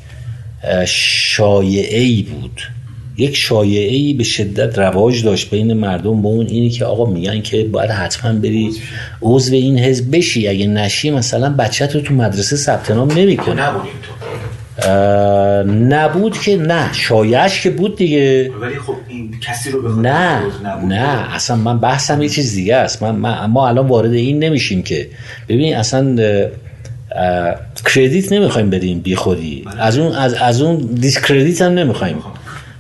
شایعه 0.87 2.23
بود. 2.23 2.76
یک 3.19 3.37
شایعه 3.37 3.95
ای 3.95 4.13
به 4.13 4.25
شدت 4.25 4.79
رواج 4.79 5.25
داشت 5.25 5.51
بین 5.51 5.73
مردم. 5.73 6.23
با 6.23 6.29
اون 6.29 6.47
اینی 6.47 6.71
که 6.71 6.85
آقا 6.85 7.11
میگن 7.11 7.41
که 7.41 7.65
باید 7.65 7.91
حتما 7.91 8.33
بری 8.33 8.71
عضو 9.23 9.55
این 9.55 9.79
حزب 9.79 10.17
بشی. 10.17 10.49
اگه 10.49 10.67
نشی 10.67 11.11
مثلا 11.11 11.51
بچت 11.51 11.95
رو 11.95 12.01
تو 12.01 12.15
مدرسه 12.15 12.57
ثبت 12.57 12.91
نام 12.91 13.13
نمی‌کنه 13.13 13.63
نبود 15.89 16.39
که 16.41 16.57
نه. 16.57 16.93
شایعش 16.93 17.63
که 17.63 17.71
بود 17.71 17.97
دیگه. 17.97 18.51
ولی 18.61 18.75
خب 18.75 18.95
این 19.09 19.35
کسی 19.41 19.71
رو 19.71 20.01
نه 20.01 20.43
نه. 20.89 21.35
اصلا 21.35 21.57
من 21.57 21.79
بحثم 21.79 22.23
یه 22.23 22.29
چیز 22.29 22.55
دیگه 22.55 22.77
است. 22.77 23.03
من, 23.03 23.47
ما 23.47 23.69
الان 23.69 23.87
وارد 23.87 24.13
این 24.13 24.39
نمیشیم 24.39 24.83
که. 24.83 25.09
ببین 25.49 25.77
اصلا 25.77 26.17
credit 27.95 28.33
نمی‌خوایم 28.33 28.71
بدیم 28.71 29.01
بی 29.01 29.17
خودی 29.17 29.65
از 29.79 29.99
اون 29.99 30.13
از, 30.13 30.35
از 30.35 30.63
اون 30.63 30.77
discredit 30.77 31.63
هم 31.63 31.73
نمی‌خوایم. 31.73 32.17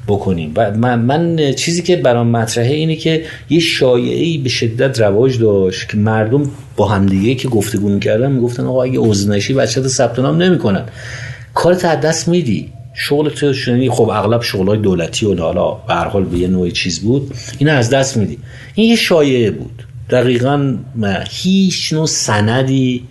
بکنیم. 0.09 0.53
و 0.57 0.71
من, 0.71 0.99
من 1.01 1.53
چیزی 1.53 1.83
که 1.83 1.97
برام 1.97 2.27
مطرحه 2.27 2.75
اینه 2.75 2.97
که 2.97 3.25
یه 3.51 3.61
شایعی 3.61 4.39
به 4.39 4.49
شدت 4.49 5.01
رواج 5.01 5.39
داشت 5.39 5.89
که 5.89 5.97
مردم 5.97 6.51
با 6.77 6.89
همدیگه 6.89 7.35
که 7.35 7.49
گفتگو 7.49 7.89
می‌کردن 7.89 8.33
می‌گفتن 8.33 8.65
آقا 8.65 8.83
اگه 8.83 8.99
عضو 8.99 9.33
بچت 9.33 9.89
ثبت 9.89 10.19
نام 10.19 10.43
نمی‌کنن. 10.43 10.85
کارت 11.55 11.85
از 11.85 12.01
دست 12.01 12.29
میدی. 12.29 12.73
شغل 12.99 13.29
تو 13.29 13.53
شدنی 13.53 13.91
خب 13.91 14.09
اغلب 14.09 14.43
شغلای 14.43 14.79
دولتی 14.79 15.27
و 15.27 15.35
حالا 15.35 15.73
به 15.73 15.95
هر 15.95 16.09
حال 16.09 16.25
به 16.25 16.39
یه 16.39 16.49
نوع 16.49 16.71
چیز 16.71 17.01
بود. 17.01 17.35
این 17.59 17.69
از 17.69 17.91
دست 17.91 18.17
میدی. 18.17 18.39
این 18.75 18.91
یه 18.91 18.97
شایعه 18.97 19.51
بود. 19.51 19.83
دقیقا 20.11 20.77
هیچ 21.31 21.93
نوع 21.93 22.07
سندی 22.07 23.03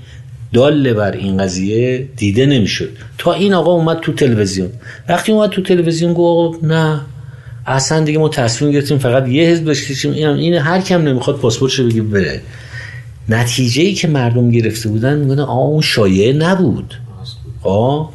داله 0.53 0.93
بر 0.93 1.11
این 1.11 1.37
قضیه 1.37 2.07
دیده 2.17 2.45
نمی‌شد. 2.45 2.89
تا 3.17 3.33
این 3.33 3.53
آقا 3.53 3.71
اومد 3.71 3.99
تو 3.99 4.13
تلویزیون. 4.13 4.69
وقتی 5.09 5.31
اومد 5.31 5.49
تو 5.49 5.61
تلویزیون 5.61 6.13
گفت 6.13 6.63
نه 6.63 7.01
اصلا 7.65 8.03
دیگه 8.03 8.19
ما 8.19 8.29
تصمیم 8.29 8.71
گرفتیم 8.71 8.97
فقط 8.97 9.27
یه 9.27 9.49
حزب 9.49 9.69
بشیم 9.69 10.11
این 10.11 10.27
این 10.27 10.53
هر 10.53 10.81
کم 10.81 11.01
نمی‌خواد 11.01 11.37
پاسپورتش 11.37 11.79
بگی 11.79 12.01
بره. 12.01 12.41
نتیجه 13.29 13.81
ای 13.83 13.93
که 13.93 14.07
مردم 14.07 14.51
گرفته 14.51 14.89
بودن 14.89 15.17
میگن 15.17 15.39
آقا 15.39 15.67
اون 15.67 15.81
شایعه 15.81 16.33
نبود. 16.33 16.93
آه؟ 17.63 18.09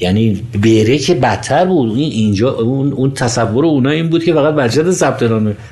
یعنی 0.00 0.42
بره 0.62 0.98
که 0.98 1.14
بدتر 1.14 1.64
بود. 1.64 1.96
این 1.98 2.12
اینجا 2.12 2.52
اون, 2.52 2.92
اون 2.92 3.10
تصور 3.10 3.64
اونا 3.66 3.90
این 3.90 4.08
بود 4.08 4.24
که 4.24 4.34
فقط 4.34 4.54
بچت 4.54 4.90
ثبت 4.90 5.22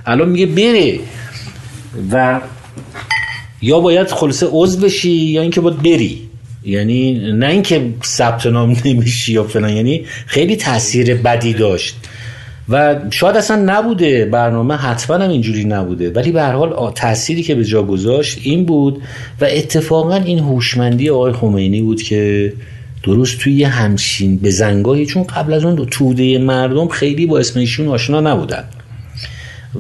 الان 0.07 0.29
میگه 0.29 0.47
بره. 0.47 0.99
و 2.13 2.41
یا 3.65 3.81
باید 3.81 4.11
خلاصه 4.11 4.47
عضو 4.51 4.81
بشی 4.81 5.11
یا 5.11 5.43
اینکه 5.43 5.61
باید 5.61 5.83
بری. 5.83 6.21
یعنی 6.65 7.33
نه 7.33 7.47
اینکه 7.47 7.91
ثبت 8.05 8.47
نام 8.47 8.77
نمیشی 8.85 9.33
یا 9.33 9.45
فلان 9.45 9.77
یعنی 9.77 10.05
خیلی 10.27 10.57
تاثیر 10.57 11.15
بدی 11.15 11.53
داشت. 11.53 11.97
و 12.69 12.97
شاید 13.11 13.37
اصلا 13.37 13.63
نبوده 13.67 14.25
برنامه 14.25 14.77
حتما 14.77 15.17
هم 15.17 15.31
اینجوری 15.31 15.65
نبوده. 15.65 16.11
ولی 16.11 16.33
به 16.33 16.43
هر 16.43 16.53
حال 16.53 16.93
تأثیری 16.95 17.43
که 17.43 17.55
به 17.55 17.65
جا 17.65 17.83
گذاشت 17.83 18.39
این 18.43 18.65
بود 18.65 19.03
و 19.41 19.45
اتفاقا 19.51 20.17
این 20.17 20.39
هوشمندی 20.39 21.11
آقای 21.11 21.33
خمینی 21.33 21.83
بود 21.83 22.03
که 22.03 22.53
درست 23.03 23.39
توی 23.39 23.65
همچین 23.65 24.37
به 24.37 24.51
زنگاهی 24.51 25.07
چون 25.07 25.23
قبل 25.23 25.53
از 25.53 25.65
اون 25.65 25.87
توده 25.87 26.39
مردم 26.39 26.89
خیلی 26.89 27.27
با 27.27 27.39
اسم 27.39 27.61
ایشون 27.61 27.89
آشنا 27.89 28.21
نبودن. 28.21 28.65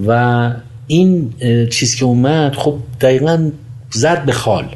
و 0.07 0.51
این 0.87 1.35
چیز 1.71 1.97
که 1.97 2.05
اومد 2.05 2.55
خب 2.55 2.79
دقیقا 3.01 3.51
زد 3.95 4.25
به 4.25 4.33
خال. 4.33 4.69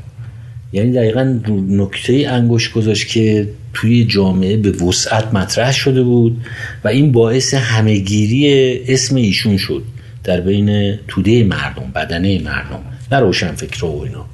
یعنی 0.72 0.92
دقیقا 0.92 1.40
نکته 1.68 2.26
انگوش 2.28 2.72
گذاشت 2.72 3.08
که 3.08 3.48
توی 3.74 4.04
جامعه 4.04 4.56
به 4.56 4.70
وسعت 4.70 5.34
مطرح 5.34 5.72
شده 5.72 6.02
بود 6.02 6.40
و 6.84 6.88
این 6.88 7.12
باعث 7.12 7.54
همهگیری 7.54 8.78
اسم 8.88 9.16
ایشون 9.16 9.56
شد 9.56 9.82
در 10.24 10.40
بین 10.40 10.96
توده 11.08 11.44
مردم 11.44 11.90
بدنه 11.94 12.42
مردم. 12.42 12.80
نه 13.12 13.18
روشن 13.18 13.52
فکر 13.52 13.84
و 13.84 14.02
اینا. 14.04 14.24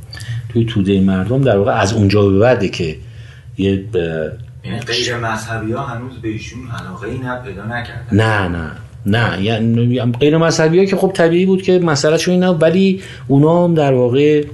توی 0.49 0.65
توده 0.65 1.01
مردم 1.01 1.43
در 1.43 1.57
واقع 1.57 1.73
از 1.73 1.93
اونجا 1.93 2.29
به 2.29 2.39
بعده 2.39 2.69
که 2.69 2.97
یه 3.59 3.77
ب... 3.77 3.97
یعنی 4.65 4.81
غیر 4.81 5.17
مذهبی 5.17 5.73
ها 5.73 5.87
هنوز 5.87 6.19
به 6.23 6.29
ایشون 6.29 6.61
علاقه 6.81 7.09
ای 7.09 7.19
نه 7.19 7.37
پیدا 7.37 7.65
نکردن. 7.65 8.07
نه 8.13 8.49
نه 8.49 8.71
نه. 9.07 9.43
یعنی 9.43 10.01
غیر 10.01 10.37
مذهبی 10.37 10.79
ها 10.79 10.85
که 10.85 10.97
خب 10.97 11.13
طبیعی 11.15 11.47
بود 11.47 11.63
که 11.63 11.79
مسئلهشون 11.79 12.35
اینه 12.35 12.49
ولی 12.49 13.03
اونا 13.29 13.65
هم 13.65 13.75
در 13.75 13.93
واقع 13.93 14.45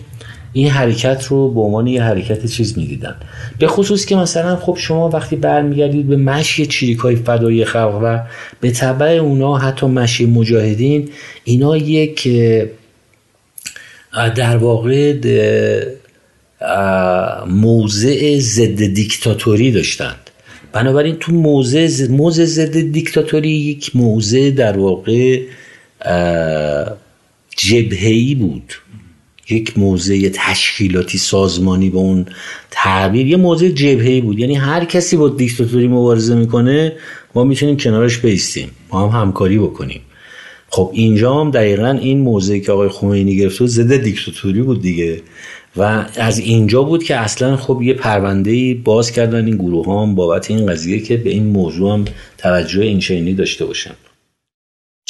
این 0.52 0.68
حرکت 0.68 1.26
رو 1.26 1.54
به 1.54 1.60
عنوان 1.60 1.86
یه 1.86 2.02
حرکت 2.02 2.46
چیز 2.46 2.78
می‌دیدن. 2.78 3.16
به 3.58 3.66
خصوص 3.66 4.04
که 4.06 4.16
مثلا 4.16 4.56
خب 4.56 4.76
شما 4.80 5.08
وقتی 5.08 5.36
برمیگردید 5.36 6.08
به 6.08 6.16
مشی 6.16 6.66
چریکای 6.66 7.16
فدایی 7.16 7.64
خلق 7.64 8.00
و 8.02 8.20
به 8.60 8.70
طبع 8.70 9.06
اونا 9.06 9.58
حتی 9.58 9.86
مشی 9.86 10.26
مجاهدین 10.26 11.08
اینا 11.44 11.76
یک 11.76 12.28
در 14.36 14.56
واقع 14.56 15.14
موضع 17.46 18.38
ضد 18.38 18.94
دیکتاتوری 18.94 19.72
داشتند. 19.72 20.30
بنابراین 20.72 21.16
تو 21.16 21.32
موضع 21.32 22.08
موضع 22.10 22.44
ضد 22.44 22.80
دیکتاتوری 22.92 23.50
یک 23.50 23.96
موضع 23.96 24.50
در 24.50 24.78
واقع 24.78 25.40
جبهه‌ای 27.56 28.34
بود. 28.34 28.72
یک 29.52 29.78
موضع 29.78 30.28
تشکیلاتی 30.34 31.18
سازمانی 31.18 31.90
به 31.90 31.98
اون 31.98 32.26
تعبیر 32.70 33.26
یه 33.26 33.36
موضع 33.36 33.68
جبهه‌ای 33.68 34.20
بود. 34.20 34.38
یعنی 34.38 34.54
هر 34.54 34.84
کسی 34.84 35.16
با 35.16 35.28
دیکتاتوری 35.28 35.88
مبارزه 35.88 36.34
می‌کنه 36.34 36.92
ما 37.34 37.44
می‌تونیم 37.44 37.76
کنارش 37.76 38.18
بیستیم. 38.18 38.70
ما 38.92 39.08
هم 39.08 39.20
همکاری 39.20 39.58
بکنیم. 39.58 40.00
خب 40.68 40.90
اینجا 40.94 41.34
هم 41.34 41.50
دقیقا 41.50 41.98
این 42.00 42.20
موضعی 42.20 42.60
که 42.60 42.72
آقای 42.72 42.88
خمینی 42.88 43.36
گرفته 43.36 43.66
ضد 43.66 43.96
دیکتاتوری 43.96 44.62
بود 44.62 44.82
دیگه. 44.82 45.22
و 45.76 46.04
از 46.16 46.38
اینجا 46.38 46.82
بود 46.82 47.04
که 47.04 47.16
اصلا 47.16 47.56
خب 47.56 47.82
یه 47.82 47.94
پرونده 47.94 48.74
باز 48.74 49.10
کردن 49.12 49.46
این 49.46 49.56
گروه 49.56 50.02
هم 50.02 50.14
بابت 50.14 50.50
این 50.50 50.66
قضیه 50.66 51.00
که 51.00 51.16
به 51.16 51.30
این 51.30 51.46
موضوع 51.46 51.92
هم 51.92 52.04
توجه 52.38 52.82
این 52.82 53.34
داشته 53.34 53.64
باشن. 53.64 53.94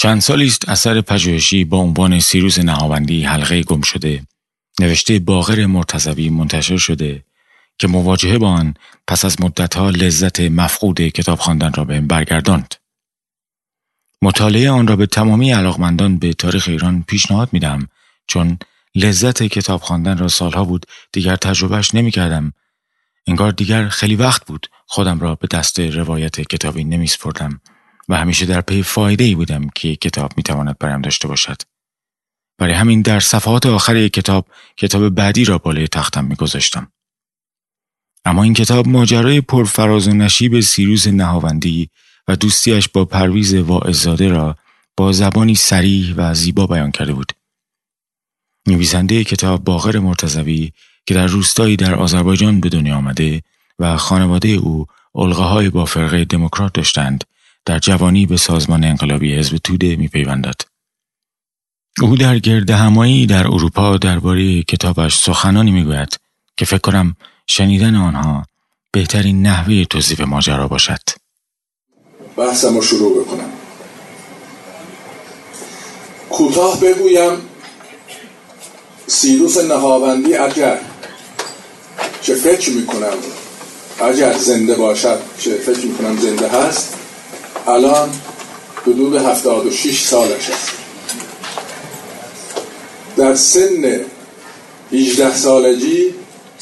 چند 0.03 0.21
سالی 0.21 0.47
است 0.47 0.69
اثر 0.69 1.01
پژوهشی 1.01 1.65
با 1.65 1.79
عنوان 1.79 2.21
سیروس 2.21 2.59
نهاوندی 2.59 3.25
حلقه 3.25 3.63
گم 3.63 3.81
شده. 3.81 4.27
نوشته 4.81 5.19
باغر 5.19 5.67
مرتضوی 5.67 6.29
منتشر 6.29 6.77
شده 6.77 7.25
که 7.79 7.89
مواجهه 7.89 8.39
با 8.39 8.49
آن 8.49 8.75
پس 9.09 9.25
از 9.25 9.41
مدتها 9.41 9.91
لذت 9.91 10.41
مفقود 10.41 11.01
کتاب 11.01 11.39
خواندن 11.39 11.73
را 11.73 11.85
بهم 11.85 12.07
برگرداند. 12.07 12.75
مطالعه 14.23 14.71
آن 14.71 14.87
را 14.87 14.97
به 14.97 15.07
تمامی 15.07 15.53
علاقمندان 15.53 16.19
به 16.19 16.33
تاریخ 16.33 16.69
ایران 16.69 17.03
پیشنهاد 17.03 17.49
میدم 17.53 17.89
چون 18.27 18.59
لذت 18.95 19.43
کتاب 19.43 19.81
خواندن 19.81 20.19
را 20.19 20.29
سالها 20.29 20.65
بود 20.65 20.87
دیگر 21.13 21.37
تجربهش 21.37 21.95
نمی 21.95 22.11
کردم. 22.11 22.53
انگار 23.27 23.53
دیگر 23.53 23.89
خیلی 23.89 24.17
وقت 24.17 24.47
بود 24.47 24.67
خودم 24.87 25.21
را 25.21 25.35
به 25.35 25.49
دست 25.51 25.81
روایت 25.81 26.41
کتابی 26.41 26.85
نمی 26.85 27.07
سپردم 27.07 27.61
و 28.11 28.15
همیشه 28.15 28.47
در 28.47 28.61
پی 28.61 28.83
فایده 28.83 29.25
ای 29.25 29.35
بودم 29.35 29.69
که 29.75 29.97
کتاب 29.97 30.33
می 30.37 30.43
تواند 30.43 30.79
برایم 30.79 31.01
داشته 31.01 31.29
باشد. 31.29 31.63
برای 32.59 32.75
همین 32.75 33.03
در 33.03 33.21
صفحات 33.21 33.67
آخر 33.67 33.97
یک 33.97 34.13
کتاب 34.13 34.47
کتاب 34.77 35.09
بعدی 35.09 35.45
را 35.45 35.59
بالای 35.59 35.89
تختم 35.89 36.25
می 36.25 36.35
گذاشتم. 36.35 36.93
اما 38.25 38.43
این 38.43 38.55
کتاب 38.55 38.89
ماجرای 38.89 39.41
پرفراز 39.41 40.09
و 40.09 40.13
نشیب 40.13 40.61
سیروس 40.61 41.07
نهاوندی 41.07 41.91
و 42.29 42.37
دوستیش 42.37 42.89
با 42.89 43.05
پرویز 43.05 43.55
واعزاده 43.55 44.29
را 44.29 44.57
با 44.97 45.13
زبانی 45.13 45.55
سریح 45.55 46.15
و 46.17 46.35
زیبا 46.35 46.67
بیان 46.67 46.91
کرده 46.91 47.13
بود. 47.13 47.33
نویسنده 48.67 49.25
کتاب 49.25 49.65
باغر 49.65 49.99
مرتزوی 49.99 50.73
که 51.07 51.15
در 51.15 51.27
روستایی 51.27 51.77
در 51.77 51.95
آذربایجان 51.95 52.61
به 52.61 52.69
دنیا 52.69 52.97
آمده 52.97 53.43
و 53.79 53.97
خانواده 53.97 54.49
او 54.49 54.87
های 55.15 55.71
با 55.71 55.85
فرقه 55.85 56.25
دموکرات 56.25 56.73
داشتند 56.73 57.25
در 57.67 57.79
جوانی 57.79 58.27
به 58.27 58.37
سازمان 58.37 58.85
انقلابی 58.85 59.37
حزب 59.37 59.57
توده 59.57 59.97
میپیوندد. 59.97 60.61
او 62.01 62.17
در 62.17 62.39
گرد 62.39 62.71
همایی 62.71 63.27
در 63.27 63.47
اروپا 63.47 63.97
درباره 63.97 64.63
کتابش 64.63 65.19
سخنانی 65.19 65.71
می‌گوید 65.71 66.17
که 66.57 66.65
فکر 66.65 66.79
کنم 66.79 67.17
شنیدن 67.47 67.95
آنها 67.95 68.47
بهترین 68.93 69.47
نحوه 69.47 69.85
توصیف 69.85 70.21
ماجرا 70.21 70.69
باشد. 70.69 71.01
بحثم 72.37 72.75
رو 72.75 72.83
شروع 72.83 73.25
بکنم. 73.25 73.51
کوتاه 76.31 76.81
بگویم 76.81 77.33
سیروس 79.07 79.59
نهاوندی 79.59 80.35
اگر 80.35 80.79
که 82.23 82.35
فکر 82.35 82.71
می‌کنم 82.71 83.17
اگر 84.05 84.39
زنده 84.39 84.75
باشد 84.75 85.21
که 85.39 85.51
فکر 85.51 85.87
می‌کنم 85.87 86.17
زنده 86.17 86.49
هست 86.49 86.97
الان 87.67 88.11
حدود 88.83 89.15
76 89.15 90.03
سالش 90.03 90.51
است. 90.51 90.71
در 93.17 93.35
سن 93.35 94.01
18 94.93 95.37
سالگی 95.37 96.15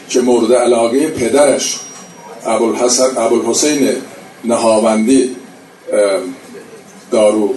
که 0.10 0.22
مورد 0.22 0.54
علاقه 0.54 1.08
پدرش 1.08 1.80
ابوالحسین 2.46 3.90
نهاوندی 4.44 5.36
دارو 7.12 7.54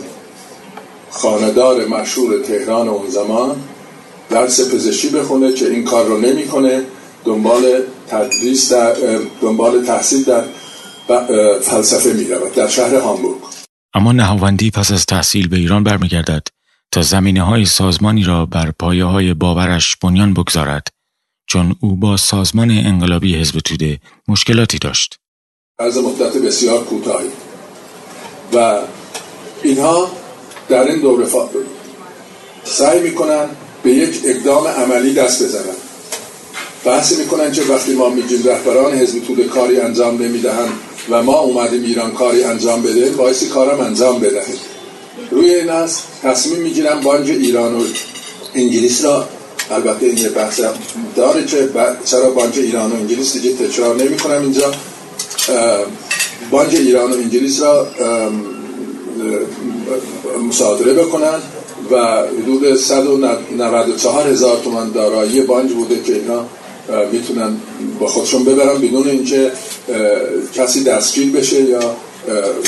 خاندار 1.11 1.87
مشهور 1.87 2.39
تهران 2.39 2.89
اون 2.89 3.11
زمان 3.11 3.57
درس 4.31 4.75
پزشکی 4.75 5.09
بخونه 5.09 5.53
که 5.53 5.71
این 5.71 5.85
کار 5.85 6.07
رو 6.07 6.19
نمی‌کنه 6.19 6.83
دنبال 7.25 7.83
تدریس 8.11 8.73
در 8.73 8.93
دنبال 9.41 9.85
تحصیل 9.85 10.25
در 10.25 10.43
فلسفه 11.63 12.13
می 12.13 12.25
در 12.57 12.69
شهر 12.69 12.95
هامبورگ. 12.95 13.39
اما 13.95 14.13
نهاوندی 14.13 14.71
پس 14.71 14.93
از 14.93 15.07
تحصیل 15.07 15.49
به 15.49 15.57
ایران 15.57 15.85
برمیگردد 15.85 16.43
تا 16.93 17.03
زمینه 17.03 17.43
های 17.43 17.65
سازمانی 17.65 18.25
را 18.25 18.47
بر 18.47 18.71
پایه 18.79 19.05
های 19.05 19.35
باورش 19.35 19.97
بنیان 19.97 20.35
بگذارد 20.35 20.89
چون 21.47 21.77
او 21.81 21.97
با 21.97 22.17
سازمان 22.17 22.71
انقلابی 22.71 23.37
حزب 23.37 23.59
توده 23.59 24.01
مشکلاتی 24.29 24.79
داشت. 24.79 25.19
از 25.79 25.99
مدت 25.99 26.37
بسیار 26.37 26.85
کوتاهی. 26.85 27.29
و 28.55 28.79
اینها 29.63 30.11
در 30.69 30.83
این 30.83 31.01
دوره 31.01 31.25
فا... 31.25 31.49
سعی 32.65 33.01
می‌کنن 33.01 33.47
به 33.83 33.91
یک 33.91 34.21
اقدام 34.25 34.67
عملی 34.67 35.15
دست 35.15 35.43
بزنن 35.43 35.77
بحثی 36.85 37.17
می‌کنن 37.17 37.53
که 37.53 37.63
وقتی 37.63 37.95
ما 37.95 38.09
میگیم 38.09 38.43
رهبران 38.45 38.93
حزب 38.93 39.25
توده 39.27 39.45
کاری 39.45 39.81
انجام 39.81 40.23
نمی‌دهند 40.23 40.73
و 41.11 41.23
ما 41.23 41.39
اومدیم 41.39 41.85
ایران 41.85 42.13
کاری 42.13 42.45
انجام 42.45 42.83
بده 42.83 43.11
باعثی 43.11 43.47
کارم 43.47 43.81
انجام 43.81 44.21
بدهیم. 44.21 44.57
روی 45.31 45.55
این 45.55 45.71
از 45.71 45.99
تصمیم 46.23 46.59
می‌گیرم 46.59 47.01
بانک 47.01 47.29
ایران 47.29 47.75
و 47.75 47.85
انگلیس 48.55 49.05
را 49.05 49.29
البته 49.71 50.07
این 50.07 50.19
یه 50.19 50.29
بحث 50.29 50.61
داره 51.17 51.45
که 51.45 51.69
چرا 52.05 52.31
بانک 52.31 52.57
ایران 52.57 52.93
و 52.93 52.95
انگلیس 52.95 53.33
دیگه 53.33 53.53
تکرار 53.53 53.97
نمی 53.97 54.17
کنم 54.17 54.43
اینجا 54.43 54.73
بانک 56.51 56.75
ایران 56.75 57.13
و 57.13 57.15
انگلیس 57.15 57.63
را 57.63 57.87
مصادره 60.49 60.93
بکنن 60.93 61.39
و 61.91 62.23
حدود 62.43 62.77
194 62.77 64.27
هزار 64.31 64.61
تومن 64.65 64.91
دارایی 64.91 65.41
بانک 65.41 65.73
بوده 65.73 66.03
که 66.03 66.15
اینا 66.15 66.45
می‌تونن 67.13 67.57
با 68.01 68.07
خودشون 68.07 68.45
ببرن 68.45 68.81
بدون 68.81 69.09
اینکه 69.09 69.53
کسی 70.55 70.85
دستگیر 70.85 71.33
بشه 71.33 71.63
یا 71.63 71.97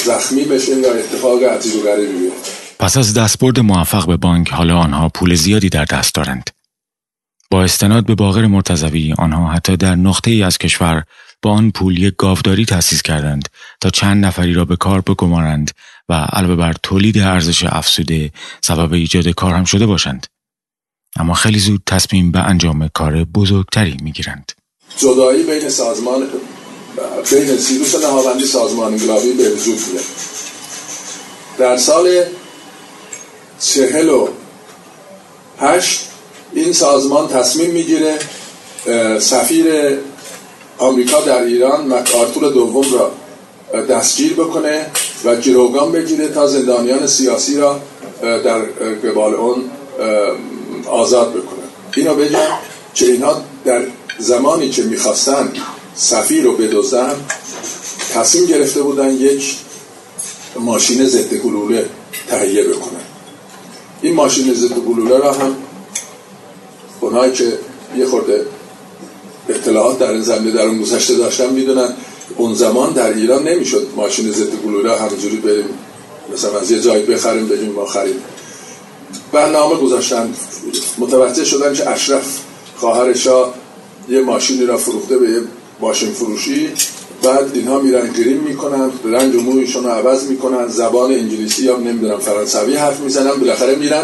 زخمی 0.05 0.45
بشه 0.45 0.73
یا 0.73 0.95
اتفاق 0.95 1.43
عجیب 1.43 1.77
و 1.77 1.81
غریبی 1.81 2.12
بیفته. 2.12 2.51
پس 2.79 2.97
از 2.97 3.14
دستبرد 3.14 3.61
موفق 3.61 4.07
به 4.07 4.16
بانک 4.16 4.51
حالا 4.51 4.79
آنها 4.79 5.09
پول 5.09 5.35
زیادی 5.35 5.68
در 5.68 5.85
دست 5.85 6.14
دارند. 6.14 6.51
با 7.51 7.64
استناد 7.64 8.07
به 8.07 8.14
باقر 8.14 8.47
مرتضوی 8.47 9.14
آنها 9.18 9.49
حتی 9.49 9.77
در 9.77 9.95
نقطه 9.95 10.31
ای 10.31 10.43
از 10.43 10.59
کشور 10.59 11.05
با 11.43 11.51
آن 11.51 11.71
پول 11.71 11.99
یک 11.99 12.14
گاوداری 12.18 12.64
تأسیس 12.64 13.03
کردند 13.03 13.49
تا 13.81 13.91
چند 13.91 14.25
نفری 14.25 14.53
را 14.53 14.64
به 14.64 14.77
کار 14.77 15.01
بگمارند 15.01 15.71
و 16.09 16.12
علاوه 16.12 16.57
بر 16.57 16.75
تولید 16.83 17.18
ارزش 17.18 17.64
افزوده 17.64 18.33
سبب 18.61 18.93
ایجاد 18.93 19.29
کار 19.29 19.55
هم 19.55 19.64
شده 19.64 19.87
باشند. 19.87 20.27
اما 21.17 21.35
خیلی 21.35 21.59
زود 21.59 21.83
تصمیم 21.87 22.33
به 22.33 22.39
انجام 22.39 22.89
کار 22.95 23.25
بزرگتری 23.25 23.97
می‌گیرند. 24.03 24.53
جدایی 24.97 25.43
بین 25.43 25.69
سازمان 25.69 26.29
بین 27.31 27.57
سیروس 27.57 27.95
نهاوندی 27.95 28.47
سازمان 28.47 28.93
انقلابی 28.93 29.33
به 29.33 29.51
وجود 29.51 29.79
میاد. 29.93 30.05
در 31.59 31.77
سال 31.77 32.25
چهل 33.61 34.09
و 34.09 34.29
هشت 35.59 36.09
این 36.53 36.73
سازمان 36.73 37.29
تصمیم 37.29 37.71
می‌گیره 37.71 38.19
سفیر 39.19 39.99
آمریکا 40.79 41.21
در 41.21 41.43
ایران 41.43 41.95
مکارتور 41.95 42.53
دوم 42.53 42.95
را 42.95 43.13
دستگیر 43.85 44.35
بکنه 44.35 44.87
و 45.25 45.37
گروگان 45.37 45.93
بگیره 45.93 46.29
تا 46.29 46.47
زندانیان 46.47 47.07
سیاسی 47.07 47.57
را 47.57 47.81
در 48.23 48.59
قبال 49.05 49.35
اون 49.35 49.65
آزاد 50.87 51.31
بکنه. 51.31 51.64
اینا 51.97 52.14
بگم 52.14 52.39
که 52.95 53.07
اینها 53.07 53.43
در 53.64 53.83
زمانی 54.18 54.70
که 54.70 54.83
می‌خواستن 54.83 55.53
سفیر 55.95 56.45
رو 56.45 56.57
بدوزن 56.57 57.14
تصمیم 58.14 58.47
گرفته 58.47 58.83
بودن 58.83 59.11
یک 59.11 59.57
ماشین 60.61 61.07
ضد 61.07 61.35
گلوله 61.35 61.87
تهیه 62.28 62.64
بکنن. 62.64 63.01
این 64.03 64.14
ماشین 64.14 64.55
ضد 64.55 64.72
گلوله 64.72 65.18
را 65.18 65.33
هم 65.33 65.57
اونایی 67.01 67.33
که 67.33 67.59
یه 67.97 68.07
خورده 68.07 68.47
اطلاعات 69.49 69.99
در 69.99 70.11
این 70.11 70.22
زمینه 70.22 70.51
در 70.51 70.62
اون 70.62 70.83
گذشته 70.83 71.14
داشتن 71.14 71.51
می‌دونن. 71.51 71.95
اون 72.37 72.55
زمان 72.55 72.93
در 72.93 73.14
ایران 73.14 73.49
نمی‌شد 73.49 73.87
ماشین 73.97 74.33
ضد 74.33 74.55
گلوله 74.64 75.01
همینجوری 75.01 75.37
بریم 75.37 75.64
مثلا 76.35 76.61
از 76.61 76.70
یه 76.70 76.81
جایی 76.81 77.03
بخریم 77.03 77.47
بگیم 77.47 77.72
ما 77.72 77.87
خریم 77.87 78.22
برنامه 79.33 79.74
گذاشتن. 79.74 80.35
متوجه 80.99 81.45
شدن 81.45 81.74
که 81.74 81.91
اشرف 81.91 82.39
خواهر 82.76 83.14
شاه 83.14 83.55
یه 84.09 84.20
ماشینی 84.20 84.66
را 84.66 84.76
فروخته 84.76 85.18
به 85.18 85.31
یه 85.31 85.41
ماشین 85.81 86.11
فروشی. 86.11 86.70
بعد 87.22 87.51
اینها 87.55 87.78
میرن 87.78 88.12
گریم 88.12 88.37
می‌کنن 88.37 88.91
رنگ 89.05 89.35
و 89.35 89.41
مویشون 89.41 89.85
رو 89.85 89.91
عوض 89.91 90.24
می‌کنن. 90.24 90.68
زبان 90.68 91.12
انگلیسی 91.12 91.62
یا 91.62 91.76
نمی‌دونم 91.76 92.18
فرانسوی 92.18 92.76
حرف 92.76 93.01
می‌زنن. 93.01 93.31
بالاخره 93.31 93.74
میرن 93.74 94.03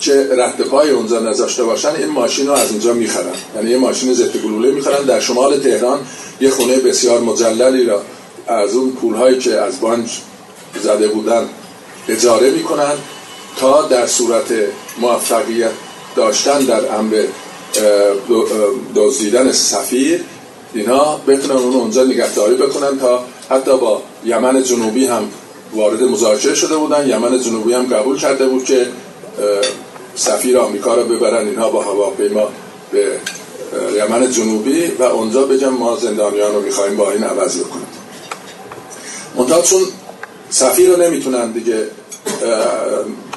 که 0.00 0.28
رد 0.36 0.60
پای 0.60 0.90
اونجا 0.90 1.20
نذاشته 1.20 1.64
باشن. 1.64 1.88
این 1.88 2.08
ماشین 2.08 2.46
رو 2.46 2.52
از 2.52 2.70
اونجا 2.70 2.92
می‌خرن. 2.92 3.34
یعنی 3.56 3.70
یه 3.70 3.76
ماشین 3.76 4.14
ضد 4.14 4.36
گلوله 4.36 4.70
می‌خرن. 4.70 5.02
در 5.02 5.20
شمال 5.20 5.60
تهران 5.60 5.98
یه 6.40 6.50
خونه 6.50 6.76
بسیار 6.76 7.20
مجللی 7.20 7.84
را 7.84 8.02
از 8.46 8.74
اون 8.74 8.90
پولهایی 8.92 9.38
که 9.38 9.60
از 9.60 9.80
بانک 9.80 10.10
زده 10.82 11.08
بودن 11.08 11.48
اجاره 12.08 12.50
می‌کنن. 12.50 12.92
تا 13.60 13.82
در 13.82 14.06
صورت 14.06 14.44
موفقیت 14.98 15.70
داشتن 16.16 16.58
در 16.58 16.94
امر 16.94 17.24
دزدیدن 18.94 19.52
سفیر 19.52 20.20
اینا 20.74 21.16
بتونن 21.16 21.56
اون 21.56 21.74
اونجا 21.74 22.04
نگهداری 22.04 22.54
بکنن 22.54 22.98
تا 22.98 23.24
حتی 23.50 23.76
با 23.76 24.02
یمن 24.24 24.62
جنوبی 24.62 25.06
هم 25.06 25.28
وارد 25.74 26.02
مذاکره 26.02 26.54
شده 26.54 26.76
بودن. 26.76 27.08
یمن 27.08 27.40
جنوبی 27.40 27.72
هم 27.72 27.86
قبول 27.86 28.18
کرده 28.18 28.46
بود 28.46 28.64
که 28.64 28.86
سفیر 30.16 30.58
آمریکا 30.58 30.94
رو 30.94 31.04
ببرن 31.04 31.48
اینها 31.48 31.70
با 31.70 31.82
هواپیما 31.82 32.48
به 32.92 33.18
یمن 33.96 34.30
جنوبی 34.30 34.86
و 34.86 35.02
اونجا 35.02 35.42
بگم 35.42 35.68
ما 35.68 35.96
زندانیان 35.96 36.54
رو 36.54 36.60
می‌خوایم 36.60 36.96
با 36.96 37.10
این 37.10 37.24
عوض 37.24 37.58
بکنیم. 37.58 37.86
منتها 39.36 39.62
چون 39.62 39.80
سفیر 40.50 40.90
رو 40.90 40.96
نمی‌تونن 40.96 41.50
دیگه 41.50 41.86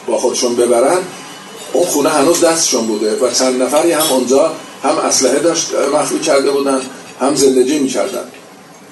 با 0.07 0.17
خودشون 0.17 0.55
ببرن 0.55 0.97
اون 1.73 1.85
خونه 1.85 2.09
هنوز 2.09 2.41
دستشون 2.43 2.87
بوده 2.87 3.15
و 3.15 3.31
چند 3.31 3.61
نفری 3.61 3.91
هم 3.91 4.11
اونجا 4.11 4.51
هم 4.83 4.97
اسلحه 4.97 5.39
داشت 5.39 5.71
مخفی 5.93 6.19
کرده 6.19 6.51
بودن 6.51 6.81
هم 7.19 7.35
زندگی 7.35 7.79
می‌کردن. 7.79 8.23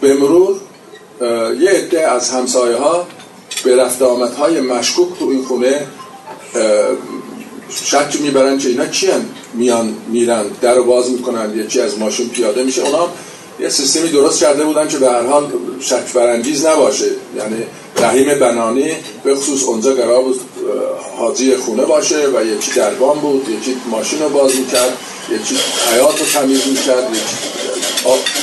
به 0.02 0.14
مرور 0.14 0.56
یه 1.60 1.70
عده 1.70 2.12
از 2.12 2.30
همسایه 2.30 2.76
ها 2.76 3.08
به 3.64 3.76
رفت 3.76 4.02
آمدهای 4.02 4.62
مشکوک 4.62 5.20
تو 5.20 5.30
این 5.30 5.46
خونه 5.46 5.88
شک 7.70 8.22
می‌برن 8.22 8.58
که 8.58 8.70
اینا 8.70 8.86
چی 8.86 9.08
میان 9.54 9.94
میرن 10.08 10.44
در 10.62 10.82
باز 10.82 11.12
می‌کنن 11.12 11.60
یکی 11.60 11.82
از 11.82 12.00
ماشین 12.00 12.30
پیاده 12.30 12.64
میشه. 12.64 12.82
اونا 12.82 13.08
یه 13.60 13.70
سیستمی 13.70 14.10
درست 14.10 14.40
کرده 14.40 14.64
بودن 14.64 14.88
که 14.88 14.98
به 14.98 15.10
هر 15.10 15.26
حال 15.26 15.52
شک 15.80 16.14
برانگیز 16.14 16.66
نباشه. 16.66 17.06
یعنی 17.38 17.64
رحیم 17.98 18.40
بنانی 18.40 18.92
به 19.24 19.36
خصوص 19.36 19.64
اونجا 19.64 19.94
قرار 19.94 20.24
بود 20.24 20.40
حاجی 21.18 21.56
خونه 21.56 21.86
باشه 21.86 22.28
و 22.36 22.46
یکی 22.46 22.72
دربان 22.72 23.20
بود 23.20 23.50
یکی 23.50 23.76
ماشین 23.92 24.20
رو 24.20 24.30
باز 24.30 24.56
می‌کرد 24.56 24.98
یکی 25.32 25.56
حیات 25.94 26.20
رو 26.20 26.26
تمیز 26.26 26.68
می‌کرد 26.68 27.04
یکی 27.12 27.36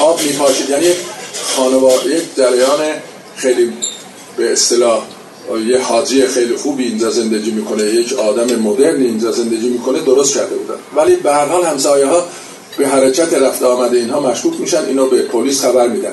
آب, 0.00 0.20
میپاشید. 0.22 0.70
یعنی 0.70 0.86
خانواده 1.56 2.16
یک 2.16 2.36
جریان 2.36 2.80
خیلی 3.36 3.72
به 4.36 4.52
اصطلاح 4.52 5.02
یه 5.66 5.82
حاجی 5.82 6.26
خیلی 6.26 6.56
خوبی 6.56 6.84
اینجا 6.84 7.10
زندگی 7.10 7.50
می‌کنه. 7.50 7.84
یک 7.84 8.12
آدم 8.12 8.56
مدرنی 8.56 9.04
اینجا 9.04 9.32
زندگی 9.32 9.68
می‌کنه 9.68 10.00
درست 10.00 10.34
کرده 10.34 10.56
بودن. 10.56 10.80
ولی 10.96 11.16
به 11.16 11.32
هر 11.32 11.46
حال 11.46 11.64
همسایه 11.64 12.06
ها 12.06 12.24
به 12.78 12.88
حرکت 12.88 13.34
رفته 13.34 13.66
آمده 13.66 13.96
اینها 13.98 14.20
مشکوک 14.20 14.60
میشن 14.60 14.84
اینو 14.84 15.06
به 15.06 15.22
پلیس 15.22 15.62
خبر 15.62 15.88
میدن. 15.88 16.12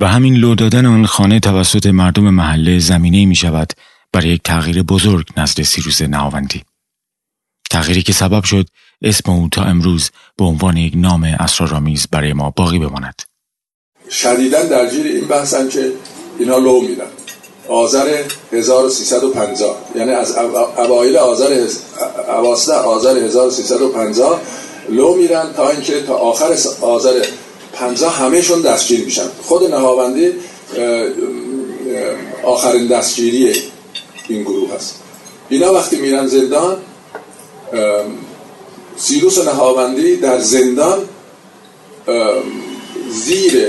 و 0.00 0.06
همین 0.06 0.34
لو 0.34 0.54
دادن 0.54 0.86
آن 0.86 1.06
خانه 1.06 1.40
توسط 1.40 1.86
مردم 1.86 2.22
محله 2.22 2.78
زمینه 2.78 3.26
می 3.26 3.34
شود 3.34 3.72
برای 4.14 4.28
یک 4.28 4.42
تغییر 4.42 4.82
بزرگ 4.82 5.26
نزد 5.36 5.62
سیروس 5.62 6.02
نهاوندی 6.02 6.62
تغییری 7.70 8.02
که 8.02 8.12
سبب 8.12 8.44
شد 8.44 8.66
اسم 9.02 9.30
او 9.30 9.48
تا 9.52 9.62
امروز 9.62 10.10
به 10.36 10.44
عنوان 10.44 10.76
یک 10.76 10.92
نام 10.96 11.24
اسرارآمیز 11.40 12.06
برای 12.10 12.32
ما 12.32 12.50
باقی 12.50 12.78
بماند. 12.78 13.22
شدیدا 14.10 14.62
درگیر 14.62 15.06
این 15.06 15.28
بحثن 15.28 15.68
که 15.68 15.92
اینا 16.38 16.58
لو 16.58 16.80
میدن. 16.80 17.06
آذر 17.68 18.22
1350 18.52 19.76
یعنی 19.94 20.10
از 20.10 20.36
اوایل 20.76 21.16
آذر 21.16 21.66
اواسط 22.28 22.72
آذر 22.72 23.16
1350 23.18 24.40
لو 24.88 25.14
میرن 25.14 25.52
تا 25.52 25.70
اینکه 25.70 26.02
تا 26.02 26.14
آخر 26.14 26.56
آذر 26.80 27.26
50 27.72 28.20
همهشون 28.20 28.62
دستگیر 28.62 29.04
میشن. 29.04 29.28
خود 29.42 29.70
نهاوندی 29.70 30.32
آخرین 32.44 32.86
دستگیری 32.86 33.73
این 34.28 34.42
گروه 34.42 34.74
هست. 34.74 34.94
اینا 35.48 35.72
وقتی 35.72 35.96
میرن 35.96 36.26
زندان 36.26 36.76
سیروس 38.96 39.38
نهاوندی 39.38 40.16
در 40.16 40.38
زندان 40.38 40.98
زیر 43.10 43.68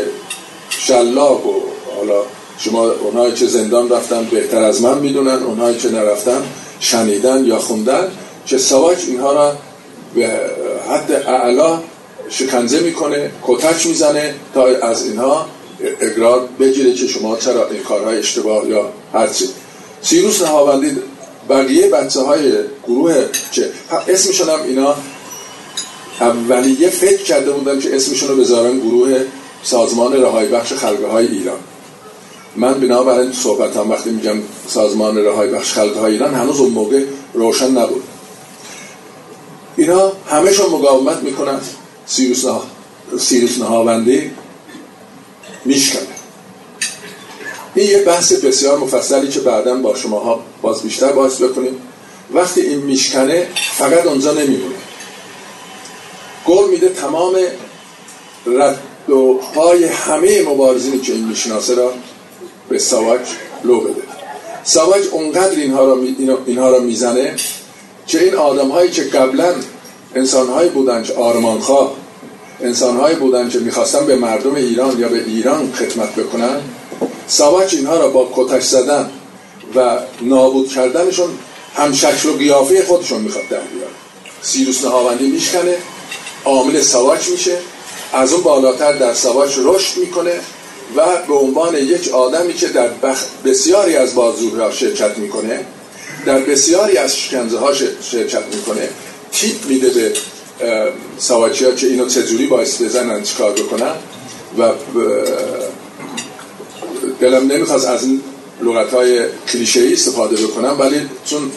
شلاق 0.69 1.45
و 1.45 1.53
حالا 1.95 2.21
شما 2.57 2.91
اونهایی 2.91 3.33
که 3.33 3.45
زندان 3.45 3.89
رفتن 3.89 4.23
بهتر 4.31 4.63
از 4.63 4.81
من 4.81 4.97
می‌دونن 4.97 5.43
اونهایی 5.43 5.77
که 5.77 5.89
نرفتن 5.89 6.43
شنیدن 6.79 7.45
یا 7.45 7.59
خوندن 7.59 8.11
که 8.45 8.57
سواج 8.57 8.97
اینها 9.07 9.33
را 9.33 9.55
به 10.15 10.39
حد 10.89 11.11
اعلا 11.11 11.79
شکنزه 12.29 12.79
می‌کنه 12.79 13.31
کتک 13.43 13.87
می‌زنه 13.87 14.35
تا 14.53 14.65
از 14.65 15.05
اینها 15.05 15.45
اقرار 16.01 16.49
بگیره 16.59 16.93
که 16.93 17.07
شما 17.07 17.37
چرا 17.37 17.69
این 17.69 17.83
کارهای 17.83 18.17
اشتباه 18.17 18.69
یا 18.69 18.89
هرچی. 19.13 19.49
سیروس 20.05 20.41
نهاوندی 20.41 20.97
بقیه 21.49 21.89
بچه 21.89 22.21
های 22.21 22.53
گروه 22.87 23.25
که 23.51 23.69
اسمشون 24.07 24.49
هم 24.49 24.63
اینا 24.63 24.95
اولیه 26.21 26.89
فکر 26.89 27.23
کرده 27.23 27.51
بودن 27.51 27.79
که 27.79 27.95
اسمشون 27.95 28.29
رو 28.29 28.35
بذارن 28.35 28.79
گروه 28.79 29.25
سازمان 29.63 30.21
رهای 30.21 30.47
بخش 30.47 30.73
خلقه 30.73 31.07
های 31.07 31.27
ایران. 31.27 31.59
من 32.55 32.73
بنابراین 32.73 33.31
صحبت 33.33 33.77
هم 33.77 33.89
وقتی 33.89 34.09
میگم 34.09 34.37
سازمان 34.67 35.17
رهای 35.17 35.49
بخش 35.49 35.73
خلقه 35.73 35.99
های 35.99 36.13
ایران 36.13 36.33
هنوز 36.33 36.59
اون 36.59 36.71
موقع 36.71 37.03
روشن 37.33 37.71
نبود. 37.71 38.03
اینا 39.77 40.11
همهشون 40.29 40.65
مقاومت 40.65 41.17
می‌کنن. 41.17 41.59
سیروس, 42.05 42.45
نه... 42.45 42.59
سیروس 43.19 43.57
میشکنه. 45.65 46.14
این 47.75 47.89
یه 47.89 48.03
بحث 48.03 48.33
بسیار 48.33 48.77
مفصلی 48.77 49.27
که 49.27 49.39
بعدا 49.39 49.75
با 49.75 49.95
شما 49.95 50.19
ها 50.19 50.43
باز 50.61 50.81
بیشتر 50.81 51.11
باز 51.11 51.39
بکنیم. 51.39 51.77
وقتی 52.33 52.61
این 52.61 52.79
میشکنه 52.79 53.47
فقط 53.77 54.05
اونجا 54.05 54.31
نمیمونه. 54.31 54.75
گل 56.45 56.69
میده 56.69 56.89
تمام 56.89 57.35
ردوهای 58.45 59.85
همه 59.85 60.41
مبارزینی 60.41 60.99
که 60.99 61.13
این 61.13 61.27
می‌شناسه 61.27 61.75
را 61.75 61.93
به 62.69 62.79
سواج 62.79 63.21
لو 63.63 63.79
بده. 63.79 64.01
سواج 64.63 65.03
اونقدر 65.11 65.55
اینها 65.55 65.85
را, 65.85 65.95
می... 65.95 66.15
اینها 66.45 66.69
را 66.69 66.79
می‌زنه 66.79 67.35
که 68.07 68.23
این 68.23 68.35
آدم 68.35 68.67
هایی 68.67 68.91
که 68.91 69.03
قبلا 69.03 69.53
انسانهایی 70.15 70.69
بودن 70.69 71.03
که 71.03 71.13
آرمانخواه 71.13 71.95
انسانهایی 72.61 73.15
بودن 73.15 73.49
که 73.49 73.59
می‌خواستن 73.59 74.05
به 74.05 74.15
مردم 74.15 74.55
ایران 74.55 74.99
یا 74.99 75.07
به 75.07 75.23
ایران 75.25 75.71
خدمت 75.71 76.15
بکنن 76.15 76.61
ساواک 77.27 77.73
اینها 77.73 77.97
را 77.97 78.09
با 78.09 78.29
کتش 78.35 78.63
زدن 78.63 79.09
و 79.75 79.97
نابود 80.21 80.69
کردنشون 80.69 81.29
هم 81.75 81.93
شکل 81.93 82.29
و 82.29 82.37
قیافه 82.37 82.83
خودشون 82.83 83.21
می‌خواد 83.21 83.43
در 83.49 83.59
بیاره 83.59 83.91
سیروس 84.41 84.85
نهاوندی 84.85 85.27
میشکنه 85.27 85.77
عامل 86.45 86.81
سواک 86.81 87.29
میشه 87.29 87.57
از 88.13 88.33
اون 88.33 88.43
بالاتر 88.43 88.93
در 88.93 89.13
سواک 89.13 89.53
رشد 89.63 89.97
می‌کنه 89.97 90.39
و 90.95 91.01
به 91.27 91.33
عنوان 91.33 91.75
یک 91.75 92.09
آدمی 92.13 92.53
که 92.53 92.67
در 92.67 92.89
بسیاری 93.45 93.95
از 93.95 94.15
بازجویی‌ها 94.15 94.71
شرکت 94.71 95.17
می‌کنه 95.17 95.65
در 96.25 96.39
بسیاری 96.39 96.97
از 96.97 97.17
شکنزه 97.17 97.57
ها 97.57 97.73
شرکت 98.11 98.43
می‌کنه 98.53 98.89
تیپ 99.31 99.65
میده 99.65 99.89
به 99.89 100.13
سواکی 101.17 101.75
که 101.75 101.87
اینو 101.87 102.07
چجوری 102.07 102.47
باعث 102.47 102.81
بزنن 102.81 103.23
چیکار 103.23 103.51
بکنن 103.51 103.95
و 104.57 104.71
دلم 107.25 107.51
نمی‌خواست 107.51 107.87
از 107.87 108.03
این 108.03 108.21
لغت 108.63 108.93
های 108.93 109.25
کلیشه 109.51 109.79
ای 109.79 109.93
استفاده 109.93 110.35
بکنم 110.47 110.79
ولی 110.79 111.01
چون 111.25 111.51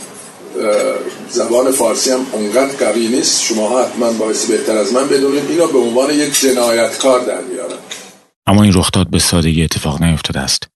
زبان 1.31 1.73
فارسی 1.73 2.11
هم 2.11 2.27
اونقدر 2.33 2.77
قوی 2.77 3.09
نیست 3.09 3.43
شما 3.43 3.69
ها 3.69 3.85
حتما 3.85 4.13
باعث 4.13 4.47
بهتر 4.47 4.77
از 4.77 4.93
من 4.93 5.09
بدونید. 5.09 5.51
اینو 5.51 5.67
به 5.67 5.79
عنوان 5.79 6.11
یک 6.11 6.41
جنایتکار 6.41 7.21
در 7.21 7.41
میارن 7.41 7.79
اما 8.47 8.63
این 8.63 8.73
رخداد 8.75 9.11
به 9.11 9.19
سادگی 9.19 9.65
اتفاق 9.65 10.03
نیفتاده 10.03 10.41
است. 10.41 10.69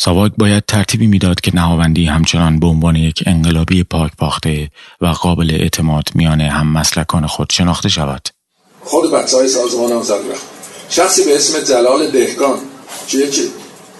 ساواک 0.00 0.32
باید 0.38 0.64
ترتیبی 0.68 1.06
می‌داد 1.06 1.40
که 1.40 1.54
نهاوندی 1.54 2.04
همچنان 2.04 2.60
به 2.60 2.66
عنوان 2.66 2.96
یک 2.96 3.22
انقلابی 3.26 3.84
پاک 3.84 4.12
باخته 4.18 4.70
و 5.00 5.06
قابل 5.06 5.50
اعتماد 5.60 6.04
میان 6.14 6.40
هم 6.40 6.72
مسلکان 6.72 7.26
خود 7.26 7.50
شناخته 7.52 7.88
شود. 7.88 8.28
خود 8.84 9.10
بچه 9.10 9.36
های 9.36 9.48
سازمان 9.48 9.92
هم 9.92 10.02
شخصی 10.88 11.24
به 11.24 11.36
اسم 11.36 11.60
جلال 11.60 12.10
دهگان 12.10 12.58
که 13.08 13.18
یکی 13.18 13.42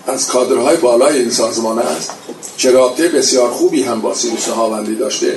از 0.07 0.27
کادرهای 0.27 0.77
بالای 0.77 1.19
این 1.19 1.31
سازمان 1.31 1.79
است 1.79 2.11
که 2.59 2.71
رابطه 2.71 3.09
بسیار 3.09 3.51
خوبی 3.51 3.83
هم 3.83 4.01
با 4.01 4.15
سیروس 4.15 4.49
نهاوندی 4.49 4.95
داشته 4.95 5.37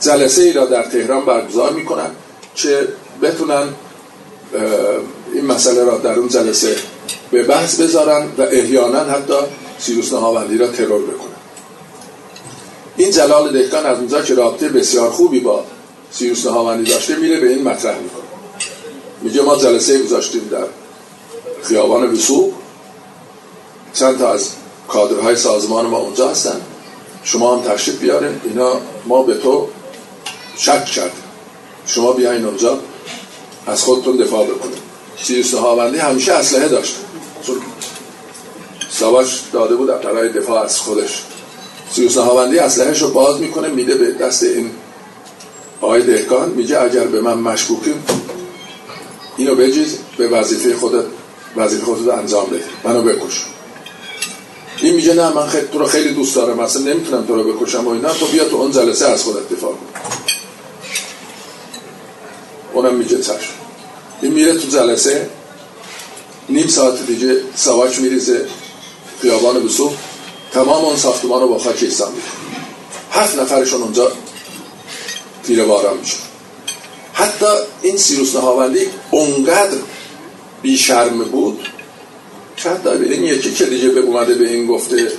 جلسه 0.00 0.42
ای 0.42 0.52
را 0.52 0.66
در 0.66 0.82
تهران 0.82 1.24
برگزار 1.24 1.72
می‌کنن 1.72 2.10
که 2.54 2.88
بتونن 3.22 3.68
این 5.34 5.44
مسئله 5.44 5.84
را 5.84 5.98
در 5.98 6.18
اون 6.18 6.28
جلسه 6.28 6.76
به 7.30 7.42
بحث 7.42 7.80
بذارن 7.80 8.28
و 8.38 8.42
احیانا 8.42 9.04
حتی 9.04 9.34
سیروس 9.78 10.12
نهاوندی 10.12 10.58
را 10.58 10.68
ترور 10.68 11.02
بکنه 11.02 11.36
این 12.96 13.10
جلال 13.10 13.52
دهکان 13.52 13.86
از 13.86 13.98
اونجا 13.98 14.22
که 14.22 14.34
رابطه 14.34 14.68
بسیار 14.68 15.10
خوبی 15.10 15.40
با 15.40 15.64
سیروس 16.10 16.46
نهاوندی 16.46 16.90
داشته 16.90 17.16
میره 17.16 17.40
به 17.40 17.48
این 17.48 17.62
مطرح 17.62 17.98
می‌کنه. 17.98 18.22
میگه 19.22 19.42
ما 19.42 19.56
جلسه 19.56 20.02
گذاشتیم 20.02 20.48
در 20.50 20.66
خیابان 21.62 22.12
وسوق 22.12 22.52
چند 23.96 24.18
تا 24.18 24.32
از 24.32 24.48
کادرهای 24.88 25.36
سازمان 25.36 25.86
ما 25.86 25.98
اونجا 25.98 26.28
هستن. 26.28 26.60
شما 27.24 27.56
هم 27.56 27.62
تشریف 27.62 27.98
بیارین. 27.98 28.40
اینا 28.44 28.72
ما 29.06 29.22
به 29.22 29.34
تو 29.34 29.68
شک 30.56 30.84
کردیم. 30.84 31.22
شما 31.86 32.12
بیاین 32.12 32.44
اونجا 32.44 32.78
از 33.66 33.82
خودتون 33.82 34.16
دفاع 34.16 34.46
بکنید 34.46 34.78
سیروس 35.22 35.54
نهاوندی 35.54 35.98
همیشه 35.98 36.32
اسلحه 36.32 36.68
داشت. 36.68 36.96
چون 37.46 37.56
ساواش 38.90 39.42
داده 39.52 39.76
بود 39.76 40.00
برای 40.02 40.28
دفاع 40.28 40.62
از 40.62 40.80
خودش. 40.80 41.22
سیروس 41.92 42.16
نهاوندی 42.16 42.58
اسلحهش 42.58 43.02
رو 43.02 43.10
باز 43.10 43.40
می‌کنه 43.40 43.68
میده 43.68 43.94
به 43.94 44.12
دست 44.12 44.42
این 44.42 44.70
آقای 45.80 46.02
دهکان 46.02 46.48
میگه 46.48 46.82
اگر 46.82 47.04
به 47.04 47.20
من 47.20 47.34
مشکوکیم 47.34 48.04
اینو 49.36 49.54
بجیز 49.54 49.98
به 50.16 50.28
وظیفه 50.28 50.76
خودت 50.76 51.04
وظیفه 51.56 51.84
خودت 51.84 52.08
انجام 52.08 52.46
بده. 52.46 52.64
منو 52.84 53.02
بکش. 53.02 53.44
این 54.82 54.94
میگه 54.94 55.14
نه 55.14 55.28
من 55.34 55.46
خیلی 55.46 55.66
تو 55.66 55.78
رو 55.78 55.86
خیلی 55.86 56.14
دوست 56.14 56.34
دارم 56.34 56.60
اصلا 56.60 56.82
نمی‌تونم 56.82 57.26
تو 57.26 57.34
رو 57.34 57.52
بکشم 57.52 57.86
و 57.86 57.90
اینا. 57.90 58.12
تو 58.12 58.26
بیا 58.26 58.48
تو 58.48 58.56
اون 58.56 58.72
جلسه 58.72 59.06
از 59.06 59.22
خودت 59.22 59.48
دفاع 59.48 59.72
کن. 59.72 59.78
اونم 62.72 62.94
میگه 62.94 63.18
چشم. 63.18 63.38
این 64.22 64.32
میره 64.32 64.52
تو 64.52 64.68
جلسه. 64.68 65.30
نیم 66.48 66.66
ساعت 66.66 67.06
دیگه 67.06 67.40
سواک 67.54 68.00
میریزه 68.00 68.46
خیابان 69.22 69.64
بسو 69.64 69.92
تمام 70.52 70.84
اون 70.84 70.96
ساختمان 70.96 71.42
رو 71.42 71.48
با 71.48 71.58
خاک 71.58 71.78
ایسان 71.82 72.12
هفت 73.10 73.38
نفرشون 73.38 73.82
اونجا 73.82 74.12
تیر 75.46 75.64
باران 75.64 75.96
میشه 75.96 76.16
حتی 77.12 77.46
این 77.82 77.96
سیروس 77.96 78.36
نهاوندی 78.36 78.86
اونقدر 79.10 79.78
بیشرم 80.62 81.18
بود 81.18 81.68
حتی 82.56 82.88
این 82.88 83.24
یکی 83.24 83.54
که 83.54 83.64
دیگه 83.64 83.88
به 83.88 84.00
اومده 84.00 84.34
به 84.34 84.48
این 84.48 84.66
گفته 84.66 85.12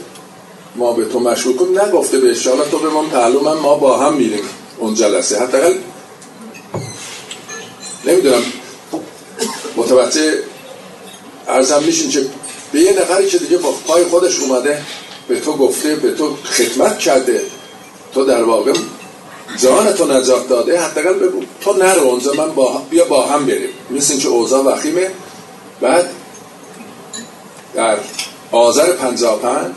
ما 0.75 0.93
به 0.93 1.05
تو 1.05 1.19
مشغول 1.19 1.81
نگفته 1.81 2.17
به 2.17 2.35
حالا 2.45 2.65
تو 2.65 2.79
به 2.79 2.89
ما 2.89 3.01
معلوم 3.01 3.53
ما 3.53 3.75
با 3.75 3.97
هم 3.97 4.13
میریم 4.13 4.43
اون 4.77 4.93
جلسه. 4.93 5.39
حتی 5.39 5.57
نمی‌دونم. 8.05 8.41
متوجه 9.75 10.33
ارزم 11.47 11.83
میشین 11.83 12.09
که 12.09 12.25
به 12.71 12.79
یه 12.79 12.91
نفری 12.91 13.27
که 13.27 13.37
دیگه 13.37 13.57
با 13.57 13.71
پای 13.71 14.03
خودش 14.03 14.39
اومده 14.39 14.81
به 15.27 15.39
تو 15.39 15.53
گفته 15.53 15.95
به 15.95 16.11
تو 16.11 16.35
خدمت 16.43 16.99
کرده. 16.99 17.41
تو 18.13 18.25
در 18.25 18.43
واقع 18.43 18.73
جان 19.57 19.93
تو 19.93 20.05
نجات 20.05 20.49
داده. 20.49 20.81
حداقل 20.81 21.13
بگو. 21.13 21.41
تو 21.61 21.73
نرو 21.73 22.01
اونجا 22.01 22.33
من 22.33 22.49
با 22.55 22.81
بیا 22.89 23.05
با 23.05 23.25
هم 23.25 23.45
بریم. 23.45 23.69
مثل 23.91 24.17
که 24.17 24.27
اوضاع 24.27 24.63
وخیمه. 24.63 25.11
بعد 25.81 26.09
در 27.77 27.97
آذر 28.51 28.93
55 28.93 29.73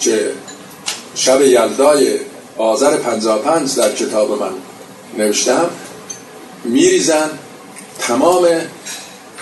که 0.00 0.32
شب 1.14 1.42
یلدای 1.42 2.18
آذر 2.56 2.96
55 2.96 3.76
در 3.76 3.92
کتاب 3.92 4.42
من 4.42 4.52
نوشتم 5.18 5.70
میریزن 6.64 7.30
تمام 7.98 8.46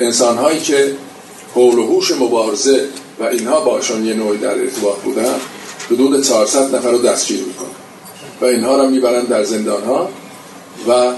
انسان 0.00 0.38
هایی 0.38 0.60
که 0.60 0.94
حول 1.54 1.78
و 1.78 1.86
حوش 1.86 2.10
مبارزه 2.10 2.88
و 3.20 3.24
اینها 3.24 3.60
باشون 3.60 4.06
یه 4.06 4.14
نوعی 4.14 4.38
در 4.38 4.58
ارتباط 4.58 4.98
بودن 4.98 5.34
حدود 5.90 6.24
400 6.24 6.74
نفر 6.76 6.90
رو 6.90 6.98
دستگیر 6.98 7.44
می‌کنن 7.44 7.68
و 8.40 8.44
اینها 8.44 8.76
رو 8.76 8.90
می‌برن 8.90 9.24
در 9.24 9.44
زندان 9.44 9.84
ها 9.84 10.08
و 10.88 11.12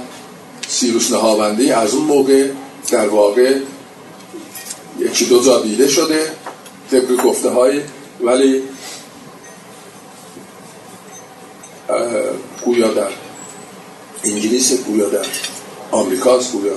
سیروس 0.68 1.12
نهاوندی 1.12 1.70
از 1.70 1.94
اون 1.94 2.04
موقع 2.04 2.48
در 2.90 3.08
واقع 3.08 3.58
یکی 4.98 5.24
دو 5.24 5.42
جا 5.42 5.60
دیده 5.60 5.88
شده 5.88 6.32
طبق 6.90 7.16
گفته 7.24 7.50
های 7.50 7.80
ولی 8.20 8.62
گویا 12.64 12.88
در 12.88 13.08
انگلیس 14.24 14.84
گویا 14.84 15.08
در 15.08 15.26
آمریکاست 15.90 16.52
گویا. 16.52 16.72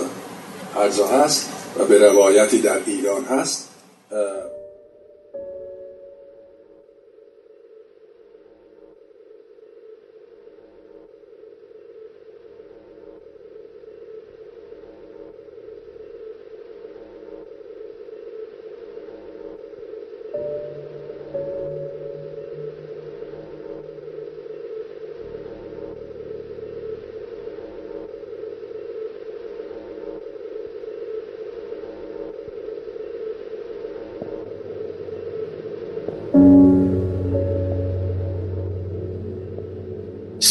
هر 0.75 0.89
جا 0.89 1.07
هست 1.07 1.49
و 1.79 1.85
به 1.85 1.97
روایتی 1.97 2.61
در 2.61 2.79
ایران 2.85 3.25
هست. 3.25 3.67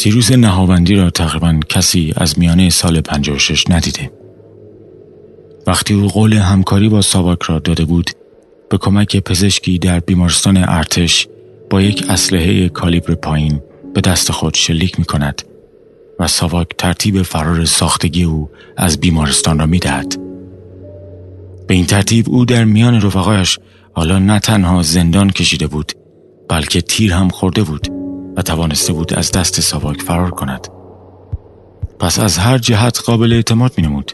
سیروس 0.06 0.32
نهاوندی 0.32 0.94
را 0.94 1.10
تقریبا 1.10 1.60
کسی 1.68 2.12
از 2.16 2.38
میانه 2.38 2.70
سال 2.70 3.00
56 3.00 3.70
ندیده. 3.70 4.10
وقتی 5.66 5.94
او 5.94 6.08
قول 6.08 6.32
همکاری 6.32 6.88
با 6.88 7.02
ساواک 7.02 7.42
را 7.42 7.58
داده 7.58 7.84
بود 7.84 8.10
به 8.70 8.78
کمک 8.78 9.16
پزشکی 9.16 9.78
در 9.78 10.00
بیمارستان 10.00 10.56
ارتش 10.56 11.28
با 11.70 11.82
یک 11.82 12.04
اسلحه 12.08 12.68
کالیبر 12.68 13.14
پایین 13.14 13.60
به 13.94 14.00
دست 14.00 14.32
خود 14.32 14.54
شلیک 14.54 14.98
می 14.98 15.04
کند 15.04 15.42
و 16.18 16.28
ساواک 16.28 16.68
ترتیب 16.78 17.22
فرار 17.22 17.64
ساختگی 17.64 18.24
او 18.24 18.50
از 18.76 19.00
بیمارستان 19.00 19.58
را 19.58 19.66
می 19.66 19.78
دهد. 19.78 20.16
به 21.66 21.74
این 21.74 21.86
ترتیب 21.86 22.30
او 22.30 22.44
در 22.44 22.64
میان 22.64 23.00
رفقایش 23.00 23.58
حالا 23.92 24.18
نه 24.18 24.38
تنها 24.38 24.82
زندان 24.82 25.30
کشیده 25.30 25.66
بود 25.66 25.92
بلکه 26.48 26.80
تیر 26.80 27.12
هم 27.12 27.28
خورده 27.28 27.62
بود 27.62 27.95
و 28.36 28.42
توانسته 28.42 28.92
بود 28.92 29.14
از 29.14 29.32
دست 29.32 29.60
ساواک 29.60 30.02
فرار 30.02 30.30
کند 30.30 30.68
پس 31.98 32.18
از 32.18 32.38
هر 32.38 32.58
جهت 32.58 33.00
قابل 33.06 33.32
اعتماد 33.32 33.72
می 33.76 33.84
نمود. 33.84 34.12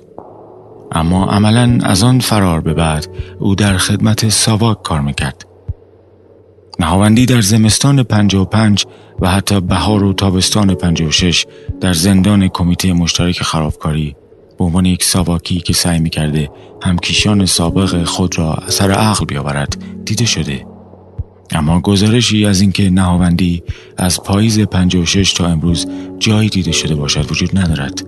اما 0.92 1.26
عملا 1.26 1.78
از 1.82 2.02
آن 2.02 2.20
فرار 2.20 2.60
به 2.60 2.74
بعد 2.74 3.06
او 3.38 3.54
در 3.54 3.76
خدمت 3.76 4.28
ساواک 4.28 4.82
کار 4.82 5.00
می‌کرد. 5.00 5.46
نهاوندی 6.78 7.26
در 7.26 7.40
زمستان 7.40 8.02
55 8.02 8.86
و 9.20 9.30
حتی 9.30 9.60
بهار 9.60 10.04
و 10.04 10.12
تابستان 10.12 10.74
56 10.74 11.46
در 11.80 11.92
زندان 11.92 12.48
کمیته 12.48 12.92
مشترک 12.92 13.42
خرابکاری 13.42 14.16
به 14.58 14.64
عنوان 14.64 14.86
یک 14.86 15.04
ساواکی 15.04 15.60
که 15.60 15.72
سعی 15.72 15.98
می‌کرده 15.98 16.50
همکیشان 16.82 17.46
سابق 17.46 18.04
خود 18.04 18.38
را 18.38 18.54
اثر 18.54 18.90
عقل 18.90 19.24
بیاورد 19.24 19.76
دیده 20.04 20.24
شده 20.24 20.71
اما 21.54 21.80
گزارشی 21.80 22.46
از 22.46 22.60
اینکه 22.60 22.90
نهاوندی 22.90 23.62
از 23.98 24.22
پاییز 24.22 24.60
56 24.60 25.32
تا 25.32 25.46
امروز 25.46 25.86
جایی 26.18 26.48
دیده 26.48 26.72
شده 26.72 26.94
باشد 26.94 27.30
وجود 27.30 27.58
ندارد 27.58 28.02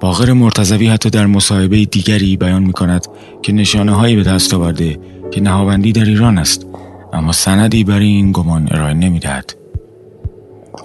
باقر 0.00 0.32
مرتضوی 0.32 0.88
حتی 0.88 1.10
در 1.10 1.26
مصاحبه 1.26 1.84
دیگری 1.84 2.36
بیان 2.36 2.62
می 2.62 2.72
کند 2.72 3.06
که 3.42 3.52
نشانه 3.52 3.92
هایی 3.92 4.16
به 4.16 4.22
دست 4.22 4.54
آورده 4.54 4.98
که 5.30 5.40
نهاوندی 5.40 5.92
در 5.92 6.04
ایران 6.04 6.38
است 6.38 6.66
اما 7.12 7.32
سندی 7.32 7.84
برای 7.84 8.06
این 8.06 8.32
گمان 8.32 8.68
ارائه 8.70 8.94
نمی‌دهد. 8.94 9.54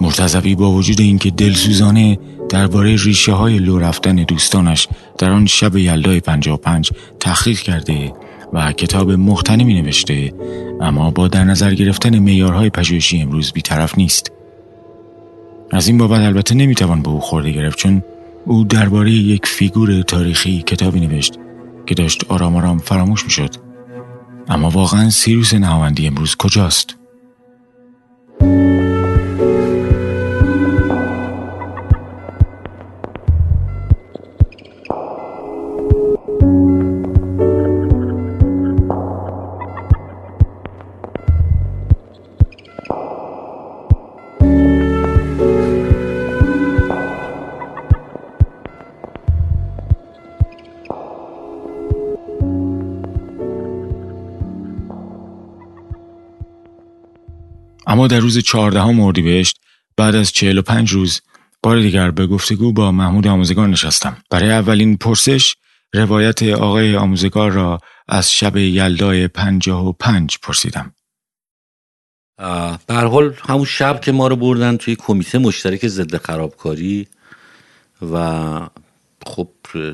مرتضوی 0.00 0.54
با 0.54 0.70
وجود 0.70 1.00
اینکه 1.00 1.30
دلسوزانه 1.30 2.18
درباره 2.48 2.96
ریشه 2.96 3.32
های 3.32 3.58
لو 3.58 3.78
رفتن 3.78 4.16
دوستانش 4.16 4.88
در 5.18 5.30
آن 5.30 5.46
شب 5.46 5.76
یلدای 5.76 6.20
55 6.20 6.90
تحقیق 7.20 7.58
کرده 7.58 8.12
و 8.54 8.72
کتاب 8.72 9.10
مختنی 9.10 9.82
نوشته 9.82 10.32
اما 10.80 11.10
با 11.10 11.28
در 11.28 11.44
نظر 11.44 11.74
گرفتن 11.74 12.18
میارهای 12.18 12.70
پژوهشی 12.70 13.20
امروز 13.20 13.52
بیطرف 13.52 13.98
نیست 13.98 14.32
از 15.70 15.88
این 15.88 15.98
بابت 15.98 16.20
البته 16.20 16.54
نمی‌توان 16.54 17.02
به 17.02 17.08
او 17.08 17.20
خورده 17.20 17.50
گرفت 17.50 17.78
چون 17.78 18.02
او 18.46 18.64
درباره 18.64 19.10
یک 19.10 19.46
فیگور 19.46 20.02
تاریخی 20.02 20.62
کتابی 20.62 21.00
نوشت 21.00 21.38
که 21.86 21.94
داشت 21.94 22.24
آرام 22.28 22.56
آرام 22.56 22.78
فراموش 22.78 23.24
می‌شد 23.24 23.50
اما 24.48 24.70
واقعا 24.70 25.10
سیروس 25.10 25.54
نهاوندی 25.54 26.06
امروز 26.06 26.36
کجاست؟ 26.36 26.96
در 58.14 58.20
روز 58.20 58.38
چهاردهم 58.38 59.00
اردیبهشت 59.00 59.60
بعد 59.96 60.14
از 60.14 60.32
چهل 60.32 60.58
و 60.58 60.62
پنج 60.62 60.92
روز 60.92 61.20
بار 61.62 61.80
دیگر 61.80 62.10
به 62.10 62.26
گفتگو 62.26 62.72
با 62.72 62.92
محمود 62.92 63.26
آموزگار 63.26 63.68
نشستم. 63.68 64.16
برای 64.30 64.50
اولین 64.50 64.96
پرسش 64.96 65.56
روایت 65.94 66.42
آقای 66.42 66.96
آموزگار 66.96 67.50
را 67.50 67.80
از 68.08 68.32
شب 68.32 68.56
یلدای 68.56 69.28
پنجاه 69.28 69.88
و 69.88 69.92
پنج 69.92 70.38
پرسیدم. 70.42 70.94
به 72.86 72.94
حال 72.94 73.34
همون 73.48 73.64
شب 73.64 74.00
که 74.00 74.12
ما 74.12 74.28
رو 74.28 74.36
بردن 74.36 74.76
توی 74.76 74.96
کمیته 74.96 75.38
مشترک 75.38 75.86
ضد 75.86 76.16
خرابکاری 76.16 77.06
و 78.12 78.60
خب 79.26 79.48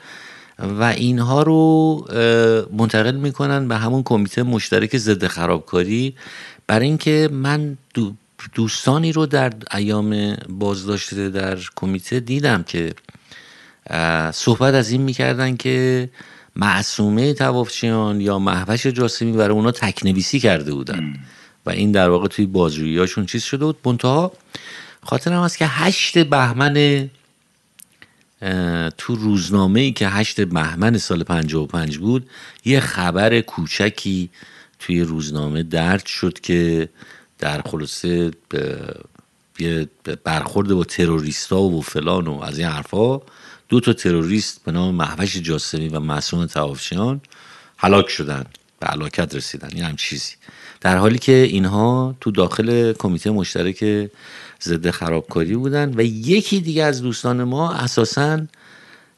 و 0.58 0.82
اینها 0.82 1.42
رو 1.42 1.58
منتقل 2.72 3.16
می‌کنن 3.16 3.68
به 3.68 3.76
همون 3.76 4.02
کمیته 4.02 4.42
مشترک 4.42 4.96
ضد 4.96 5.26
خرابکاری. 5.26 6.14
برای 6.66 6.86
اینکه 6.86 7.28
من 7.32 7.76
دوستانی 8.54 9.12
رو 9.12 9.26
در 9.26 9.52
ایام 9.74 10.36
بازداشته 10.48 11.28
در 11.28 11.58
کمیته 11.76 12.20
دیدم 12.20 12.62
که 12.62 12.94
صحبت 14.32 14.74
از 14.74 14.90
این 14.90 15.02
می‌کردن 15.02 15.56
که 15.56 16.08
معصومه 16.56 17.34
توافچیان 17.34 18.20
یا 18.20 18.38
محوش 18.38 18.86
جاسمی 18.86 19.32
برای 19.32 19.56
اونا 19.56 19.70
تکنویسی 19.70 20.40
کرده 20.40 20.72
بودن. 20.72 21.16
و 21.66 21.70
این 21.70 21.92
در 21.92 22.08
واقع 22.08 22.28
توی 22.28 22.46
بازجوییاشون 22.46 23.26
چیز 23.26 23.42
شده 23.42 23.64
بود. 23.64 23.78
منتها 23.84 24.32
خاطرم 25.02 25.44
هست 25.44 25.58
که 25.58 25.66
هشت 25.66 26.18
بهمن 26.18 27.08
تو 28.98 29.14
روزنامه 29.14 29.80
ای 29.80 29.92
که 29.92 30.08
هشت 30.08 30.40
بهمن 30.40 30.98
سال 30.98 31.24
55 31.24 31.98
بود 31.98 32.30
یه 32.64 32.80
خبر 32.80 33.40
کوچکی 33.40 34.30
توی 34.78 35.00
روزنامه 35.00 35.62
درد 35.62 36.06
شد 36.06 36.40
که 36.40 36.88
در 37.38 37.62
خلاصه 37.62 38.30
یه 39.58 39.88
برخورد 40.24 40.68
با 40.68 40.84
تروریستا 40.84 41.60
و 41.60 41.82
فلان 41.82 42.26
و 42.26 42.40
از 42.42 42.58
این 42.58 42.68
حرفا 42.68 43.20
دو 43.68 43.80
تا 43.80 43.92
تروریست 43.92 44.64
به 44.64 44.72
نام 44.72 44.94
محوش 44.94 45.36
جاسمی 45.36 45.88
و 45.88 46.00
معصوم 46.00 46.46
توافشیان 46.46 47.20
هلاک 47.76 48.08
شدن 48.08 48.44
به 48.80 48.86
علاکت 48.86 49.34
رسیدن. 49.34 49.76
یه 49.76 49.84
هم 49.84 49.96
چیزی 49.96 50.34
در 50.80 50.96
حالی 50.96 51.18
که 51.18 51.32
اینها 51.32 52.14
تو 52.20 52.30
داخل 52.30 52.92
کمیته 52.92 53.30
مشترک 53.30 54.08
ضد 54.62 54.90
خرابکاری 54.90 55.56
بودن 55.56 55.94
و 55.96 56.02
یکی 56.02 56.60
دیگه 56.60 56.84
از 56.84 57.02
دوستان 57.02 57.44
ما 57.44 57.72
اساسا 57.72 58.40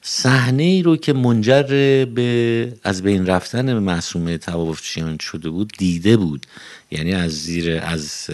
صحنه 0.02 0.62
ای 0.62 0.82
رو 0.82 0.96
که 0.96 1.12
منجر 1.12 1.62
به 2.04 2.72
از 2.84 3.02
بین 3.02 3.26
رفتن 3.26 3.78
معصومه 3.78 4.38
توافچیان 4.38 5.18
شده 5.18 5.50
بود 5.50 5.72
دیده 5.78 6.16
بود. 6.16 6.46
یعنی 6.90 7.14
از 7.14 7.32
زیر 7.32 7.80
از 7.82 8.30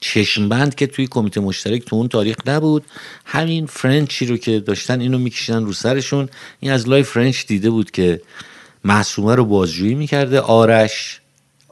چشمبند 0.00 0.74
که 0.74 0.86
توی 0.86 1.06
کمیته 1.06 1.40
مشترک 1.40 1.84
تو 1.84 1.96
اون 1.96 2.08
تاریخ 2.08 2.36
نبود. 2.46 2.84
همین 3.24 3.66
فرنچی 3.66 4.26
رو 4.26 4.36
که 4.36 4.60
داشتن 4.60 5.00
اینو 5.00 5.18
میکشیدن 5.18 5.64
رو 5.64 5.72
سرشون. 5.72 6.28
این 6.60 6.72
از 6.72 6.88
لای 6.88 7.02
فرنچ 7.02 7.46
دیده 7.46 7.70
بود 7.70 7.90
که 7.90 8.20
معصومه 8.84 9.34
رو 9.34 9.44
بازجویی 9.44 9.94
می‌کرده. 9.94 10.40
آرش 10.40 11.21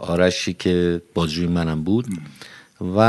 آرشی 0.01 0.53
که 0.53 1.03
بازجویی 1.15 1.49
منم 1.49 1.83
بود. 1.85 2.07
و 2.97 3.01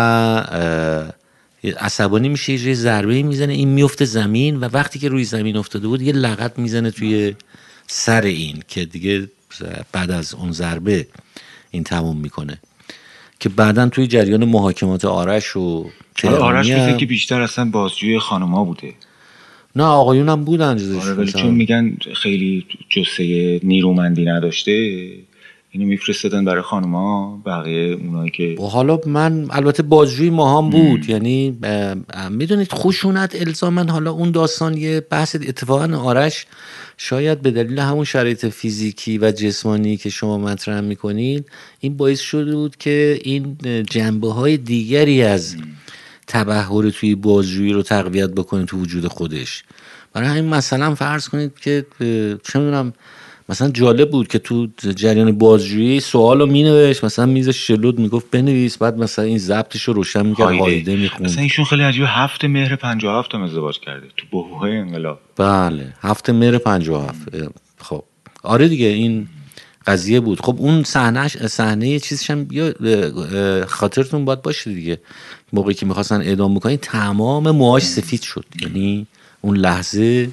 عصبانی 1.80 2.30
میشه 2.30 2.54
یه 2.54 2.74
ضربه 2.74 3.24
می‌زنه 3.24 3.54
این 3.54 3.70
میفته 3.70 4.06
زمین 4.06 4.58
و 4.58 4.70
وقتی 4.74 5.00
که 5.00 5.10
روی 5.10 5.24
زمین 5.24 5.58
افتاده 5.58 5.88
بود 5.88 6.02
یه 6.02 6.14
لغت 6.14 6.60
می‌زنه 6.60 6.92
توی 6.92 7.36
سر 7.88 8.22
این 8.22 8.64
که 8.68 8.86
دیگه 8.86 9.28
بعد 9.92 10.12
از 10.12 10.34
اون 10.34 10.52
ضربه 10.52 11.08
این 11.72 11.84
تموم 11.84 12.18
می‌کنه. 12.18 12.58
که 13.40 13.50
بعدا 13.50 13.90
توی 13.90 14.08
جریان 14.08 14.46
محاکمات 14.46 15.06
آرش 15.06 15.56
و 15.56 15.90
آره، 16.24 16.36
آرش 16.36 16.70
هم- 16.70 16.98
که 16.98 17.06
بیشتر 17.06 17.42
اصلا 17.42 17.66
بازجوی 17.66 18.20
خانوما 18.20 18.64
بوده. 18.66 18.94
نه 19.76 19.84
آقایون 19.84 20.30
هم 20.30 20.44
بودن 20.44 20.96
آره 21.00 21.14
ولی. 21.14 21.32
چون 21.32 21.52
میگن 21.52 21.98
خیلی 22.16 22.66
جسه 22.90 23.60
نیرومندی 23.64 24.26
نداشته 24.26 24.72
اینو 25.74 25.86
میفرستادن 25.86 26.46
برای 26.46 26.62
خانوما 26.62 27.42
بقیه 27.46 27.94
اونایی 27.94 28.32
که 28.32 28.56
حالا 28.60 29.00
من 29.06 29.48
البته 29.50 29.84
بازجوی 29.84 30.30
ما 30.30 30.58
هم 30.58 30.70
بود 30.70 31.10
یعنی 31.10 31.58
می‌دونید 32.30 32.74
خشونت 32.74 33.36
الزامن 33.36 33.90
حالا 33.90 34.12
اون 34.12 34.32
داستان 34.32 34.78
یه 34.78 35.00
بحث 35.00 35.36
اتفاقا 35.36 35.98
آرش 35.98 36.46
شاید 36.98 37.42
به 37.42 37.52
دلیل 37.52 37.80
همون 37.80 38.04
شرایط 38.04 38.46
فیزیکی 38.46 39.18
و 39.18 39.32
جسمانی 39.32 39.98
که 39.98 40.10
شما 40.10 40.38
مطرح 40.38 40.82
می‌کنید 40.82 41.46
این 41.80 41.98
باعث 41.98 42.20
شده 42.20 42.56
بود 42.56 42.78
که 42.78 43.20
این 43.24 43.58
جنبه 43.90 44.34
های 44.34 44.58
دیگری 44.58 45.24
از 45.24 45.56
تبهر 46.28 46.90
توی 46.90 47.16
بازجویی 47.16 47.74
رو 47.74 47.84
تقویت 47.84 48.30
بکنه 48.30 48.66
تو 48.66 48.78
وجود 48.78 49.08
خودش. 49.08 49.64
برای 50.14 50.28
همین 50.28 50.46
مثلا 50.46 50.96
فرض 50.96 51.30
کنید 51.30 51.60
که 51.60 51.86
چه 52.44 52.60
می‌دونم 52.60 52.94
مثلا 53.52 53.70
جالب 53.70 54.12
بود 54.12 54.28
که 54.28 54.40
تو 54.40 54.68
جریان 54.96 55.38
بازجویی 55.38 56.00
سوال 56.00 56.40
رو 56.40 56.46
مینوشت 56.46 57.04
مثلا 57.04 57.26
میزش 57.26 57.68
شلود 57.68 58.00
می‌گفت 58.00 58.32
بنویس 58.32 58.78
بعد 58.78 58.98
مثلا 58.98 59.26
این 59.26 59.38
ضبطش 59.38 59.84
رو 59.84 59.94
روشن 59.94 60.26
می‌کرد 60.26 60.48
هایده. 60.48 60.96
می‌خوند. 60.96 61.26
اصلا 61.26 61.44
ایشون 61.44 61.66
خیلی 61.66 61.84
عجیبه. 61.84 62.08
هفت 62.08 62.46
مهر 62.46 62.76
57 62.76 63.36
هم 63.36 63.42
ازدواج 63.42 63.80
کرده. 63.80 64.08
تو 64.18 64.26
بهوهای 64.32 64.78
انقلاب. 64.78 65.20
بله. 65.38 65.94
هفته 66.02 66.34
مهر 66.34 66.58
57 66.58 67.18
خب. 67.80 68.04
آره 68.44 68.68
دیگه 68.68 68.86
این 68.86 69.28
قضیه 69.88 70.20
بود. 70.20 70.42
خب 70.42 70.56
اون 70.60 70.84
صحنه 70.84 71.28
صحنه 71.28 72.00
چیزش 72.00 72.30
هم 72.30 72.48
یا 72.52 72.68
اه، 72.68 73.66
خاطرتون 73.66 74.26
باید 74.26 74.42
باشه 74.42 74.74
دیگه. 74.74 75.00
موقعی 75.54 75.74
که 75.74 75.86
می‌خواستن 75.86 76.22
اعدام 76.22 76.56
بکنن 76.56 76.76
تمام 76.76 77.52
موهاش 77.52 77.84
سفید 77.84 78.22
شد. 78.22 78.46
یعنی 78.62 79.08
اون 79.42 79.58
لحظه 79.58 80.30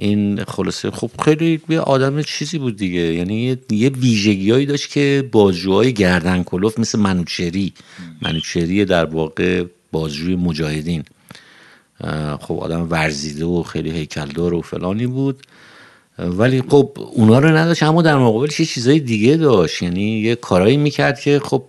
این 0.00 0.44
خلاصه 0.44 0.90
خب 0.90 1.10
خیلی 1.24 1.60
یه 1.68 1.80
آدم 1.80 2.22
چیزی 2.22 2.58
بود 2.58 2.76
دیگه. 2.76 3.00
یعنی 3.00 3.42
یه- 3.42 3.58
یه 3.70 3.88
ویژگیهایی 3.88 4.66
داشت 4.66 4.90
که 4.90 5.28
بازجوهای 5.32 5.92
گردن 5.92 6.42
کلوف 6.42 6.78
مثل 6.78 6.98
منوچری 6.98 7.72
منوچری 8.22 8.84
در 8.84 9.04
واقع 9.04 9.64
بازجوی 9.92 10.36
مجاهدین. 10.36 11.02
اه، 12.00 12.36
خب 12.36 12.58
آدم 12.58 12.90
ورزیده 12.90 13.44
و 13.44 13.62
خیلی 13.62 13.90
هیکلدار 13.90 14.54
و 14.54 14.62
فلانی 14.62 15.06
بود. 15.06 15.42
ولی 16.18 16.62
خب 16.62 16.92
اونا 17.12 17.38
رو 17.38 17.48
نداشت 17.48 17.82
اما 17.82 18.02
در 18.02 18.16
مقابلش 18.18 18.60
یه 18.60 18.66
چیزای 18.66 19.00
دیگه 19.00 19.36
داشت. 19.36 19.82
یعنی 19.82 20.20
یه 20.20 20.34
کارایی 20.34 20.76
می‌کرد 20.76 21.20
که 21.20 21.40
خب 21.44 21.62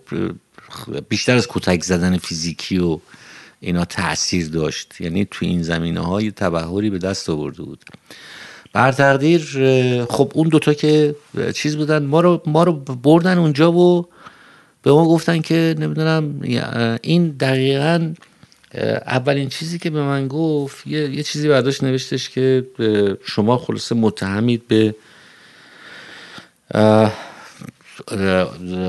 بیشتر 1.08 1.36
از 1.36 1.46
کتک 1.48 1.82
زدن 1.84 2.16
فیزیکی 2.16 2.78
و 2.78 2.98
اینا 3.62 3.84
تاثیر 3.84 4.48
داشت. 4.48 5.00
یعنی 5.00 5.26
تو 5.30 5.44
این 5.44 5.62
زمینه 5.62 6.00
های 6.00 6.30
تبهری 6.30 6.90
به 6.90 6.98
دست 6.98 7.30
آورده 7.30 7.62
بود. 7.62 7.84
بر 8.72 8.92
تقدیر 8.92 9.40
خب 10.04 10.32
اون 10.34 10.48
دوتا 10.48 10.74
که 10.74 11.14
چیز 11.54 11.76
بودن 11.76 12.02
ما 12.02 12.20
رو 12.20 12.42
ما 12.46 12.62
رو 12.64 12.72
بردن 12.72 13.38
اونجا 13.38 13.72
و 13.72 14.06
به 14.82 14.92
ما 14.92 15.04
گفتن 15.04 15.40
که 15.40 15.74
نمی‌دونم 15.78 16.40
این 17.02 17.28
دقیقا 17.28 18.14
اولین 19.06 19.48
چیزی 19.48 19.78
که 19.78 19.90
به 19.90 20.02
من 20.02 20.28
گفت 20.28 20.86
یه, 20.86 21.10
یه 21.10 21.22
چیزی 21.22 21.48
برداشت 21.48 21.84
نوشتش 21.84 22.30
که 22.30 22.66
شما 23.24 23.58
خلاصه 23.58 23.94
متهمید 23.94 24.68
به 24.68 24.94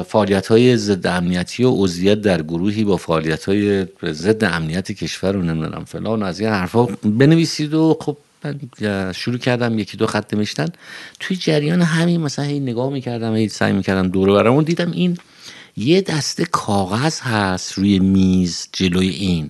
فعالیت 0.07 0.47
های 0.47 0.77
ضد 0.77 1.07
امنیتی 1.07 1.63
و 1.63 1.71
عضویت 1.71 2.21
در 2.21 2.41
گروهی 2.41 2.83
با 2.83 2.97
فعالیت 2.97 3.45
های 3.45 3.85
ضد 4.03 4.43
امنیت 4.43 4.91
کشور 4.91 5.31
رو 5.31 5.41
نمی‌دونم 5.41 5.85
فلان 5.85 6.23
از 6.23 6.39
این 6.39 6.49
حرفا 6.49 6.85
بنویسید 7.03 7.73
و 7.73 7.97
خب 8.01 8.17
من 8.45 8.59
شروع 9.11 9.37
کردم 9.37 9.79
یکی 9.79 9.97
دو 9.97 10.07
خط 10.07 10.33
نوشتن. 10.33 10.67
توی 11.19 11.37
جریان 11.37 11.81
همین 11.81 12.21
مثلا 12.21 12.45
هی 12.45 12.59
نگاه 12.59 12.89
می‌کردم 12.89 13.35
هی 13.35 13.49
سعی 13.49 13.73
می‌کردم 13.73 14.07
دوره 14.07 14.33
برامون 14.33 14.63
دیدم 14.63 14.91
این 14.91 15.17
یه 15.77 16.01
دسته 16.01 16.45
کاغذ 16.45 17.19
هست 17.19 17.73
روی 17.73 17.99
میز 17.99 18.67
جلوی 18.71 19.09
این 19.09 19.49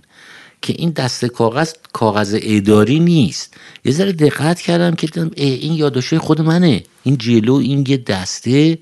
که 0.62 0.74
این 0.78 0.90
دسته 0.90 1.30
کاغذ 1.30 1.74
کاغذ 1.94 2.38
اداری 2.42 3.00
نیست. 3.00 3.54
یه 3.86 3.92
ذره 3.92 4.12
دقت 4.12 4.62
کردم 4.62 4.96
که 4.96 5.08
دیدم 5.08 5.32
این 5.36 5.74
یادداشت 5.74 6.18
خود 6.18 6.42
منه. 6.42 6.84
این 7.04 7.18
جلو 7.18 7.54
این 7.54 7.86
یه 7.88 7.98
دسته 7.98 8.78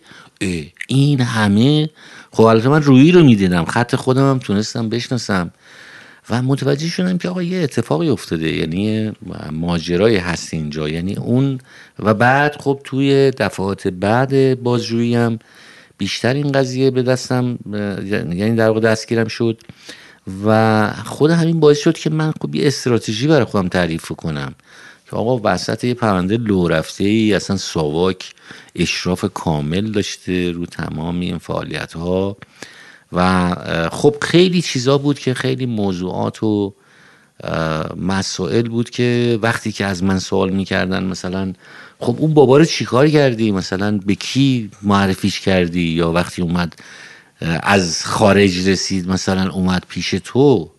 این 0.87 1.21
همه 1.21 1.89
خب 2.31 2.43
البته 2.43 2.69
من 2.69 2.83
رویی 2.83 3.11
رو 3.11 3.23
می‌دیدم 3.23 3.65
خط 3.65 3.95
خودم 3.95 4.29
هم 4.29 4.39
تونستم 4.39 4.89
بشناسم 4.89 5.51
و 6.29 6.41
متوجه 6.41 6.87
شدم 6.87 7.17
که 7.17 7.29
آقا 7.29 7.43
یه 7.43 7.63
اتفاقی 7.63 8.09
افتاده 8.09 8.51
یعنی 8.51 9.11
ماجرای 9.51 10.17
هست 10.17 10.53
اینجا 10.53 10.89
یعنی 10.89 11.15
اون 11.15 11.59
و 11.99 12.13
بعد 12.13 12.55
خب 12.61 12.81
توی 12.83 13.31
دفعات 13.31 13.87
بعد 13.87 14.63
بازجویی 14.63 15.15
هم 15.15 15.39
بیشتر 15.97 16.33
این 16.33 16.51
قضیه 16.51 16.91
به 16.91 17.03
دستم 17.03 17.59
یعنی 18.33 18.55
در 18.55 18.67
واقع 18.67 18.79
دستگیرم 18.79 19.27
شد 19.27 19.61
و 20.45 20.87
خود 21.05 21.31
همین 21.31 21.59
باعث 21.59 21.79
شد 21.79 21.97
که 21.97 22.09
من 22.09 22.33
خب 22.41 22.55
یه 22.55 22.67
استراتژی 22.67 23.27
برای 23.27 23.45
خودم 23.45 23.67
تعریف 23.67 24.11
کنم. 24.11 24.53
که 25.11 25.17
آقا 25.17 25.41
وسط 25.43 25.83
یه 25.83 25.93
پرونده 25.93 26.37
لو 26.37 26.67
رفته 26.67 27.03
ای 27.03 27.33
اصلا 27.33 27.57
ساواک 27.57 28.33
اشراف 28.75 29.25
کامل 29.33 29.91
داشته 29.91 30.51
رو 30.51 30.65
تمام 30.65 31.19
این 31.19 31.37
فعالیت 31.37 31.93
ها 31.93 32.37
و 33.13 33.55
خب 33.91 34.15
خیلی 34.21 34.61
چیزا 34.61 34.97
بود 34.97 35.19
که 35.19 35.33
خیلی 35.33 35.65
موضوعات 35.65 36.43
و 36.43 36.73
مسائل 37.97 38.69
بود 38.69 38.89
که 38.89 39.39
وقتی 39.41 39.71
که 39.71 39.85
از 39.85 40.03
من 40.03 40.19
سوال 40.19 40.49
می‌کردن 40.49 41.03
مثلا 41.03 41.53
خب 41.99 42.15
اون 42.19 42.33
بابا 42.33 42.57
رو 42.57 42.65
چیکار 42.65 43.07
کردی؟ 43.07 43.51
مثلا 43.51 43.99
به 44.05 44.15
کی 44.15 44.71
معرفیش 44.81 45.39
کردی؟ 45.39 45.89
یا 45.89 46.11
وقتی 46.11 46.41
اومد 46.41 46.75
از 47.63 48.05
خارج 48.05 48.69
رسید 48.69 49.09
مثلا 49.09 49.51
اومد 49.51 49.83
پیش 49.89 50.15
تو؟ 50.23 50.71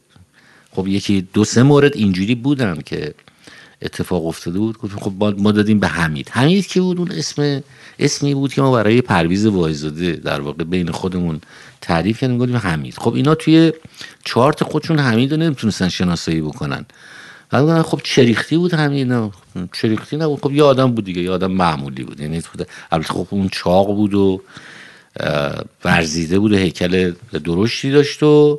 خب 0.72 0.88
یکی 0.88 1.28
دو 1.32 1.44
سه 1.44 1.62
مورد 1.62 1.96
اینجوری 1.96 2.34
بودن 2.34 2.78
که 2.86 3.14
اتفاق 3.82 4.26
افتاده 4.26 4.58
بود 4.58 4.78
گفتم 4.78 4.98
خب 4.98 5.12
ما 5.38 5.52
دادیم 5.52 5.80
به 5.80 5.88
حمید. 5.88 6.28
حمید 6.32 6.66
که 6.66 6.80
بود؟ 6.80 6.98
اون 6.98 7.10
اسم 7.10 7.62
اسمی 7.98 8.34
بود 8.34 8.54
که 8.54 8.62
ما 8.62 8.72
برای 8.72 9.00
پرویز 9.00 9.46
وایزاده 9.46 10.12
در 10.12 10.40
واقع 10.40 10.64
بین 10.64 10.90
خودمون 10.90 11.40
تعریف 11.80 12.20
کردیم 12.20 12.38
گفتیم 12.38 12.56
حمید. 12.56 12.94
خب 12.98 13.14
اینا 13.14 13.34
توی 13.34 13.72
چارت 14.24 14.64
خودشون 14.64 14.98
حمید 14.98 15.32
رو 15.32 15.36
نمی‌تونستن 15.36 15.88
شناسایی 15.88 16.40
بکنن. 16.40 16.86
بعد 17.50 17.82
خب 17.82 18.00
چریختی 18.04 18.56
بود 18.56 18.74
حمید؟ 18.74 19.12
نه 19.12 19.30
چریختی 19.72 20.16
نبود. 20.16 20.40
خب 20.40 20.52
یه 20.52 20.62
آدم 20.62 20.92
بود 20.92 21.04
دیگه 21.04 21.22
یه 21.22 21.30
آدم 21.30 21.50
معمولی 21.50 22.04
بود. 22.04 22.20
یعنی 22.20 22.40
خود- 22.40 22.68
البته 22.92 23.08
خب 23.08 23.26
اون 23.30 23.48
چاق 23.52 23.86
بود 23.86 24.14
و 24.14 24.42
ورزیده 25.84 26.38
بود 26.38 26.52
و 26.52 26.56
هیکل 26.56 27.12
درشتی 27.44 27.90
داشت 27.90 28.22
و 28.22 28.58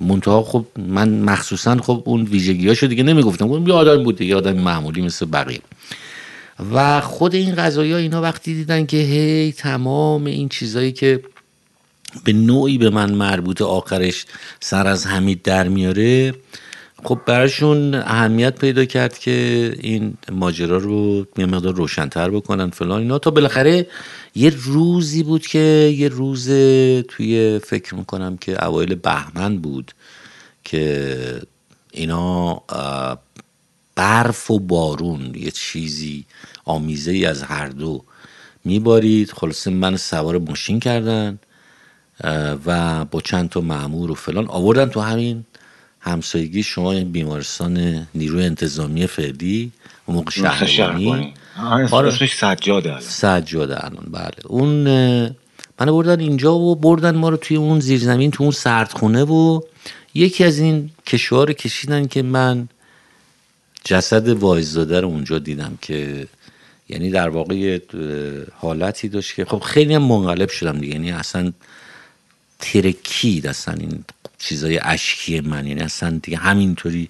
منتها 0.00 0.42
خب 0.42 0.64
من 0.76 1.08
مخصوصا 1.08 1.76
خب 1.76 2.02
اون 2.06 2.22
ویژگیاشو 2.22 2.86
دیگه 2.86 3.02
نمی‌گفتم. 3.02 3.48
گفتم 3.48 3.68
یه 3.68 3.74
آدم 3.74 4.02
بود 4.02 4.16
دیگه 4.16 4.36
آدم 4.36 4.52
معمولی 4.52 5.02
مثل 5.02 5.26
بقیه. 5.26 5.60
و 6.74 7.00
خود 7.00 7.34
این 7.34 7.54
قضایی 7.54 7.92
ها 7.92 7.98
اینا 7.98 8.22
وقتی 8.22 8.54
دیدن 8.54 8.86
که 8.86 8.96
هی 8.96 9.52
تمام 9.52 10.24
این 10.24 10.48
چیزایی 10.48 10.92
که 10.92 11.20
به 12.24 12.32
نوعی 12.32 12.78
به 12.78 12.90
من 12.90 13.12
مربوط 13.12 13.62
آخرش 13.62 14.26
سر 14.60 14.86
از 14.86 15.06
حمید 15.06 15.42
در 15.42 15.68
میاره 15.68 16.34
خب 17.04 17.20
براشون 17.26 17.94
اهمیت 17.94 18.58
پیدا 18.58 18.84
کرد 18.84 19.18
که 19.18 19.30
این 19.80 20.14
ماجرا 20.32 20.76
رو 20.76 21.26
یه 21.38 21.46
مقدار 21.46 21.74
روشنتر 21.74 22.30
بکنن 22.30 22.70
فلان 22.70 23.00
اینا. 23.00 23.18
تا 23.18 23.30
بالاخره 23.30 23.86
یه 24.34 24.52
روزی 24.56 25.22
بود 25.22 25.46
که 25.46 25.94
یه 25.98 26.08
روز 26.08 26.48
توی 27.08 27.60
فکر 27.64 27.94
می‌کنم 27.94 28.36
که 28.36 28.64
اوایل 28.64 28.94
بهمن 28.94 29.58
بود 29.58 29.92
که 30.64 31.42
اینا 31.92 32.62
برف 33.94 34.50
و 34.50 34.58
بارون 34.58 35.34
یه 35.34 35.50
چیزی 35.50 36.24
آمیزه 36.64 37.10
ای 37.10 37.26
از 37.26 37.42
هر 37.42 37.68
دو 37.68 38.04
میبارید. 38.64 39.30
خلاصه 39.30 39.70
من 39.70 39.96
سوار 39.96 40.38
ماشین 40.38 40.80
کردن 40.80 41.38
و 42.66 43.04
با 43.04 43.20
چند 43.20 43.48
تا 43.48 43.60
معمور 43.60 44.10
و 44.10 44.14
فلان 44.14 44.46
آوردن 44.48 44.88
تو 44.88 45.00
همین 45.00 45.44
همسایگی 46.06 46.62
شما 46.62 46.92
این 46.92 47.12
بیمارستان 47.12 48.06
نیروی 48.14 48.44
انتظامی 48.44 49.06
فعلی 49.06 49.72
موقع 50.08 50.30
شهربانی. 50.30 51.34
آره. 51.90 52.08
اسمش 52.08 52.34
سجاده 52.36 52.88
الان. 52.88 53.00
سجاده 53.00 53.84
الان 53.84 54.06
بله. 54.10 54.46
اون 54.46 54.68
منو 55.80 55.92
بردن 55.92 56.20
اینجا 56.20 56.54
و 56.54 56.76
بردن 56.76 57.16
ما 57.16 57.28
رو 57.28 57.36
توی 57.36 57.56
اون 57.56 57.80
زیرزمین 57.80 58.30
تو 58.30 58.42
اون 58.42 58.52
سردخونه 58.52 59.24
و 59.24 59.60
یکی 60.14 60.44
از 60.44 60.58
این 60.58 60.90
کشوها 61.06 61.44
رو 61.44 61.52
کشیدن 61.52 62.06
که 62.06 62.22
من 62.22 62.68
جسد 63.84 64.28
وایزاده 64.28 65.00
رو 65.00 65.08
اونجا 65.08 65.38
دیدم 65.38 65.78
که 65.82 66.26
یعنی 66.88 67.10
در 67.10 67.28
واقع 67.28 67.78
حالتی 68.54 69.08
داشت 69.08 69.34
که 69.34 69.44
خب 69.44 69.58
خیلی 69.58 69.94
هم 69.94 70.02
منقلب 70.02 70.48
شدم 70.48 70.78
دیگه. 70.78 70.92
یعنی 70.92 71.10
اصلا 71.10 71.52
ترکید 72.58 73.46
اصلا 73.46 73.74
این 73.74 74.04
چیزای 74.38 74.80
اشکی 74.82 75.40
من. 75.40 75.66
یعنی 75.66 75.80
اصلا 75.80 76.20
دیگه 76.22 76.38
همینطوری 76.38 77.08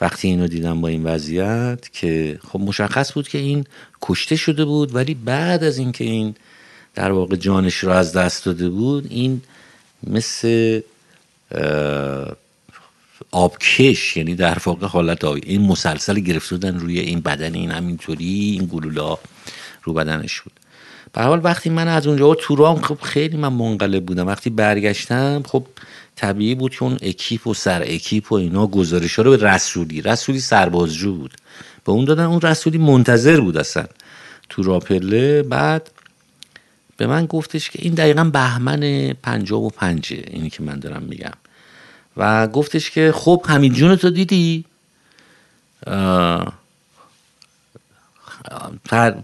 وقتی 0.00 0.28
اینو 0.28 0.46
دیدم 0.46 0.80
با 0.80 0.88
این 0.88 1.04
وضعیت 1.04 1.92
که 1.92 2.38
خب 2.48 2.60
مشخص 2.60 3.12
بود 3.12 3.28
که 3.28 3.38
این 3.38 3.64
کشته 4.02 4.36
شده 4.36 4.64
بود 4.64 4.94
ولی 4.94 5.14
بعد 5.14 5.64
از 5.64 5.78
اینکه 5.78 6.04
این 6.04 6.34
در 6.94 7.12
واقع 7.12 7.36
جانش 7.36 7.74
رو 7.74 7.90
از 7.90 8.12
دست 8.12 8.44
داده 8.44 8.68
بود 8.68 9.06
این 9.10 9.42
مثل 10.06 10.80
آبکش 13.30 14.16
یعنی 14.16 14.34
در 14.34 14.58
واقع 14.64 14.86
حالت 14.86 15.24
آبی 15.24 15.40
این 15.44 15.62
مسلسل 15.62 16.20
گرفته 16.20 16.56
بودن 16.56 16.80
روی 16.80 17.00
این 17.00 17.20
بدن 17.20 17.54
این 17.54 17.70
همینطوری 17.70 18.56
این 18.58 18.66
گلولا 18.72 19.18
رو 19.82 19.92
بدنش 19.92 20.40
بود. 20.40 20.52
به 21.12 21.22
حال 21.22 21.40
وقتی 21.44 21.70
من 21.70 21.88
از 21.88 22.06
اونجا 22.06 22.34
تو 22.34 22.56
رام 22.56 22.80
خب 22.80 23.00
خیلی 23.00 23.36
من 23.36 23.52
منقلب 23.52 24.06
بودم. 24.06 24.26
وقتی 24.26 24.50
برگشتم 24.50 25.42
خب 25.46 25.66
طبیعی 26.20 26.54
بود 26.54 26.74
که 26.74 26.82
اون 26.82 26.98
اکیپ 27.02 27.46
و 27.46 27.54
سر 27.54 27.82
اکیپ 27.86 28.32
و 28.32 28.34
اینا 28.34 28.66
گزارش 28.66 29.16
ها 29.16 29.22
رو 29.22 29.30
به 29.30 29.36
رسولی. 29.36 30.02
رسولی 30.02 30.40
سربازجو 30.40 31.14
بود. 31.14 31.34
به 31.84 31.92
اون 31.92 32.04
دادن 32.04 32.24
اون 32.24 32.40
رسولی 32.40 32.78
منتظر 32.78 33.40
بود 33.40 33.56
اصلا. 33.56 33.86
تو 34.48 34.62
راپله 34.62 35.42
بعد 35.42 35.90
به 36.96 37.06
من 37.06 37.26
گفتش 37.26 37.70
که 37.70 37.78
این 37.82 37.94
دقیقا 37.94 38.24
بهمن 38.24 39.12
پنجاب 39.12 39.62
و 39.62 39.70
پنجه 39.70 40.24
اینی 40.26 40.50
که 40.50 40.62
من 40.62 40.78
دارم 40.78 41.02
میگم. 41.02 41.32
و 42.16 42.46
گفتش 42.46 42.90
که 42.90 43.12
خب 43.14 43.44
همین 43.48 43.72
جون 43.72 43.96
تو 43.96 44.10
دیدی؟ 44.10 44.64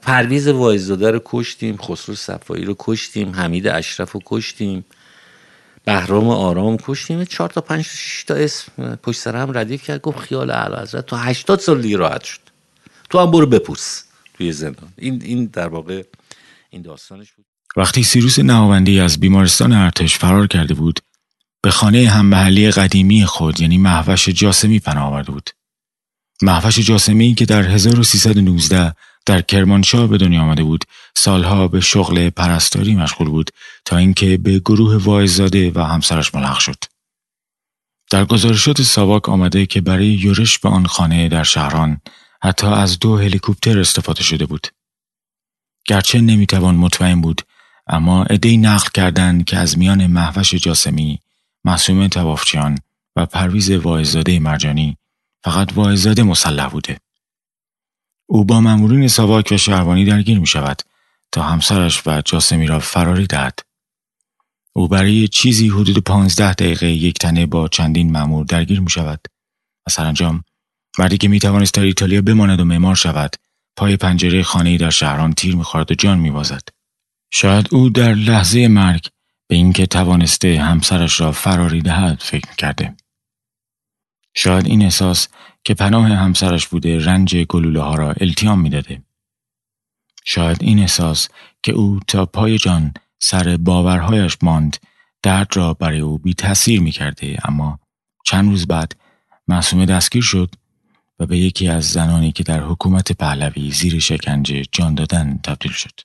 پرویز 0.02 0.48
وایزاده 0.48 1.10
رو 1.10 1.20
کشتیم 1.24 1.76
خسرو 1.76 2.14
صفایی 2.14 2.64
رو 2.64 2.74
کشتیم 2.78 3.30
حمید 3.30 3.66
اشرف 3.68 4.12
رو 4.12 4.20
کشتیم. 4.26 4.84
بهرام 5.86 6.28
آرام 6.28 6.76
کشتیم. 6.82 7.24
چهار 7.24 7.50
تا 7.50 7.60
پنج 7.60 7.88
تا 8.26 8.34
اسم. 8.34 8.96
پشت 9.02 9.20
سر 9.20 9.36
هم 9.36 9.58
ردیف 9.58 9.82
کرد. 9.82 10.00
گفت 10.00 10.18
خیال 10.18 10.50
اعلی 10.50 10.76
حضرت 10.76 11.06
تو 11.06 11.16
هشتاد 11.16 11.60
سال 11.60 11.82
دیگه 11.82 11.96
راحت 11.96 12.24
شد. 12.24 12.40
تو 13.10 13.18
هم 13.18 13.30
برو 13.30 13.46
بپوس 13.46 14.02
توی 14.34 14.52
زندان. 14.52 14.92
این 14.98 15.22
این 15.22 15.46
در 15.52 15.68
واقع 15.68 16.02
این 16.70 16.82
داستانش 16.82 17.32
بود. 17.32 17.46
وقتی 17.76 18.02
سیروس 18.02 18.38
نهاوندی 18.38 19.00
از 19.00 19.20
بیمارستان 19.20 19.72
ارتش 19.72 20.18
فرار 20.18 20.46
کرده 20.46 20.74
بود 20.74 21.00
به 21.62 21.70
خانه 21.70 22.08
هممحلی 22.08 22.70
قدیمی 22.70 23.26
خود 23.26 23.60
یعنی 23.60 23.78
محوش 23.78 24.28
جاسمی 24.28 24.80
پناه 24.80 25.04
آورده 25.04 25.32
بود. 25.32 25.50
محوش 26.42 26.78
جاسمی 26.78 27.34
که 27.34 27.44
در 27.44 27.62
1319 27.62 28.94
در 29.26 29.42
کرمانشاه 29.42 30.06
به 30.06 30.18
دنیا 30.18 30.42
آمده 30.42 30.62
بود. 30.62 30.84
سالها 31.16 31.68
به 31.68 31.80
شغل 31.80 32.30
پرستاری 32.30 32.94
مشغول 32.94 33.28
بود 33.28 33.50
تا 33.84 33.96
اینکه 33.96 34.36
به 34.36 34.58
گروه 34.58 34.96
وایزاده 34.96 35.70
و 35.74 35.80
همسرش 35.80 36.34
ملحق 36.34 36.58
شد. 36.58 36.84
در 38.10 38.24
گزارشات 38.24 38.82
ساواک 38.82 39.28
آمده 39.28 39.66
که 39.66 39.80
برای 39.80 40.06
یورش 40.06 40.58
به 40.58 40.68
آن 40.68 40.86
خانه 40.86 41.28
در 41.28 41.42
شهران 41.42 42.00
حتی 42.42 42.66
از 42.66 42.98
دو 42.98 43.18
هلیکوپتر 43.18 43.80
استفاده 43.80 44.22
شده 44.22 44.46
بود. 44.46 44.66
گرچه 45.86 46.20
نمی‌توان 46.20 46.74
مطمئن 46.74 47.20
بود 47.20 47.42
اما 47.86 48.24
ادهی 48.24 48.56
نقل 48.56 48.88
کردند 48.94 49.44
که 49.44 49.56
از 49.56 49.78
میان 49.78 50.06
محوش 50.06 50.54
جاسمی 50.54 51.20
معصوم 51.64 52.08
توافچیان 52.08 52.78
و 53.16 53.26
پرویز 53.26 53.70
واعظاده 53.70 54.38
مرجانی 54.38 54.96
فقط 55.44 55.72
واعظاده 55.72 56.22
مسلح 56.22 56.68
بوده. 56.68 56.98
او 58.26 58.44
با 58.44 58.60
مامورین 58.60 59.08
ساواک 59.08 59.48
و 59.52 59.56
شهروانی 59.56 60.04
درگیر 60.04 60.38
می 60.38 60.46
شود 60.46 60.82
تا 61.32 61.42
همسرش 61.42 62.06
و 62.06 62.22
جاسمی 62.24 62.66
را 62.66 62.78
فراری 62.78 63.26
دهد. 63.26 63.58
او 64.72 64.88
برای 64.88 65.28
چیزی 65.28 65.68
حدود 65.68 65.98
پانزده 65.98 66.52
دقیقه 66.52 66.86
یک 66.86 67.18
تنه 67.18 67.46
با 67.46 67.68
چندین 67.68 68.12
مامور 68.12 68.44
درگیر 68.44 68.80
می 68.80 68.90
شود 68.90 69.20
و 69.86 69.90
سرانجام 69.90 70.44
مردی 70.98 71.18
که 71.18 71.28
می 71.28 71.38
توانست 71.38 71.74
در 71.74 71.82
ایتالیا 71.82 72.22
بماند 72.22 72.60
و 72.60 72.64
معمار 72.64 72.94
شود 72.94 73.36
پای 73.76 73.96
پنجره 73.96 74.42
خانه 74.42 74.78
در 74.78 74.90
شهران 74.90 75.32
تیر 75.32 75.56
می‌خورد 75.56 75.90
و 75.90 75.94
جان 75.94 76.18
میبازد 76.18 76.62
شاید 77.30 77.68
او 77.70 77.90
در 77.90 78.14
لحظه 78.14 78.68
مرگ 78.68 79.08
به 79.48 79.56
اینکه 79.56 79.86
توانسته 79.86 80.60
همسرش 80.60 81.20
را 81.20 81.32
فراری 81.32 81.82
دهد 81.82 82.20
فکر 82.22 82.54
کرده. 82.58 82.96
شاید 84.34 84.66
این 84.66 84.82
احساس 84.82 85.28
که 85.66 85.74
پناه 85.74 86.08
همسرش 86.08 86.66
بوده 86.66 87.04
رنج 87.04 87.36
گلوله 87.36 87.80
ها 87.80 87.94
را 87.94 88.14
التیام 88.20 88.60
می‌داده. 88.60 89.02
شاید 90.24 90.56
این 90.60 90.78
احساس 90.78 91.28
که 91.62 91.72
او 91.72 92.00
تا 92.08 92.26
پای 92.26 92.58
جان 92.58 92.94
سر 93.18 93.56
باورهایش 93.56 94.36
ماند 94.42 94.76
درد 95.22 95.56
را 95.56 95.74
برای 95.74 96.00
او 96.00 96.18
بی 96.18 96.34
تاثیر 96.34 96.80
می 96.80 96.90
کرده 96.90 97.38
اما 97.44 97.78
چند 98.24 98.50
روز 98.50 98.66
بعد 98.66 98.96
معصومه 99.48 99.86
دستگیر 99.86 100.22
شد 100.22 100.54
و 101.18 101.26
به 101.26 101.38
یکی 101.38 101.68
از 101.68 101.84
زنانی 101.84 102.32
که 102.32 102.42
در 102.42 102.60
حکومت 102.60 103.12
پهلوی 103.12 103.70
زیر 103.70 103.98
شکنجه 103.98 104.62
جان 104.72 104.94
دادن 104.94 105.40
تبدیل 105.44 105.72
شد. 105.72 106.00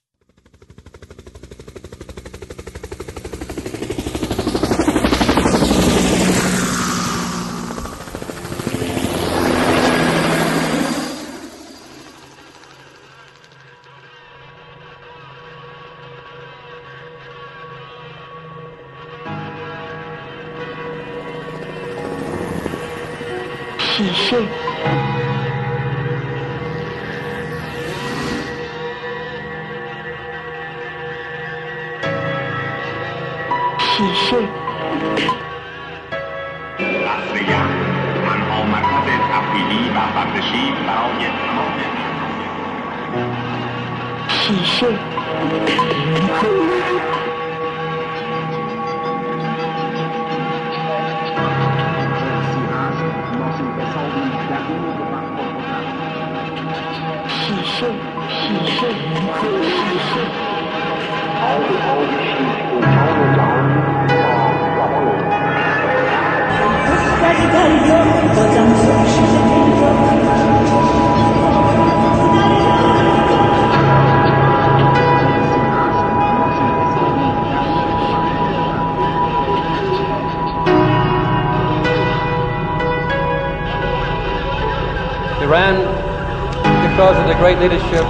Leadership 87.62 88.06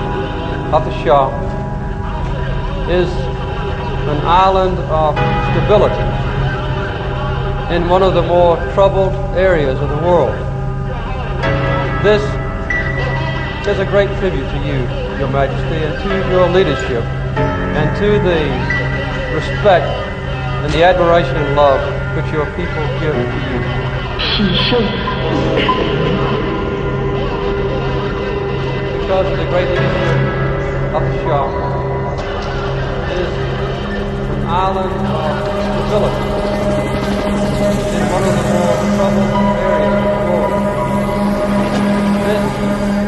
of 0.71 0.85
the 0.85 1.03
Shah, 1.03 1.27
is 2.87 3.09
an 4.07 4.19
island 4.23 4.77
of 4.87 5.13
stability 5.51 6.07
in 7.75 7.89
one 7.89 8.01
of 8.01 8.13
the 8.13 8.21
more 8.21 8.55
troubled 8.73 9.13
areas 9.35 9.77
of 9.79 9.89
the 9.89 9.97
world. 10.07 10.33
This 12.01 12.23
is 13.67 13.79
a 13.79 13.85
great 13.85 14.07
tribute 14.19 14.47
to 14.55 14.57
you, 14.63 14.79
Your 15.19 15.27
Majesty, 15.27 15.83
and 15.83 15.99
to 16.01 16.29
your 16.31 16.47
leadership, 16.47 17.03
and 17.03 17.93
to 17.97 18.07
the 18.23 18.39
respect 19.35 19.85
and 20.63 20.71
the 20.71 20.83
admiration 20.85 21.35
and 21.35 21.55
love 21.57 21.81
which 22.15 22.31
your 22.31 22.45
people 22.55 22.83
give 23.01 23.15
to 23.15 23.37
you. 26.15 26.20
Of 29.11 29.25
the 29.25 29.45
great 29.49 29.67
leadership 29.67 30.95
of 30.95 31.03
the 31.03 31.09
Shah, 31.21 31.45
is 33.11 33.33
an 34.31 34.41
island 34.47 34.95
of 35.05 35.33
stability 35.67 36.27
in 37.97 38.03
one 38.09 38.23
of 38.23 38.33
the 38.37 38.45
more 38.51 38.77
troubled 38.95 39.33
areas 39.59 39.95
of 39.99 40.11
the 40.15 40.31
world. 40.31 40.63
This 42.25 43.00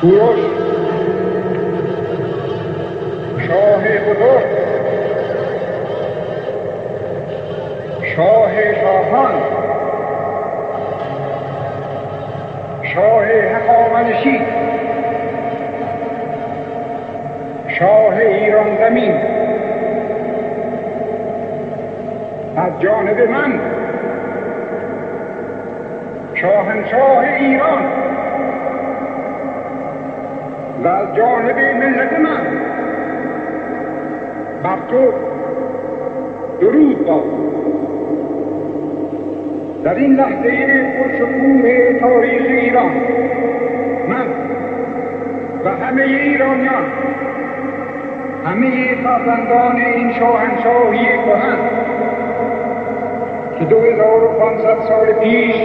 کوروش 0.00 0.38
شاه 3.46 3.82
بزرگ 3.98 4.46
شاه 8.16 8.74
شاهان 8.74 9.47
شاه 12.98 13.26
هخامنشی 13.26 14.40
شاه 17.78 18.16
ایران 18.16 18.76
زمین. 18.78 19.14
از 22.56 22.80
جانب 22.80 23.20
من. 23.20 23.60
شاهنشاه 26.34 27.18
ایران. 27.18 27.82
و 30.84 30.88
از 30.88 31.16
جانب 31.16 31.58
ملت 31.58 32.12
من. 32.12 32.46
بر 34.62 34.78
تو 34.90 35.12
درود 36.60 37.06
باد. 37.06 37.77
در 39.88 39.94
این 39.94 40.14
لحظه 40.14 40.82
پرشکوه 40.98 41.98
تاریخ 42.00 42.42
ایران 42.48 42.90
من 44.08 44.26
و 45.64 45.68
همه 45.68 46.02
ایرانیان 46.02 46.84
همه 48.44 48.94
فرزندان 49.04 49.76
این 49.76 50.12
شاهنشاهی 50.12 51.06
کهن 51.06 51.58
که 53.58 53.64
دو 53.64 53.80
هزار 53.80 54.24
و 54.24 54.28
پانصد 54.28 54.88
سال 54.88 55.12
پیش 55.12 55.56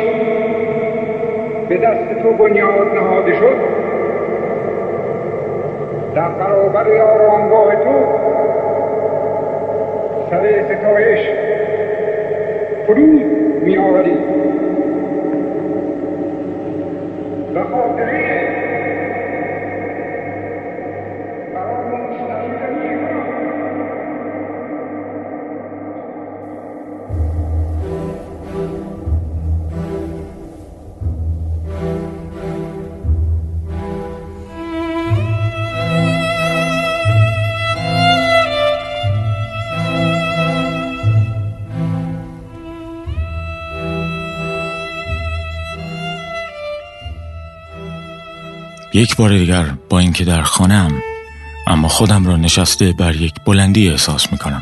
به 1.70 1.78
دست 1.78 2.24
تو 2.24 2.32
بنیاد 2.34 2.96
نهاده 2.96 3.34
شد 3.34 3.58
در 6.16 6.30
برابر 6.30 7.02
آرامگاه 7.02 7.76
تو 7.76 8.06
سر 10.30 10.64
ستایش 10.64 11.20
فرود 12.88 13.23
می 13.74 13.80
آوریم 13.80 14.43
یک 48.94 49.16
بار 49.16 49.38
دیگر 49.38 49.74
با 49.90 50.00
اینکه 50.00 50.26
در 50.26 50.42
خانه‌ام 50.42 51.02
اما 51.68 51.88
خودم 51.88 52.26
را 52.26 52.38
نشسته 52.38 52.92
بر 52.92 53.16
یک 53.16 53.34
بلندی 53.46 53.90
احساس 53.90 54.32
می 54.32 54.38
کنم. 54.38 54.62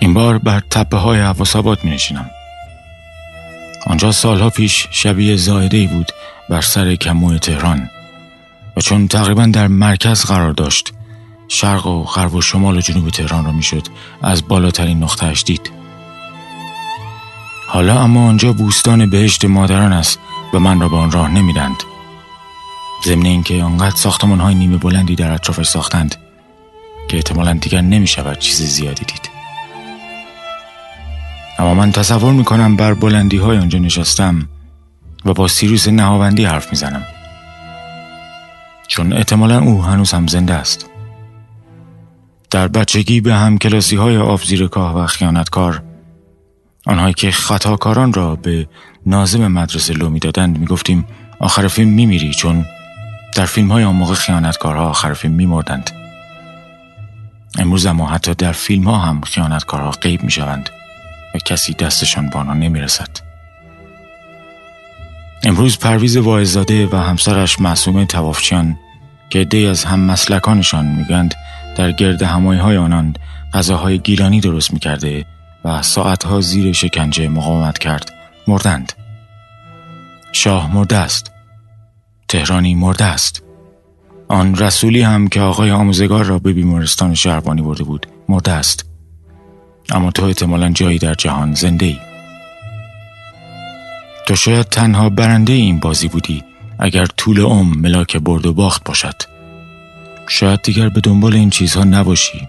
این 0.00 0.14
بار 0.14 0.38
بر 0.38 0.60
تپه 0.70 0.96
های 0.96 1.20
حواسابات 1.20 1.84
می 1.84 1.90
نشینم. 1.90 2.30
آنجا 3.86 4.12
سالها 4.12 4.50
پیش 4.50 4.88
شبیه 4.90 5.36
زایده 5.36 5.76
ای 5.76 5.86
بود 5.86 6.12
بر 6.48 6.60
سر 6.60 6.94
کموی 6.94 7.38
تهران 7.38 7.90
و 8.76 8.80
چون 8.80 9.08
تقریبا 9.08 9.46
در 9.46 9.66
مرکز 9.66 10.24
قرار 10.24 10.52
داشت 10.52 10.92
شرق 11.48 11.86
و 11.86 12.04
غرب 12.04 12.34
و 12.34 12.42
شمال 12.42 12.76
و 12.76 12.80
جنوب 12.80 13.10
تهران 13.10 13.44
را 13.44 13.52
می‌شد 13.52 13.86
از 14.22 14.48
بالاترین 14.48 15.02
نقطهش 15.02 15.42
دید. 15.46 15.70
حالا 17.66 18.02
اما 18.02 18.28
آنجا 18.28 18.52
بوستان 18.52 19.10
بهشت 19.10 19.44
مادران 19.44 19.92
است 19.92 20.18
و 20.54 20.58
من 20.58 20.80
را 20.80 20.88
به 20.88 20.96
آن 20.96 21.10
راه 21.10 21.30
نمیدند. 21.30 21.76
ضمن 23.04 23.26
اینکه 23.26 23.62
آنقدر 23.62 23.96
ساختمان 23.96 24.40
های 24.40 24.54
نیمه 24.54 24.76
بلندی 24.76 25.14
در 25.14 25.32
اطرافش 25.32 25.66
ساختند 25.66 26.16
که 27.08 27.16
احتمالا 27.16 27.52
دیگر 27.52 27.80
نمی 27.80 28.06
شود 28.06 28.38
چیز 28.38 28.62
زیادی 28.62 29.04
دید. 29.04 29.30
اما 31.58 31.74
من 31.74 31.92
تصور 31.92 32.32
می 32.32 32.44
کنم 32.44 32.76
بر 32.76 32.94
بلندی 32.94 33.36
های 33.36 33.58
آنجا 33.58 33.78
نشستم 33.78 34.48
و 35.24 35.32
با 35.32 35.48
سیروس 35.48 35.88
نهاوندی 35.88 36.44
حرف 36.44 36.70
می 36.70 36.76
زنم 36.76 37.04
چون 38.88 39.12
احتمالا 39.12 39.60
او 39.60 39.84
هنوز 39.84 40.12
هم 40.12 40.26
زنده 40.26 40.54
است. 40.54 40.90
در 42.50 42.68
بچگی 42.68 43.20
به 43.20 43.34
هم 43.34 43.58
کلاسی 43.58 43.96
های 43.96 44.16
آفزیرکاه 44.16 44.96
و 44.96 45.06
خیانتکار 45.06 45.82
آنهایی 46.86 47.14
که 47.14 47.30
خطاکاران 47.30 48.12
را 48.12 48.36
به 48.36 48.68
نازم 49.06 49.46
مدرسه 49.46 49.92
لو 49.92 50.10
می‌دادند 50.10 50.58
می‌گفتیم 50.58 51.06
آخر 51.40 51.68
فیلم 51.68 51.88
میمیری 51.88 52.34
چون 52.34 52.64
در 53.36 53.46
فیلم 53.46 53.72
های 53.72 53.84
آن 53.84 53.94
موقع 53.94 54.14
خیانتکارها 54.14 54.88
آخر 54.88 55.14
فیلم 55.14 55.34
میمردند. 55.34 55.90
امروز 57.58 57.86
اما 57.86 58.08
حتی 58.08 58.34
در 58.34 58.52
فیلم 58.52 58.84
ها 58.84 58.98
هم 58.98 59.20
خیانتکارها 59.20 59.90
غیب 59.90 60.22
می 60.22 60.30
شوند 60.30 60.70
و 61.34 61.38
کسی 61.38 61.74
دستشان 61.74 62.30
به 62.30 62.38
آنها 62.38 62.54
نمی 62.54 62.80
رسد. 62.80 63.08
امروز 65.42 65.78
پرویز 65.78 66.16
واعظزاده 66.16 66.86
و 66.86 66.96
همسرش 66.96 67.60
معصومه 67.60 68.06
توافچیان 68.06 68.76
که 69.30 69.38
عدهای 69.38 69.66
از 69.66 69.84
هم 69.84 70.00
مسلکانشان 70.00 70.86
می‌گویند 70.86 71.34
در 71.76 71.92
گرد 71.92 72.22
همایی 72.22 72.60
های 72.60 72.76
آنان 72.76 73.16
غذاهای 73.54 73.98
گیلانی 73.98 74.40
درست 74.40 74.72
می‌کرده 74.72 75.26
و 75.64 75.82
ساعتها 75.82 76.40
زیر 76.40 76.72
شکنجه 76.72 77.28
مقاومت 77.28 77.78
کرد 77.78 78.12
مردند. 78.48 78.92
شاه 80.32 80.74
مرده 80.74 80.96
است. 80.96 81.30
تهرانی 82.30 82.74
مرده 82.74 83.04
است. 83.04 83.42
آن 84.28 84.56
رسولی 84.56 85.02
هم 85.02 85.28
که 85.28 85.40
آقای 85.40 85.70
آموزگار 85.70 86.24
را 86.24 86.38
به 86.38 86.52
بیمارستان 86.52 87.14
شهربانی 87.14 87.62
برده 87.62 87.84
بود 87.84 88.06
مرده 88.28 88.52
است. 88.52 88.84
اما 89.90 90.10
تو 90.10 90.24
احتمالا 90.24 90.70
جایی 90.70 90.98
در 90.98 91.14
جهان 91.14 91.54
زنده 91.54 91.86
ای 91.86 91.98
تو 94.26 94.36
شاید 94.36 94.66
تنها 94.66 95.08
برنده 95.08 95.52
این 95.52 95.80
بازی 95.80 96.08
بودی 96.08 96.44
اگر 96.78 97.06
طول 97.06 97.40
عمر 97.40 97.76
ملاک 97.76 98.16
برد 98.16 98.46
و 98.46 98.52
باخت 98.52 98.84
باشد. 98.84 99.14
شاید 100.28 100.62
دیگر 100.62 100.88
به 100.88 101.00
دنبال 101.00 101.34
این 101.34 101.50
چیزها 101.50 101.84
نباشی. 101.84 102.48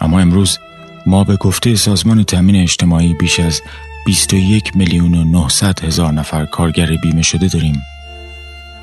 اما 0.00 0.20
امروز 0.20 0.58
ما 1.06 1.24
به 1.24 1.36
گفته 1.36 1.76
سازمان 1.76 2.24
تامین 2.24 2.56
اجتماعی 2.56 3.14
بیش 3.14 3.40
از 3.40 3.62
21 4.06 4.76
میلیون 4.76 5.14
و 5.14 5.24
900 5.24 5.84
هزار 5.84 6.12
نفر 6.12 6.44
کارگر 6.44 6.96
بیمه 7.02 7.22
شده 7.22 7.48
داریم. 7.48 7.82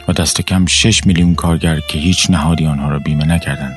و 0.08 0.14
دست 0.14 0.42
کم 0.42 0.66
6 0.66 1.06
میلیون 1.06 1.36
کارگر 1.36 1.80
که 1.80 2.00
هیچ 2.00 2.30
نهادی 2.30 2.66
آنها 2.66 2.90
را 2.90 3.00
بیمه 3.00 3.26
نکردند. 3.26 3.76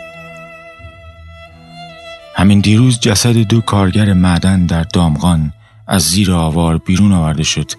همین 2.34 2.60
دیروز 2.60 3.00
جسد 3.00 3.36
دو 3.36 3.60
کارگر 3.60 4.12
معدن 4.12 4.66
در 4.66 4.82
دامغان 4.82 5.52
از 5.86 6.02
زیر 6.02 6.32
آوار 6.32 6.78
بیرون 6.78 7.12
آورده 7.12 7.42
شد 7.42 7.70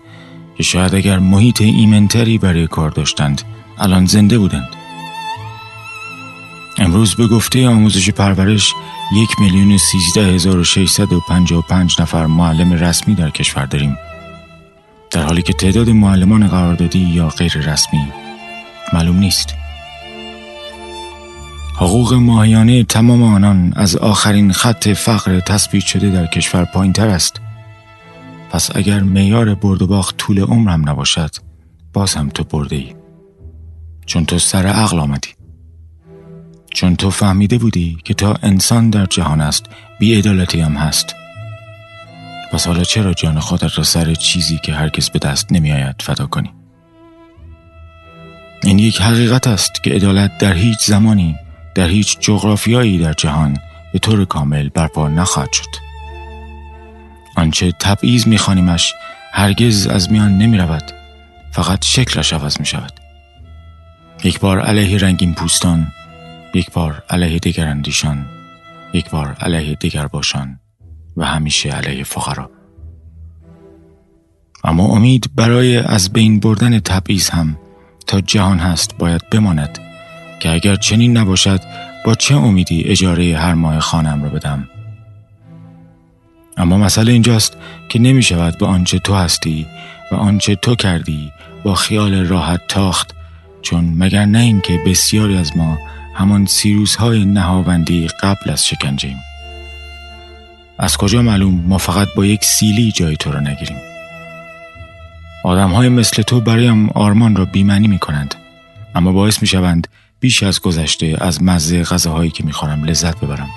که 0.58 0.64
شاید 0.64 0.96
اگر 0.96 1.20
محیط 1.20 1.62
ایمنتری 1.62 2.38
برای 2.38 2.68
کار 2.68 2.90
داشتند 2.90 3.42
الان 3.78 4.06
زنده 4.06 4.38
بودند. 4.38 4.70
امروز 6.78 7.16
به 7.16 7.28
گفته 7.28 7.68
آموزش 7.68 8.10
پرورش 8.10 8.74
یک 9.16 9.30
میلیون 9.40 9.78
سیزده 9.78 10.34
هزار 10.34 10.60
و 10.60 10.64
و 11.16 11.20
پنجاه 11.30 11.60
و 11.60 11.62
پنج 11.62 12.02
نفر 12.02 12.26
معلم 12.26 12.74
رسمی 12.74 13.16
در 13.16 13.30
کشور 13.30 13.66
داریم 13.66 13.98
در 15.12 15.24
حالی 15.24 15.42
که 15.42 15.54
تعداد 15.54 15.90
معلمان 15.90 16.48
قراردادی 16.48 17.00
یا 17.00 17.30
غیر 17.30 17.54
رسمی 17.54 18.08
معلوم 18.94 19.20
نیست. 19.20 19.56
حقوق 21.76 22.14
ماهیانه 22.14 22.84
تمام 22.84 23.24
آنان 23.24 23.74
از 23.76 23.96
آخرین 23.96 24.52
خط 24.52 24.88
فقر 24.88 25.40
تثبیت 25.40 25.86
شده 25.86 26.10
در 26.10 26.26
کشور 26.26 26.66
پایین 26.66 26.94
تر 26.94 27.08
است. 27.08 27.42
پس 28.50 28.76
اگر 28.76 29.00
میار 29.00 29.56
برد 29.56 29.82
و 29.82 29.88
باخت 29.88 30.18
طول 30.18 30.40
عمرم 30.40 30.90
نباشد 30.90 31.36
باز 31.94 32.14
هم 32.14 32.30
تو 32.30 32.44
برده 32.44 32.76
ای 32.76 32.96
چون 34.06 34.26
تو 34.26 34.40
سر 34.40 34.66
عقل 34.68 35.00
آمدی. 35.00 35.30
چون 36.74 36.96
تو 36.96 37.10
فهمیده 37.10 37.58
بودی 37.58 37.98
که 38.04 38.14
تا 38.14 38.34
انسان 38.44 38.90
در 38.90 39.06
جهان 39.06 39.42
است 39.42 39.66
بیعدالتی 40.00 40.62
هم 40.62 40.74
هست. 40.74 41.16
پس 42.52 42.68
حالا 42.68 42.84
چرا 42.84 43.14
جان 43.14 43.40
خودت 43.40 43.78
را 43.78 43.84
سر 43.84 44.14
چیزی 44.14 44.60
که 44.64 44.74
هرگز 44.74 45.10
به 45.10 45.20
دست 45.20 45.52
نمی 45.52 45.72
آید 45.72 45.96
فدا 46.00 46.26
کنی؟ 46.26 46.59
این 48.64 48.80
یک 48.80 49.02
حقیقت 49.02 49.48
است 49.48 49.84
که 49.84 49.92
عدالت 49.92 50.38
در 50.38 50.54
هیچ 50.54 50.80
زمانی 50.86 51.36
در 51.76 51.88
هیچ 51.88 52.20
جغرافیایی 52.20 52.98
در 52.98 53.14
جهان 53.14 53.58
به 53.94 54.00
طور 54.00 54.26
کامل 54.26 54.70
برپا 54.70 55.08
نخواهد 55.08 55.54
شد. 55.54 55.90
آنچه 57.36 57.72
تبعیض 57.72 58.28
میخوانیمش 58.28 58.94
هرگز 59.34 59.88
از 59.88 60.12
میان 60.12 60.38
نمی 60.38 60.58
رود 60.58 60.92
فقط 61.52 61.86
شکلش 61.86 62.34
عوض 62.34 62.60
می 62.60 62.66
شود 62.66 62.94
یک 64.24 64.40
بار 64.40 64.60
علیه 64.60 64.98
رنگین 64.98 65.34
پوستان 65.34 65.88
یک 66.54 66.72
بار 66.72 67.04
علیه 67.10 67.40
دیگر 67.40 67.68
اندیشان 67.68 68.26
یک 68.94 69.10
بار 69.10 69.36
علیه 69.40 69.76
دیگر 69.76 70.08
باشان 70.08 70.60
و 71.18 71.26
همیشه 71.26 71.70
علیه 71.70 72.04
فقرا. 72.04 72.52
اما 74.64 74.84
امید 74.84 75.30
برای 75.36 75.78
از 75.78 76.14
بین 76.14 76.40
بردن 76.40 76.80
تبعیض 76.80 77.30
هم 77.30 77.58
تا 78.10 78.22
جهان 78.22 78.60
هست 78.60 78.98
باید 78.98 79.30
بماند 79.30 79.80
که 80.40 80.50
اگر 80.52 80.76
چنین 80.76 81.18
نباشد 81.18 81.62
با 82.06 82.16
چه 82.16 82.36
امیدی 82.36 82.84
اجاره 82.84 83.38
هر 83.38 83.54
ماه 83.54 83.80
خانم 83.80 84.24
را 84.24 84.30
بدم؟ 84.30 84.68
اما 86.58 86.78
مسئله 86.78 87.12
اینجاست 87.12 87.58
که 87.90 88.00
نمی 88.00 88.24
شود 88.24 88.58
به 88.58 88.66
آنچه 88.66 89.00
تو 89.00 89.14
هستی 89.14 89.66
و 90.12 90.16
آنچه 90.16 90.56
تو 90.56 90.76
کردی 90.76 91.32
با 91.64 91.76
خیال 91.76 92.16
راحت 92.16 92.68
تاخت 92.68 93.16
چون 93.62 93.94
مگر 93.98 94.26
نه 94.26 94.40
اینکه 94.40 94.80
بسیاری 94.86 95.38
از 95.38 95.58
ما 95.58 95.78
همان 96.16 96.46
سیروس 96.46 96.96
های 96.96 97.26
نهاوندی 97.26 98.08
قبل 98.08 98.50
از 98.52 98.68
شکنجه 98.68 99.16
از 100.80 100.98
کجا 100.98 101.22
معلوم 101.22 101.64
ما 101.68 101.78
فقط 101.78 102.08
با 102.16 102.26
یک 102.26 102.44
سیلی 102.44 102.92
جای 102.92 103.18
تو 103.18 103.32
را 103.32 103.40
نگیریم؟ 103.40 103.89
آدم 105.44 105.70
های 105.70 105.90
مثل 105.90 106.22
تو 106.22 106.42
برایم 106.42 106.90
آرمان 106.90 107.36
را 107.36 107.46
بیمنی 107.46 107.88
می 107.88 108.00
کنند 108.00 108.36
اما 108.96 109.12
باعث 109.12 109.42
می 109.42 109.48
شوند 109.48 109.88
بیش 110.20 110.44
از 110.44 110.62
گذشته 110.62 111.18
از 111.22 111.44
مزه 111.44 111.84
غذاهایی 111.84 112.32
که 112.32 112.44
می‌خورم 112.44 112.84
لذت 112.84 113.20
ببرم. 113.20 113.50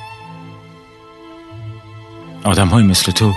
آدم 2.45 2.69
های 2.69 2.83
مثل 2.83 3.13
تو 3.13 3.35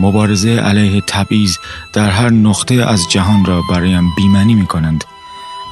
مبارزه 0.00 0.50
علیه 0.50 1.00
تبعیض 1.06 1.56
در 1.92 2.10
هر 2.10 2.30
نقطه 2.30 2.74
از 2.74 3.10
جهان 3.10 3.44
را 3.44 3.62
برایم 3.70 4.14
بیمنی 4.16 4.54
می 4.54 4.66
کنند 4.66 5.04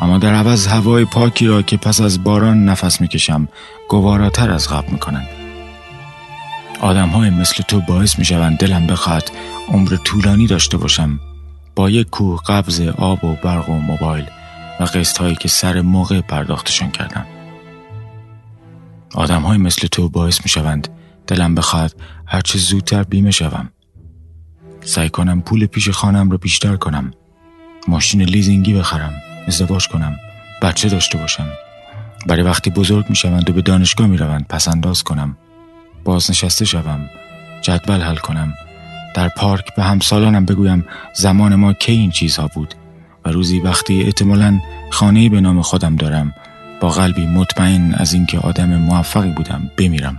اما 0.01 0.19
در 0.19 0.35
عوض 0.35 0.67
هوای 0.67 1.05
پاکی 1.05 1.47
را 1.47 1.63
که 1.63 1.77
پس 1.77 2.01
از 2.01 2.25
باران 2.25 2.65
نفس 2.65 3.01
می‌کشم 3.01 3.49
گواراتر 3.89 4.51
از 4.51 4.69
قبل 4.69 4.93
می‌کنند. 4.93 5.29
آدم 6.81 7.09
های 7.09 7.31
مثل 7.31 7.63
تو 7.63 7.81
باعث 7.81 8.19
می 8.19 8.25
شوند 8.25 8.59
دلم 8.59 8.87
بخواد 8.87 9.33
عمر 9.69 9.97
طولانی 10.05 10.47
داشته 10.47 10.77
باشم. 10.77 11.21
با 11.77 11.91
یک 11.91 12.11
کوه 12.11 12.41
قبض 12.47 12.81
آب 12.81 13.25
و 13.25 13.37
برق 13.43 13.69
و 13.69 13.73
موبایل 13.73 14.25
و 14.81 14.85
قسط 14.85 15.19
هایی 15.19 15.35
که 15.35 15.49
سر 15.49 15.81
موقع 15.81 16.21
پرداختشان 16.21 16.91
کردم. 16.91 17.27
آدم 19.15 19.43
های 19.43 19.59
مثل 19.59 19.87
تو 19.87 20.09
باعث 20.09 20.41
می 20.45 20.49
شوند 20.49 20.89
دلم 21.27 21.55
بخواد 21.55 21.97
هرچه 22.27 22.59
زودتر 22.59 23.03
بیمه 23.03 23.31
شوم. 23.31 23.71
سعی 24.81 25.09
کنم 25.09 25.43
پول 25.43 25.67
پیش 25.67 25.91
خانم 25.91 26.31
رو 26.31 26.39
بیشتر 26.39 26.77
کنم. 26.77 27.11
ماشین 27.89 28.23
لیزینگی 28.23 28.75
بخرم 28.75 29.13
ازدواج 29.47 29.89
کنم 29.89 30.17
بچه 30.63 30.89
داشته 30.89 31.19
باشم. 31.19 31.49
برای 32.27 32.43
وقتی 32.43 32.71
بزرگ 32.71 33.07
می 33.09 33.17
شوند 33.17 33.51
و 33.51 33.53
به 33.53 33.63
دانشگاه 33.63 34.07
می 34.07 34.17
روند 34.17 34.47
پس 34.49 34.69
انداز 34.69 35.03
کنم. 35.03 35.37
بازنشسته 36.05 36.65
شوم 36.65 37.11
جدول 37.63 38.01
حل 38.01 38.17
کنم. 38.17 38.55
در 39.15 39.29
پارک 39.29 39.75
به 39.75 39.83
همسالانم 39.83 40.45
بگویم 40.45 40.85
زمان 41.15 41.55
ما 41.55 41.73
کی 41.73 41.93
این 41.93 42.11
چیزها 42.11 42.51
بود 42.55 42.75
و 43.25 43.31
روزی 43.31 43.61
وقتی 43.61 44.03
احتمالا 44.03 44.61
خانه 44.91 45.29
به 45.29 45.41
نام 45.41 45.63
خودم 45.63 45.97
دارم 45.97 46.35
با 46.81 46.89
قلبی 46.89 47.27
مطمئن 47.27 47.95
از 47.95 48.15
اینکه 48.15 48.39
آدم 48.39 48.77
موفقی 48.77 49.31
بودم 49.31 49.71
بمیرم. 49.77 50.19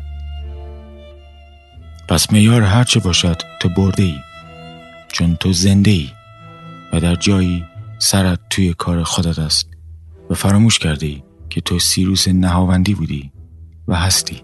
پس 2.08 2.32
میار 2.32 2.62
هرچه 2.62 3.00
باشد 3.00 3.42
تو 3.60 3.70
برده 3.70 4.04
ای 4.04 4.16
چون 5.08 5.36
تو 5.36 5.54
زنده 5.54 5.92
ای 5.92 6.10
و 6.94 7.00
در 7.00 7.16
جایی 7.16 7.66
سرت 8.00 8.40
توی 8.50 8.74
کار 8.74 9.04
خودت 9.04 9.40
است 9.40 9.68
و 10.30 10.34
فراموش 10.34 10.80
کرده 10.80 11.06
ای 11.06 11.24
که 11.50 11.62
تو 11.62 11.80
سیروس 11.80 12.28
نهاوندی 12.28 12.94
بودی 12.94 13.32
و 13.88 13.96
هستی. 13.96 14.44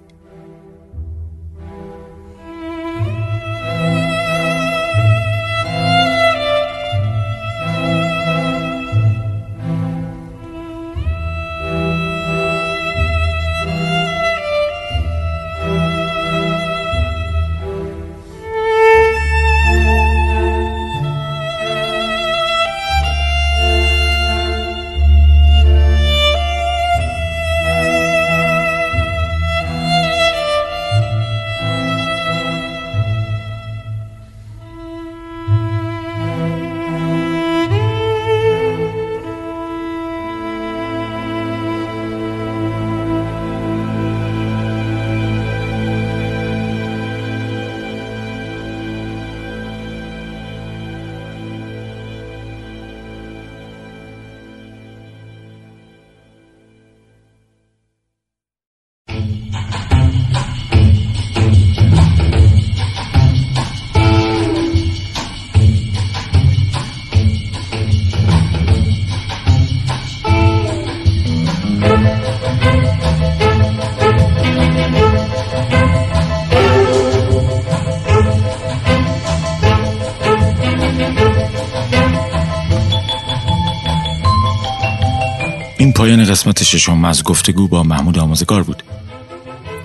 پایان 86.07 86.25
قسمت 86.25 86.63
ششم 86.63 87.05
از 87.05 87.23
گفتگو 87.23 87.67
با 87.67 87.83
محمود 87.83 88.19
آموزگار 88.19 88.63
بود. 88.63 88.83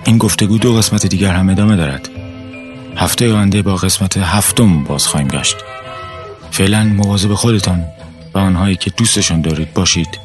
این 0.05 0.17
گفتگو 0.17 0.57
دو 0.57 0.73
قسمت 0.73 1.05
دیگر 1.05 1.33
هم 1.33 1.49
ادامه 1.49 1.75
دارد. 1.75 2.09
هفته 2.97 3.33
آینده 3.33 3.61
با 3.61 3.75
قسمت 3.75 4.17
هفتم 4.17 4.83
باز 4.83 5.07
خواهیم 5.07 5.27
گشت. 5.27 5.57
فعلا 6.51 6.83
مواظب 6.83 7.33
خودتان 7.33 7.85
و 8.33 8.37
آنهایی 8.37 8.75
که 8.75 8.89
دوستشان 8.89 9.41
دارید 9.41 9.73
باشید 9.73 10.19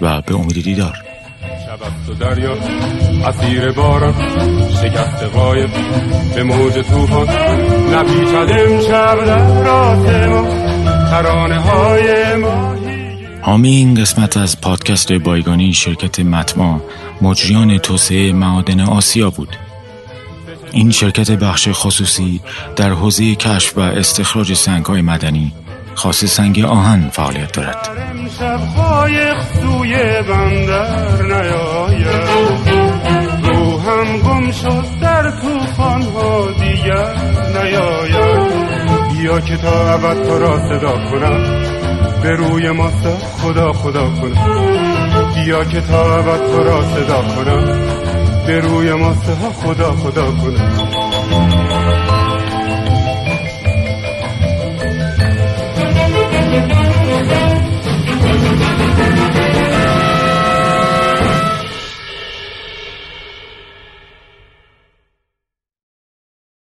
و 0.00 0.22
به 0.22 0.34
امید 0.34 0.62
دیدار. 0.64 0.94
شب 1.66 2.18
دریا 2.18 2.56
اسیر 3.26 3.72
باران 3.72 4.14
شکست 4.82 5.22
قایب 5.22 5.70
به 6.34 6.42
موج 6.42 6.72
توفان 6.72 7.28
نپیچد 7.94 8.52
امشب 8.58 9.24
در 9.24 9.68
آسمان 9.68 10.48
ترانه 11.10 11.60
های 11.60 12.34
ماهی 12.34 12.87
حامی 13.42 13.94
قسمت 13.94 14.36
از 14.36 14.60
پادکست 14.60 15.12
بایگانی 15.12 15.72
شرکت 15.72 16.20
متما 16.20 16.80
مجریان 17.22 17.78
توسعه 17.78 18.32
معادن 18.32 18.80
آسیا 18.80 19.30
بود. 19.30 19.56
این 20.72 20.90
شرکت 20.90 21.30
بخش 21.30 21.68
خصوصی 21.72 22.40
در 22.76 22.90
حوزه 22.90 23.34
کشف 23.34 23.78
و 23.78 23.80
استخراج 23.80 24.54
سنگهای 24.54 25.02
مدنی 25.02 25.52
خاص 25.94 26.24
سنگ 26.24 26.60
آهن 26.60 27.08
فعالیت 27.12 27.52
دارد. 27.52 27.88
در 35.00 35.30
توفان 35.30 36.02
ها 36.02 36.50
دیگر 36.52 37.14
نیاید. 37.54 38.47
بیا 39.18 39.40
که 39.40 39.56
تا 39.56 39.94
ابد 39.94 40.22
تو 40.22 40.38
را 40.38 40.58
صدا 40.58 40.92
کنم. 41.10 41.62
به 42.22 42.30
روی 42.30 42.70
ما 42.70 42.90
خدا 43.42 43.72
خدا 43.72 44.10
کنم. 44.10 45.34
بیا 45.34 45.64
که 45.64 45.80
تا 45.80 46.18
ابد 46.18 46.46
تو 46.46 46.62
را 46.64 46.82
صدا 46.82 47.22
کنم. 47.22 47.64
به 48.46 48.60
روی 48.60 48.92
ما 48.92 49.14
خدا 49.62 49.92
خدا 49.92 50.24
کنم. 50.24 50.97